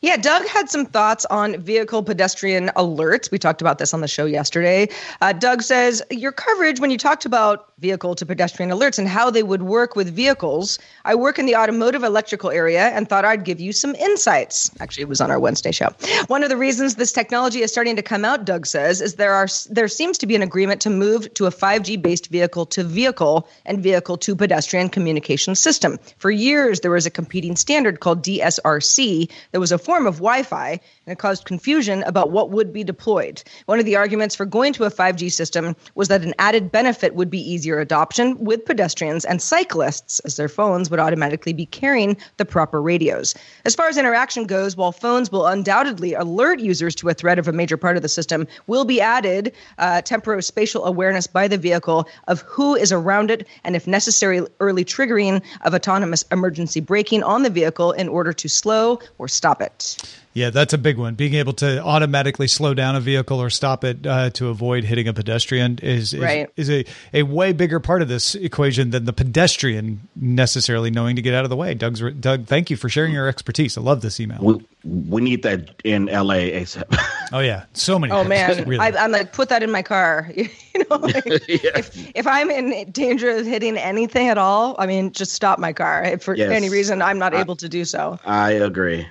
Yeah, 0.00 0.16
Doug 0.16 0.46
had 0.46 0.68
some 0.68 0.86
thoughts 0.86 1.24
on 1.26 1.60
vehicle 1.60 2.02
pedestrian 2.02 2.68
alerts. 2.76 3.30
We 3.30 3.38
talked 3.38 3.60
about 3.60 3.78
this 3.78 3.94
on 3.94 4.00
the 4.00 4.08
show 4.08 4.24
yesterday. 4.24 4.88
Uh, 5.20 5.32
Doug 5.32 5.62
says, 5.62 6.02
Your 6.10 6.32
coverage, 6.32 6.80
when 6.80 6.90
you 6.90 6.98
talked 6.98 7.24
about 7.24 7.67
vehicle 7.78 8.14
to 8.16 8.26
pedestrian 8.26 8.70
alerts 8.70 8.98
and 8.98 9.08
how 9.08 9.30
they 9.30 9.42
would 9.42 9.62
work 9.62 9.94
with 9.94 10.14
vehicles, 10.14 10.78
I 11.04 11.14
work 11.14 11.38
in 11.38 11.46
the 11.46 11.56
automotive 11.56 12.02
electrical 12.02 12.50
area 12.50 12.88
and 12.88 13.08
thought 13.08 13.24
I'd 13.24 13.44
give 13.44 13.60
you 13.60 13.72
some 13.72 13.94
insights. 13.94 14.70
Actually, 14.80 15.02
it 15.02 15.08
was 15.08 15.20
on 15.20 15.30
our 15.30 15.38
Wednesday 15.38 15.72
show. 15.72 15.88
One 16.26 16.42
of 16.42 16.48
the 16.48 16.56
reasons 16.56 16.96
this 16.96 17.12
technology 17.12 17.62
is 17.62 17.70
starting 17.70 17.96
to 17.96 18.02
come 18.02 18.24
out, 18.24 18.44
Doug 18.44 18.66
says, 18.66 19.00
is 19.00 19.14
there 19.14 19.32
are 19.32 19.48
there 19.70 19.88
seems 19.88 20.18
to 20.18 20.26
be 20.26 20.34
an 20.34 20.42
agreement 20.42 20.80
to 20.82 20.90
move 20.90 21.32
to 21.34 21.46
a 21.46 21.50
5G 21.50 22.00
based 22.02 22.28
vehicle 22.28 22.66
to 22.66 22.84
vehicle 22.84 23.48
and 23.64 23.82
vehicle 23.82 24.16
to 24.18 24.34
pedestrian 24.34 24.88
communication 24.88 25.54
system. 25.54 25.98
For 26.18 26.30
years, 26.30 26.80
there 26.80 26.90
was 26.90 27.06
a 27.06 27.10
competing 27.10 27.56
standard 27.56 28.00
called 28.00 28.22
DSRC 28.22 29.30
that 29.52 29.60
was 29.60 29.72
a 29.72 29.78
form 29.78 30.06
of 30.06 30.16
Wi 30.16 30.42
Fi, 30.42 30.70
and 30.70 31.12
it 31.12 31.18
caused 31.18 31.44
confusion 31.44 32.02
about 32.04 32.30
what 32.30 32.50
would 32.50 32.72
be 32.72 32.84
deployed. 32.84 33.42
One 33.66 33.78
of 33.78 33.84
the 33.84 33.96
arguments 33.96 34.34
for 34.34 34.46
going 34.46 34.72
to 34.74 34.84
a 34.84 34.90
5G 34.90 35.30
system 35.30 35.76
was 35.94 36.08
that 36.08 36.22
an 36.22 36.34
added 36.38 36.72
benefit 36.72 37.14
would 37.14 37.30
be 37.30 37.38
easier 37.38 37.67
adoption 37.76 38.42
with 38.42 38.64
pedestrians 38.64 39.24
and 39.24 39.42
cyclists, 39.42 40.20
as 40.20 40.36
their 40.36 40.48
phones 40.48 40.90
would 40.90 41.00
automatically 41.00 41.52
be 41.52 41.66
carrying 41.66 42.16
the 42.38 42.44
proper 42.44 42.80
radios. 42.80 43.34
As 43.64 43.74
far 43.74 43.88
as 43.88 43.98
interaction 43.98 44.46
goes, 44.46 44.76
while 44.76 44.92
phones 44.92 45.30
will 45.30 45.46
undoubtedly 45.46 46.14
alert 46.14 46.60
users 46.60 46.94
to 46.94 47.08
a 47.08 47.14
threat 47.14 47.38
of 47.38 47.48
a 47.48 47.52
major 47.52 47.76
part 47.76 47.96
of 47.96 48.02
the 48.02 48.08
system, 48.08 48.46
will 48.66 48.84
be 48.84 49.00
added 49.00 49.52
uh, 49.78 50.00
temporospatial 50.02 50.84
awareness 50.84 51.26
by 51.26 51.46
the 51.46 51.58
vehicle 51.58 52.08
of 52.28 52.40
who 52.42 52.74
is 52.74 52.92
around 52.92 53.30
it 53.30 53.46
and, 53.64 53.76
if 53.76 53.86
necessary, 53.86 54.40
early 54.60 54.84
triggering 54.84 55.42
of 55.62 55.74
autonomous 55.74 56.24
emergency 56.32 56.80
braking 56.80 57.22
on 57.22 57.42
the 57.42 57.50
vehicle 57.50 57.92
in 57.92 58.08
order 58.08 58.32
to 58.32 58.48
slow 58.48 58.98
or 59.18 59.28
stop 59.28 59.60
it. 59.60 59.96
Yeah, 60.34 60.50
that's 60.50 60.72
a 60.72 60.78
big 60.78 60.98
one. 60.98 61.14
Being 61.14 61.34
able 61.34 61.52
to 61.54 61.82
automatically 61.82 62.46
slow 62.46 62.72
down 62.74 62.94
a 62.94 63.00
vehicle 63.00 63.40
or 63.42 63.50
stop 63.50 63.82
it 63.82 64.06
uh, 64.06 64.30
to 64.30 64.48
avoid 64.48 64.84
hitting 64.84 65.08
a 65.08 65.12
pedestrian 65.12 65.78
is 65.82 66.14
is, 66.14 66.20
Right. 66.20 66.48
is 66.56 66.70
a, 66.70 66.84
a 67.12 67.22
way 67.24 67.52
bigger 67.52 67.80
part 67.80 68.02
of 68.02 68.08
this 68.08 68.34
equation 68.36 68.90
than 68.90 69.04
the 69.04 69.12
pedestrian 69.12 70.00
necessarily 70.14 70.90
knowing 70.90 71.16
to 71.16 71.22
get 71.22 71.34
out 71.34 71.44
of 71.44 71.50
the 71.50 71.56
way. 71.56 71.74
Doug's 71.74 72.00
Doug, 72.20 72.46
thank 72.46 72.70
you 72.70 72.76
for 72.76 72.88
sharing 72.88 73.12
your 73.12 73.26
expertise. 73.26 73.76
I 73.76 73.80
love 73.80 74.00
this 74.00 74.20
email. 74.20 74.38
We, 74.40 74.64
we 74.84 75.20
need 75.22 75.42
that 75.42 75.70
in 75.82 76.06
LA 76.06 76.34
ASAP. 76.54 76.84
Oh 77.30 77.40
yeah, 77.40 77.64
so 77.74 77.98
many. 77.98 78.10
Oh 78.10 78.20
things, 78.24 78.28
man, 78.30 78.64
really. 78.66 78.78
I, 78.96 79.04
I'm 79.04 79.10
like 79.12 79.34
put 79.34 79.50
that 79.50 79.62
in 79.62 79.70
my 79.70 79.82
car. 79.82 80.30
you 80.34 80.48
know, 80.88 80.96
like, 80.96 81.24
if 81.26 82.16
if 82.16 82.26
I'm 82.26 82.50
in 82.50 82.90
danger 82.90 83.28
of 83.28 83.44
hitting 83.44 83.76
anything 83.76 84.28
at 84.28 84.38
all, 84.38 84.74
I 84.78 84.86
mean, 84.86 85.12
just 85.12 85.32
stop 85.32 85.58
my 85.58 85.74
car. 85.74 86.04
If 86.04 86.22
for 86.22 86.34
Yes. 86.34 86.50
any 86.50 86.70
reason 86.70 87.02
I'm 87.02 87.18
not 87.18 87.34
able 87.34 87.56
to 87.56 87.68
do 87.68 87.84
so. 87.84 88.18
I 88.24 88.52
agree. 88.52 89.06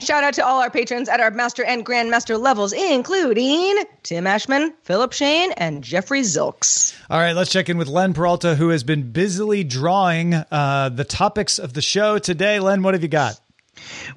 Shout 0.00 0.22
out 0.22 0.34
to 0.34 0.46
all 0.46 0.60
our 0.60 0.70
patrons 0.70 1.08
at 1.08 1.18
our 1.18 1.32
master 1.32 1.64
and 1.64 1.84
grandmaster 1.84 2.40
levels, 2.40 2.72
including 2.72 3.82
Tim 4.04 4.28
Ashman, 4.28 4.72
Philip 4.84 5.12
Shane, 5.12 5.50
and 5.52 5.82
Jeffrey 5.82 6.20
Zilks. 6.20 6.94
All 7.10 7.18
right, 7.18 7.32
let's 7.32 7.50
check 7.50 7.68
in 7.68 7.78
with 7.78 7.88
Len 7.88 8.14
Peralta, 8.14 8.54
who 8.54 8.68
has 8.68 8.84
been 8.84 9.10
busily 9.10 9.64
drawing 9.64 10.34
uh, 10.34 10.90
the 10.94 11.04
topics 11.04 11.58
of 11.58 11.72
the 11.72 11.82
show 11.82 12.18
today. 12.18 12.60
Len, 12.60 12.82
what 12.82 12.94
have 12.94 13.02
you 13.02 13.08
got? 13.08 13.40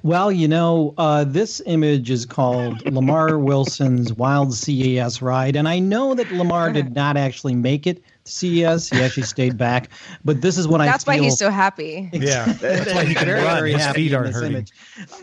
Well, 0.02 0.30
you 0.30 0.48
know, 0.48 0.94
uh, 0.98 1.24
this 1.24 1.60
image 1.66 2.10
is 2.10 2.26
called 2.26 2.84
Lamar 2.86 3.38
Wilson's 3.38 4.12
Wild 4.12 4.54
CES 4.54 5.20
Ride. 5.20 5.56
And 5.56 5.68
I 5.68 5.78
know 5.78 6.14
that 6.14 6.30
Lamar 6.32 6.72
did 6.72 6.94
not 6.94 7.16
actually 7.16 7.54
make 7.54 7.86
it 7.86 7.96
to 7.96 8.02
CES. 8.24 8.88
He 8.90 9.00
actually 9.00 9.24
stayed 9.24 9.56
back. 9.58 9.88
But 10.24 10.40
this 10.40 10.56
is 10.58 10.68
what 10.68 10.78
That's 10.78 10.88
I 10.88 10.92
That's 10.92 11.06
why 11.06 11.18
he's 11.18 11.38
so 11.38 11.50
happy. 11.50 12.08
Yeah, 12.12 12.52
that's 12.52 12.92
why 12.94 13.04
he 13.04 13.14
can 13.14 13.26
very, 13.26 13.42
run. 13.42 13.56
very 13.56 13.72
His 13.72 13.86
feet 13.88 14.14
aren't 14.14 14.32
hurting. 14.32 14.52
image. 14.52 14.72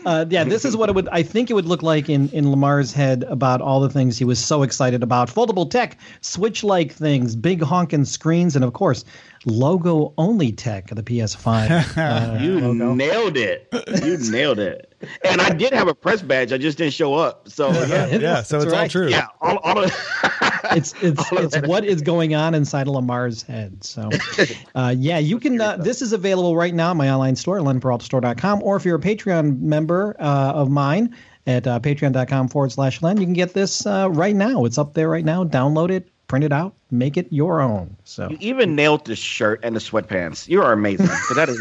Uh, 0.04 0.26
yeah, 0.28 0.44
this 0.44 0.64
is 0.64 0.76
what 0.76 0.88
it 0.88 0.94
would. 0.94 1.08
I 1.10 1.22
think 1.22 1.50
it 1.50 1.54
would 1.54 1.66
look 1.66 1.82
like 1.82 2.08
in 2.08 2.28
in 2.30 2.50
Lamar's 2.50 2.92
head 2.92 3.24
about 3.28 3.60
all 3.60 3.80
the 3.80 3.90
things 3.90 4.18
he 4.18 4.24
was 4.24 4.38
so 4.44 4.62
excited 4.62 5.02
about: 5.02 5.28
foldable 5.28 5.68
tech, 5.70 5.98
switch-like 6.20 6.92
things, 6.92 7.34
big 7.36 7.62
honking 7.62 8.04
screens, 8.04 8.54
and 8.56 8.64
of 8.64 8.72
course, 8.74 9.04
logo-only 9.46 10.52
tech 10.52 10.90
of 10.90 10.96
the 10.96 11.02
PS5. 11.02 11.96
Uh, 12.00 12.38
You 12.42 12.60
logo. 12.60 12.94
nailed 12.94 13.36
it. 13.36 13.68
You 14.04 14.18
nailed 14.30 14.58
it. 14.58 14.89
And 15.24 15.40
I 15.40 15.50
did 15.54 15.72
have 15.72 15.88
a 15.88 15.94
press 15.94 16.20
badge. 16.22 16.52
I 16.52 16.58
just 16.58 16.76
didn't 16.78 16.92
show 16.92 17.14
up. 17.14 17.48
So 17.48 17.70
yeah, 17.70 18.06
Yeah, 18.06 18.42
so 18.42 18.58
That's 18.60 18.64
it's 18.66 18.72
all 18.74 18.88
true. 18.88 19.08
yeah. 19.08 19.26
All, 19.40 19.56
all 19.58 19.84
of, 19.84 19.90
it's 20.72 20.94
it's 21.02 21.22
it's 21.32 21.66
what 21.66 21.84
is 21.84 22.02
going 22.02 22.34
on 22.34 22.54
inside 22.54 22.86
of 22.86 22.94
Lamar's 22.94 23.42
head. 23.42 23.82
So, 23.82 24.10
uh, 24.74 24.94
yeah, 24.96 25.18
you 25.18 25.38
can. 25.38 25.60
Uh, 25.60 25.76
this 25.78 26.02
is 26.02 26.12
available 26.12 26.56
right 26.56 26.74
now 26.74 26.90
in 26.90 26.96
my 26.96 27.10
online 27.10 27.36
store, 27.36 27.58
lenperaltastore.com, 27.60 28.62
or 28.62 28.76
if 28.76 28.84
you're 28.84 28.96
a 28.96 29.00
Patreon 29.00 29.60
member 29.60 30.16
uh, 30.18 30.52
of 30.52 30.70
mine 30.70 31.16
at 31.46 31.66
uh, 31.66 31.80
patreon.com 31.80 32.48
forward 32.48 32.70
slash 32.72 33.00
len, 33.02 33.18
you 33.18 33.24
can 33.24 33.32
get 33.32 33.54
this 33.54 33.86
uh, 33.86 34.08
right 34.10 34.36
now. 34.36 34.64
It's 34.64 34.76
up 34.78 34.94
there 34.94 35.08
right 35.08 35.24
now. 35.24 35.44
Download 35.44 35.90
it, 35.90 36.08
print 36.28 36.44
it 36.44 36.52
out, 36.52 36.74
make 36.90 37.16
it 37.16 37.26
your 37.30 37.60
own. 37.62 37.96
So, 38.04 38.28
you 38.28 38.36
even 38.40 38.74
nailed 38.76 39.06
the 39.06 39.16
shirt 39.16 39.60
and 39.62 39.74
the 39.74 39.80
sweatpants. 39.80 40.46
You 40.48 40.62
are 40.62 40.72
amazing. 40.72 41.06
So 41.06 41.34
that 41.34 41.48
is 41.48 41.58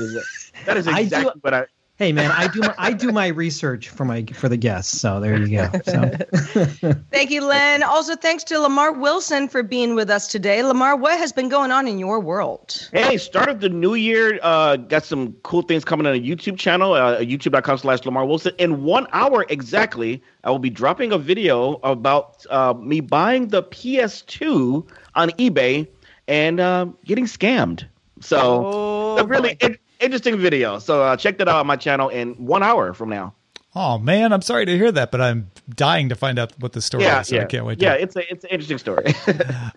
that 0.65 0.75
is 0.77 0.87
I 0.87 0.91
do- 0.95 1.01
exactly 1.03 1.31
what 1.41 1.53
I. 1.53 1.65
hey 1.99 2.11
man, 2.13 2.31
I 2.31 2.47
do 2.47 2.61
my, 2.61 2.73
I 2.77 2.93
do 2.93 3.11
my 3.11 3.27
research 3.27 3.89
for 3.89 4.05
my 4.05 4.25
for 4.33 4.49
the 4.49 4.57
guests. 4.57 4.99
So 4.99 5.19
there 5.19 5.37
you 5.37 5.57
go. 5.57 5.69
So. 5.85 6.93
Thank 7.11 7.29
you, 7.29 7.45
Len. 7.45 7.83
Also, 7.83 8.15
thanks 8.15 8.43
to 8.45 8.59
Lamar 8.59 8.93
Wilson 8.93 9.47
for 9.47 9.61
being 9.61 9.93
with 9.93 10.09
us 10.09 10.27
today. 10.27 10.63
Lamar, 10.63 10.95
what 10.95 11.19
has 11.19 11.31
been 11.31 11.49
going 11.49 11.71
on 11.71 11.87
in 11.87 11.99
your 11.99 12.19
world? 12.19 12.89
Hey, 12.93 13.17
start 13.17 13.49
of 13.49 13.59
the 13.59 13.69
new 13.69 13.93
year. 13.93 14.39
Uh, 14.41 14.77
got 14.77 15.03
some 15.05 15.33
cool 15.43 15.61
things 15.61 15.83
coming 15.85 16.07
on 16.07 16.15
a 16.15 16.19
YouTube 16.19 16.57
channel, 16.57 16.93
uh, 16.93 17.19
youtube.com 17.19 17.77
slash 17.77 18.03
Lamar 18.05 18.25
Wilson. 18.25 18.53
In 18.57 18.83
one 18.83 19.05
hour 19.11 19.45
exactly, 19.49 20.23
I 20.43 20.49
will 20.49 20.59
be 20.59 20.69
dropping 20.69 21.11
a 21.11 21.17
video 21.17 21.73
about 21.83 22.45
uh, 22.49 22.73
me 22.73 23.01
buying 23.01 23.49
the 23.49 23.61
PS2 23.63 24.87
on 25.15 25.29
eBay 25.31 25.87
and 26.27 26.59
uh, 26.59 26.85
getting 27.05 27.25
scammed. 27.25 27.85
So, 28.21 28.65
Oh, 28.65 29.23
really 29.25 29.57
in- 29.61 29.77
interesting 29.99 30.37
video. 30.37 30.79
So, 30.79 31.03
uh, 31.03 31.15
check 31.17 31.37
that 31.39 31.47
out 31.47 31.57
on 31.57 31.67
my 31.67 31.75
channel 31.75 32.09
in 32.09 32.33
one 32.45 32.63
hour 32.63 32.93
from 32.93 33.09
now. 33.09 33.33
Oh 33.75 33.99
man, 33.99 34.33
I'm 34.33 34.41
sorry 34.41 34.65
to 34.65 34.75
hear 34.75 34.91
that, 34.91 35.11
but 35.11 35.21
I'm 35.21 35.51
dying 35.69 36.09
to 36.09 36.15
find 36.15 36.39
out 36.39 36.53
what 36.59 36.73
the 36.73 36.81
story 36.81 37.03
Yeah, 37.03 37.21
is. 37.21 37.27
So 37.27 37.35
yeah, 37.35 37.43
I 37.43 37.45
can't 37.45 37.65
wait. 37.65 37.79
Yeah, 37.79 37.95
to. 37.95 38.01
it's 38.01 38.15
a 38.15 38.31
it's 38.31 38.43
an 38.43 38.49
interesting 38.49 38.79
story. 38.79 39.13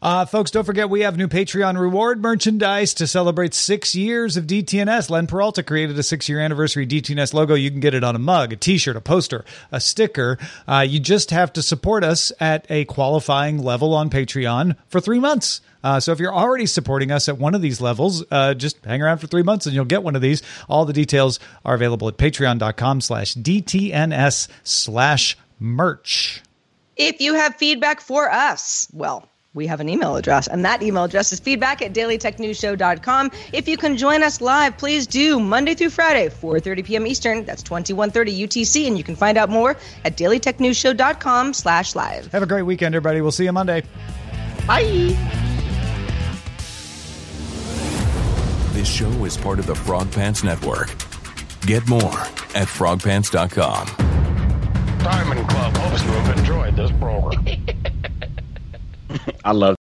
Uh, 0.01 0.25
folks, 0.27 0.51
don't 0.51 0.65
forget 0.65 0.91
we 0.91 1.03
have 1.03 1.17
new 1.17 1.29
Patreon 1.29 1.79
reward 1.79 2.21
merchandise 2.21 2.93
to 2.95 3.07
celebrate 3.07 3.55
six 3.55 3.95
years 3.95 4.37
of 4.37 4.49
DTNS. 4.49 5.11
Len 5.11 5.29
Peralta 5.29 5.63
created 5.63 5.97
a 5.97 6.03
six 6.03 6.29
year 6.29 6.41
anniversary 6.41 6.87
DTNS 6.89 7.33
logo. 7.35 7.55
You 7.55 7.71
can 7.71 7.79
get 7.79 7.95
it 7.95 8.03
on 8.03 8.17
a 8.17 8.19
mug, 8.19 8.53
a 8.53 8.57
t 8.57 8.79
shirt, 8.79 8.97
a 8.97 9.01
poster, 9.01 9.45
a 9.71 9.79
sticker. 9.81 10.39
Uh, 10.67 10.81
you 10.89 10.99
just 10.99 11.31
have 11.31 11.53
to 11.53 11.63
support 11.63 12.03
us 12.03 12.33
at 12.41 12.67
a 12.69 12.85
qualifying 12.87 13.59
level 13.59 13.95
on 13.95 14.11
Patreon 14.11 14.75
for 14.89 15.01
three 15.01 15.21
months. 15.21 15.61
Uh, 15.83 16.01
so 16.01 16.13
if 16.13 16.21
you're 16.21 16.35
already 16.35 16.67
supporting 16.67 17.11
us 17.11 17.29
at 17.29 17.39
one 17.39 17.55
of 17.55 17.63
these 17.63 17.81
levels, 17.81 18.25
uh, 18.31 18.55
just 18.55 18.85
hang 18.85 19.03
around 19.03 19.19
for 19.19 19.27
three 19.27 19.43
months 19.43 19.67
and 19.67 19.75
you'll 19.75 19.85
get 19.85 20.03
one 20.03 20.17
of 20.17 20.23
these. 20.23 20.43
All 20.69 20.85
the 20.85 20.93
details 20.93 21.39
are 21.65 21.75
available 21.75 22.09
at 22.09 22.17
patreon.com 22.17 23.01
slash 23.01 23.35
DTNS 23.35 24.49
slash 24.65 25.37
merch. 25.59 26.43
If 26.97 27.21
you 27.21 27.35
have 27.35 27.57
feedback 27.57 28.01
for 28.01 28.31
us, 28.31 28.89
well, 28.93 29.29
we 29.55 29.67
have 29.67 29.81
an 29.81 29.89
email 29.89 30.17
address, 30.17 30.47
and 30.47 30.65
that 30.65 30.83
email 30.83 31.05
address 31.05 31.33
is 31.33 31.41
feedback 31.41 31.83
at 31.83 31.93
dailytechnewsshow.com. 31.93 33.31
If 33.53 33.69
you 33.69 33.77
can 33.77 33.97
join 33.97 34.23
us 34.23 34.41
live, 34.41 34.79
please 34.79 35.07
do 35.07 35.39
Monday 35.39 35.75
through 35.75 35.91
Friday, 35.91 36.29
4.30 36.29 36.85
p.m. 36.85 37.07
Eastern. 37.07 37.45
That's 37.45 37.63
2130 37.63 38.47
UTC, 38.47 38.87
and 38.87 38.97
you 38.97 39.05
can 39.05 39.17
find 39.17 39.37
out 39.37 39.51
more 39.51 39.77
at 40.05 40.17
dailytechnewsshow.com 40.17 41.53
slash 41.53 41.95
live. 41.95 42.33
Have 42.33 42.43
a 42.43 42.47
great 42.47 42.63
weekend, 42.63 42.95
everybody. 42.95 43.21
We'll 43.21 43.31
see 43.31 43.45
you 43.45 43.53
Monday. 43.53 43.83
Bye. 44.67 45.41
This 48.83 48.93
show 48.93 49.25
is 49.25 49.37
part 49.37 49.61
of 49.61 49.67
the 49.67 49.77
Frog 49.77 50.11
Pants 50.11 50.43
Network. 50.43 50.89
Get 51.67 51.87
more 51.87 52.19
at 52.53 52.67
frogpants.com. 52.67 53.87
Diamond 54.99 55.49
Club 55.49 55.77
hopes 55.77 56.03
you 56.03 56.11
have 56.11 56.37
enjoyed 56.37 56.75
this 56.75 56.91
program. 56.99 57.47
I 59.45 59.53
love. 59.53 59.77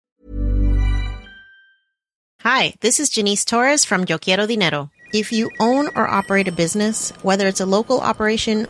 Hi, 2.42 2.74
this 2.80 3.00
is 3.00 3.10
Janice 3.10 3.44
Torres 3.44 3.84
from 3.84 4.04
Yo 4.08 4.18
Quiero 4.18 4.46
Dinero. 4.46 4.92
If 5.12 5.32
you 5.32 5.50
own 5.58 5.88
or 5.96 6.06
operate 6.06 6.46
a 6.46 6.52
business, 6.52 7.10
whether 7.22 7.48
it's 7.48 7.60
a 7.60 7.66
local 7.66 7.98
operation 7.98 8.68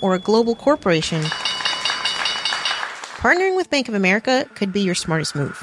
or 0.00 0.14
a 0.14 0.18
global 0.18 0.54
corporation, 0.54 1.22
partnering 3.18 3.56
with 3.56 3.68
Bank 3.68 3.90
of 3.90 3.94
America 3.94 4.48
could 4.54 4.72
be 4.72 4.80
your 4.80 4.94
smartest 4.94 5.36
move. 5.36 5.62